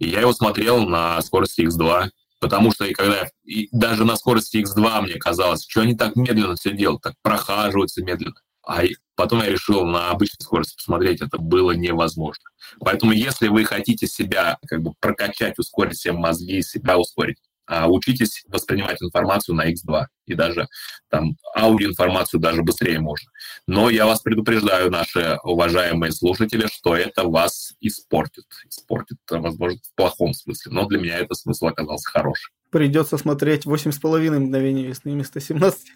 И 0.00 0.08
я 0.08 0.20
его 0.22 0.32
смотрел 0.32 0.80
на 0.80 1.22
скорости 1.22 1.60
X2, 1.60 2.10
Потому 2.46 2.70
что 2.70 2.84
и 2.84 2.92
когда 2.92 3.28
и 3.42 3.68
даже 3.72 4.04
на 4.04 4.14
скорости 4.14 4.58
X2 4.58 5.02
мне 5.02 5.14
казалось, 5.14 5.66
что 5.68 5.80
они 5.80 5.96
так 5.96 6.14
медленно 6.14 6.54
все 6.54 6.70
делают, 6.70 7.02
так 7.02 7.14
прохаживаются 7.20 8.04
медленно. 8.04 8.36
А 8.64 8.82
потом 9.16 9.42
я 9.42 9.48
решил 9.48 9.84
на 9.84 10.10
обычной 10.10 10.44
скорости 10.44 10.76
посмотреть, 10.76 11.20
это 11.20 11.38
было 11.38 11.72
невозможно. 11.72 12.44
Поэтому 12.78 13.10
если 13.10 13.48
вы 13.48 13.64
хотите 13.64 14.06
себя 14.06 14.58
как 14.64 14.80
бы 14.80 14.92
прокачать, 15.00 15.58
ускорить 15.58 15.98
себе 15.98 16.12
мозги, 16.12 16.62
себя 16.62 16.96
ускорить, 16.98 17.38
а, 17.66 17.88
учитесь 17.88 18.44
воспринимать 18.48 19.02
информацию 19.02 19.54
на 19.54 19.70
X2, 19.70 20.06
и 20.26 20.34
даже 20.34 20.68
там 21.08 21.36
аудиоинформацию 21.56 22.40
даже 22.40 22.62
быстрее 22.62 23.00
можно. 23.00 23.30
Но 23.66 23.90
я 23.90 24.06
вас 24.06 24.20
предупреждаю, 24.20 24.90
наши 24.90 25.38
уважаемые 25.42 26.12
слушатели, 26.12 26.66
что 26.66 26.96
это 26.96 27.24
вас 27.24 27.74
испортит. 27.80 28.44
Испортит, 28.68 29.18
возможно, 29.30 29.78
в 29.82 29.94
плохом 29.94 30.32
смысле, 30.32 30.72
но 30.72 30.86
для 30.86 30.98
меня 30.98 31.18
этот 31.18 31.38
смысл 31.38 31.66
оказался 31.66 32.10
хороший. 32.10 32.52
Придется 32.76 33.16
смотреть 33.16 33.64
8,5 33.64 34.38
мгновений 34.38 34.84
весны 34.84 35.12
вместо 35.12 35.40
17. 35.40 35.80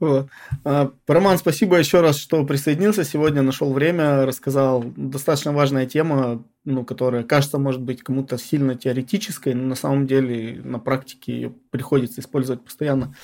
Вот. 0.00 0.28
А, 0.64 0.90
Роман, 1.06 1.38
спасибо 1.38 1.78
еще 1.78 2.00
раз, 2.00 2.18
что 2.18 2.44
присоединился. 2.44 3.04
Сегодня 3.04 3.40
нашел 3.40 3.72
время, 3.72 4.26
рассказал. 4.26 4.82
Достаточно 4.96 5.52
важная 5.52 5.86
тема, 5.86 6.44
ну, 6.64 6.84
которая 6.84 7.22
кажется, 7.22 7.58
может 7.58 7.80
быть, 7.80 8.02
кому-то 8.02 8.36
сильно 8.36 8.74
теоретической, 8.74 9.54
но 9.54 9.62
на 9.62 9.74
самом 9.76 10.08
деле 10.08 10.60
на 10.62 10.80
практике 10.80 11.32
ее 11.32 11.54
приходится 11.70 12.20
использовать 12.20 12.64
постоянно. 12.64 13.14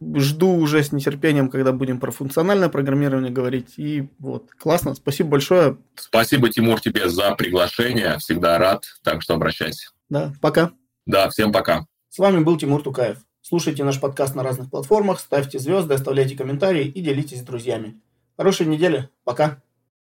Жду 0.00 0.54
уже 0.54 0.84
с 0.84 0.92
нетерпением, 0.92 1.50
когда 1.50 1.72
будем 1.72 1.98
про 1.98 2.12
функциональное 2.12 2.68
программирование 2.68 3.32
говорить. 3.32 3.74
И 3.76 4.08
вот, 4.20 4.52
классно, 4.52 4.94
спасибо 4.94 5.30
большое. 5.30 5.78
Спасибо, 5.96 6.48
Тимур, 6.48 6.80
тебе 6.80 7.08
за 7.08 7.34
приглашение. 7.34 8.18
Всегда 8.18 8.56
рад, 8.58 8.84
так 9.02 9.20
что 9.20 9.34
обращайся. 9.34 9.90
Да, 10.08 10.32
пока. 10.40 10.70
Да, 11.06 11.28
всем 11.28 11.50
пока. 11.52 11.86
С 12.14 12.18
вами 12.20 12.44
был 12.44 12.56
Тимур 12.56 12.80
Тукаев. 12.80 13.18
Слушайте 13.40 13.82
наш 13.82 13.98
подкаст 13.98 14.36
на 14.36 14.44
разных 14.44 14.70
платформах, 14.70 15.18
ставьте 15.18 15.58
звезды, 15.58 15.94
оставляйте 15.94 16.36
комментарии 16.36 16.86
и 16.86 17.02
делитесь 17.02 17.40
с 17.40 17.42
друзьями. 17.42 18.00
Хорошей 18.36 18.66
недели. 18.66 19.10
Пока. 19.24 19.60